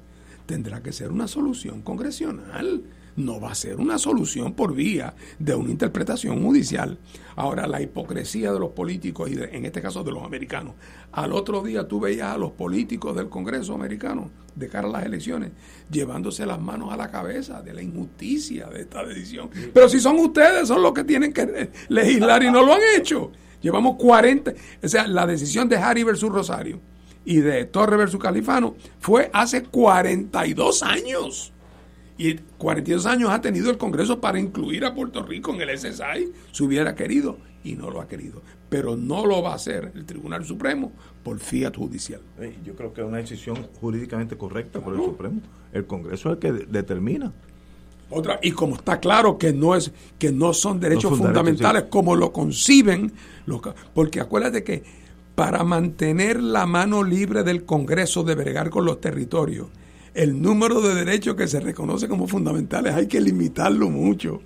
[0.46, 2.84] tendrá que ser una solución congresional
[3.16, 6.98] no va a ser una solución por vía de una interpretación judicial.
[7.36, 10.74] Ahora, la hipocresía de los políticos, y en este caso de los americanos,
[11.12, 15.05] al otro día tú veías a los políticos del Congreso americano, de cara a las
[15.05, 15.52] elecciones,
[15.90, 19.51] llevándose las manos a la cabeza de la injusticia de esta decisión.
[19.72, 23.32] Pero si son ustedes, son los que tienen que legislar y no lo han hecho.
[23.60, 24.52] Llevamos 40,
[24.82, 26.80] o sea, la decisión de Harry versus Rosario
[27.24, 31.51] y de Torre versus Califano fue hace 42 años.
[32.22, 36.32] Y 42 años ha tenido el Congreso para incluir a Puerto Rico en el SSI,
[36.52, 38.42] si hubiera querido, y no lo ha querido.
[38.68, 40.92] Pero no lo va a hacer el Tribunal Supremo
[41.24, 42.20] por fiat judicial.
[42.64, 45.40] Yo creo que es una decisión jurídicamente correcta por el Supremo.
[45.72, 47.32] El Congreso es el que determina.
[48.08, 49.90] Otra, y como está claro que no es
[50.20, 53.10] que no son derechos fundamentales como lo conciben,
[53.94, 54.84] porque acuérdate que
[55.34, 59.66] para mantener la mano libre del Congreso de bregar con los territorios,
[60.14, 64.40] el número de derechos que se reconoce como fundamentales hay que limitarlo mucho.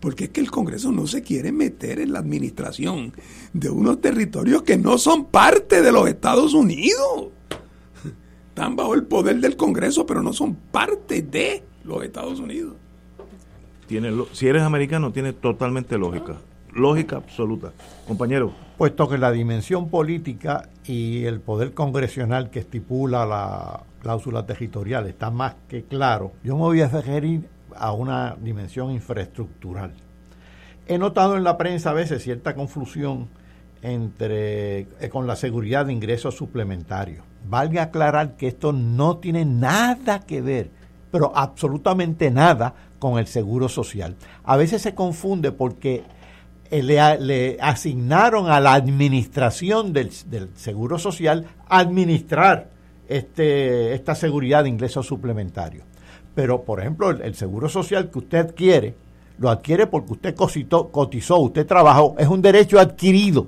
[0.00, 3.12] Porque es que el Congreso no se quiere meter en la administración
[3.52, 7.28] de unos territorios que no son parte de los Estados Unidos.
[8.48, 12.74] Están bajo el poder del Congreso, pero no son parte de los Estados Unidos.
[13.86, 16.36] Tiene, si eres americano, tiene totalmente lógica.
[16.72, 17.72] Lógica absoluta.
[18.06, 18.52] Compañero.
[18.76, 25.32] Puesto que la dimensión política y el poder congresional que estipula la cláusula territorial está
[25.32, 29.94] más que claro, yo me voy a referir a una dimensión infraestructural.
[30.86, 33.26] He notado en la prensa a veces cierta confusión
[33.82, 37.24] entre eh, con la seguridad de ingresos suplementarios.
[37.48, 40.70] Valga aclarar que esto no tiene nada que ver,
[41.10, 44.14] pero absolutamente nada con el seguro social.
[44.44, 46.04] A veces se confunde porque
[46.70, 46.80] eh,
[47.18, 52.75] le, asignaron a la administración del, del seguro social administrar
[53.08, 55.84] este, esta seguridad de ingresos suplementarios.
[56.34, 58.94] Pero, por ejemplo, el, seguro social que usted adquiere,
[59.38, 63.46] lo adquiere porque usted cotizó, cotizó, usted trabajó, es un derecho adquirido,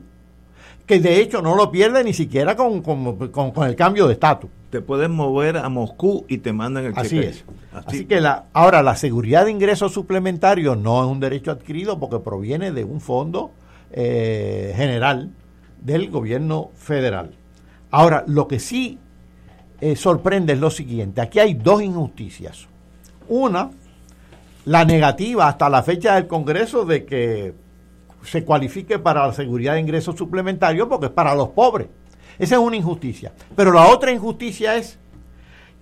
[0.87, 4.49] que de hecho no lo pierde ni siquiera con, con, el cambio de estatus.
[4.71, 7.45] Te puedes mover a Moscú y te mandan el Así es.
[7.73, 12.19] Así, que la, ahora la seguridad de ingresos suplementarios no es un derecho adquirido porque
[12.19, 13.51] proviene de un fondo
[13.91, 15.31] eh, general
[15.83, 17.35] del gobierno federal.
[17.91, 18.99] Ahora, lo que sí
[19.81, 21.21] eh, sorprende es lo siguiente.
[21.21, 22.67] Aquí hay dos injusticias.
[23.29, 23.71] Una,
[24.65, 27.55] la negativa hasta la fecha del Congreso de que
[28.23, 31.89] se cualifique para la seguridad de ingresos suplementarios porque es para los pobres.
[32.39, 33.33] Esa es una injusticia.
[33.57, 34.99] Pero la otra injusticia es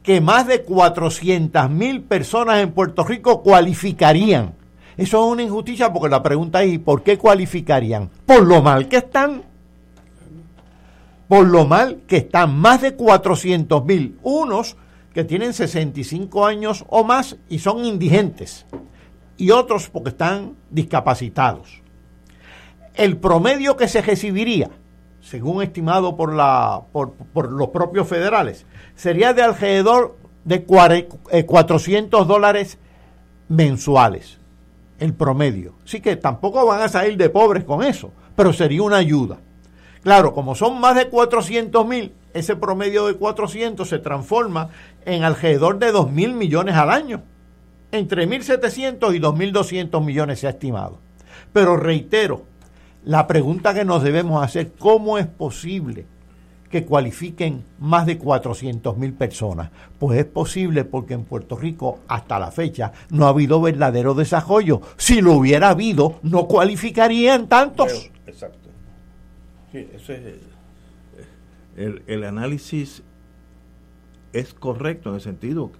[0.03, 4.55] que más de 400 mil personas en Puerto Rico cualificarían.
[4.97, 8.09] Eso es una injusticia porque la pregunta es, ¿por qué cualificarían?
[8.25, 9.43] Por lo mal que están
[11.29, 14.77] por lo mal que están más de 400 mil, unos
[15.13, 18.67] que tienen 65 años o más y son indigentes,
[19.37, 21.83] y otros porque están discapacitados.
[22.95, 24.71] El promedio que se recibiría,
[25.21, 32.79] según estimado por, la, por, los propios federales, sería de alrededor de 400 eh, dólares
[33.49, 34.39] mensuales,
[34.99, 35.75] el promedio.
[35.85, 39.39] Así que tampoco van a salir de pobres con eso, pero sería una ayuda.
[40.07, 44.69] Claro, como son más de 400 mil, ese promedio de 400 se transforma
[45.05, 47.25] en alrededor de 2 mil millones al año.
[47.91, 51.01] Entre 1.700 y 2.200 millones se ha estimado.
[51.53, 52.45] Pero reitero,
[53.05, 56.07] la pregunta que nos debemos hacer, ¿cómo es posible
[56.71, 59.73] que cualifiquen más de 400 mil personas?
[59.99, 64.83] Pues es posible porque en Puerto Rico hasta la fecha no ha habido verdadero desarrollo.
[64.99, 68.09] Si lo hubiera habido, no cualificarían tantos.
[68.25, 68.66] exacto
[69.77, 70.23] eso es,
[71.77, 73.03] el, el análisis
[74.33, 75.71] es correcto en el sentido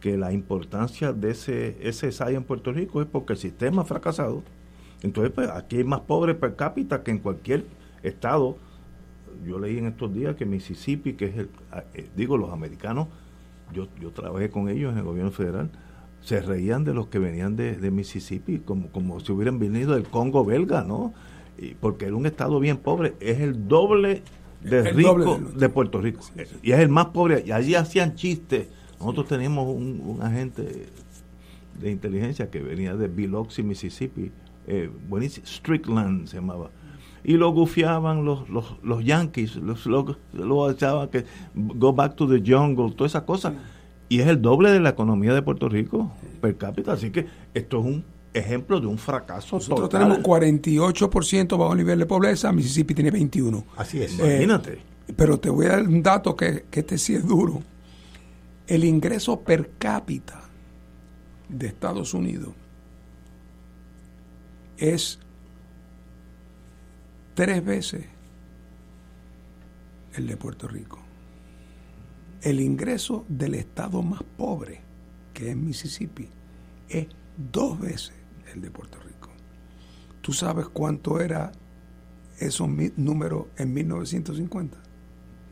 [0.00, 3.84] que la importancia de ese, ese SAI en Puerto Rico es porque el sistema ha
[3.84, 4.42] fracasado.
[5.02, 7.64] Entonces, pues aquí hay más pobres per cápita que en cualquier
[8.02, 8.56] estado
[9.46, 11.50] yo leí en estos días que Mississippi, que es el,
[11.94, 13.08] eh, digo, los americanos,
[13.72, 15.70] yo, yo trabajé con ellos en el gobierno federal,
[16.20, 20.04] se reían de los que venían de, de Mississippi, como, como si hubieran venido del
[20.08, 21.14] Congo belga, ¿no?
[21.80, 24.22] Porque era un estado bien pobre, es el doble
[24.62, 26.20] de El rico doble de- de Puerto Rico.
[26.62, 28.68] Y es el más pobre, y allí hacían chistes.
[28.98, 30.86] Nosotros teníamos un, un agente
[31.80, 34.30] de inteligencia que venía de Biloxi, Mississippi,
[34.66, 36.70] eh, buenísimo, Strickland se llamaba.
[37.24, 41.24] Y lo gufiaban los, los, los yankees, los, lo, lo echaban que
[41.54, 43.54] go back to the jungle, todas esas cosas.
[44.08, 46.92] Y es el doble de la economía de Puerto Rico per cápita.
[46.92, 50.02] Así que esto es un ejemplo de un fracaso Nosotros total.
[50.08, 53.64] tenemos 48% bajo nivel de pobreza, Mississippi tiene 21.
[53.76, 54.18] Así es.
[54.18, 54.78] Eh, Imagínate.
[55.16, 57.62] pero te voy a dar un dato que, que este sí es duro.
[58.66, 60.42] El ingreso per cápita
[61.48, 62.52] de Estados Unidos
[64.78, 65.18] es
[67.34, 68.04] tres veces
[70.14, 70.98] el de Puerto Rico.
[72.42, 74.80] El ingreso del estado más pobre,
[75.34, 76.28] que es Mississippi,
[76.88, 78.12] es dos veces
[78.54, 79.30] el de Puerto Rico.
[80.20, 81.52] ¿Tú sabes cuánto era
[82.38, 84.76] esos números en 1950?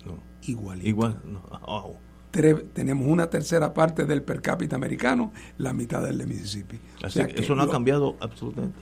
[0.06, 0.18] No.
[0.42, 0.88] Igualito.
[0.88, 1.20] Igual.
[1.24, 1.42] no.
[1.66, 1.96] Oh.
[2.30, 6.78] Tres- tenemos una tercera parte del per cápita americano, la mitad del de Mississippi.
[7.02, 8.78] O Así sea que que eso no ha cambiado absolutamente.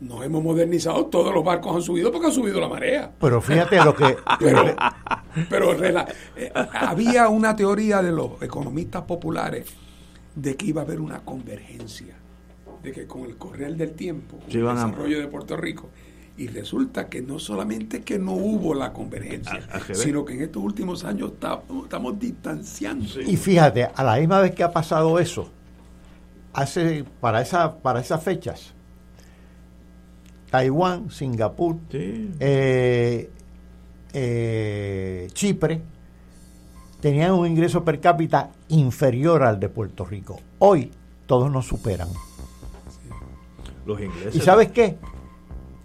[0.00, 3.12] Nos hemos modernizado, todos los barcos han subido porque han subido la marea.
[3.18, 4.16] Pero fíjate lo que...
[4.38, 4.64] Pero,
[5.50, 6.06] pero rela-
[6.36, 9.66] eh, había una teoría de los economistas populares
[10.34, 12.14] de que iba a haber una convergencia,
[12.82, 15.88] de que con el correr del tiempo, Se el a- desarrollo de Puerto Rico,
[16.38, 20.62] y resulta que no solamente que no hubo la convergencia, A- sino que en estos
[20.62, 23.06] últimos años estamos, estamos distanciando.
[23.26, 25.50] Y fíjate, a la misma vez que ha pasado eso,
[26.52, 28.74] hace para esa para esas fechas,
[30.50, 32.30] Taiwán, Singapur, Sí.
[32.40, 33.30] eh,
[34.12, 35.80] eh, Chipre
[37.00, 40.40] tenían un ingreso per cápita inferior al de Puerto Rico.
[40.58, 40.92] Hoy
[41.26, 42.08] todos nos superan.
[43.86, 44.34] Los ingleses.
[44.34, 44.98] ¿Y sabes qué?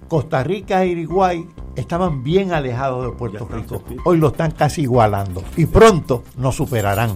[0.07, 3.83] Costa Rica e Uruguay estaban bien alejados de Puerto Rico.
[4.03, 5.41] Hoy lo están casi igualando.
[5.55, 7.15] Y pronto nos superarán.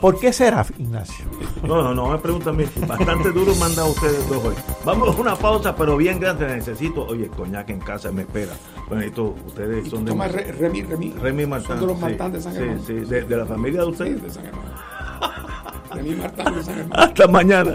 [0.00, 1.24] ¿Por qué será, Ignacio?
[1.62, 2.56] No, no, no, me preguntan.
[2.88, 4.54] Bastante duro dado ustedes dos hoy.
[4.84, 6.48] Vamos a una pausa, pero bien grande.
[6.48, 8.52] Necesito, oye, coñac en casa me espera.
[8.88, 10.10] Bueno, esto, ustedes son de.
[10.10, 11.12] Toma Re- Remy, Remy.
[11.12, 11.78] Remy Martán.
[11.78, 12.80] Son de los sí, Martán de San sí, Germán.
[12.84, 14.22] Sí, de, de la familia de Sí, ustedes.
[14.24, 14.64] de San Germán.
[15.92, 17.00] Remy Martán de San Germán.
[17.00, 17.74] Hasta mañana.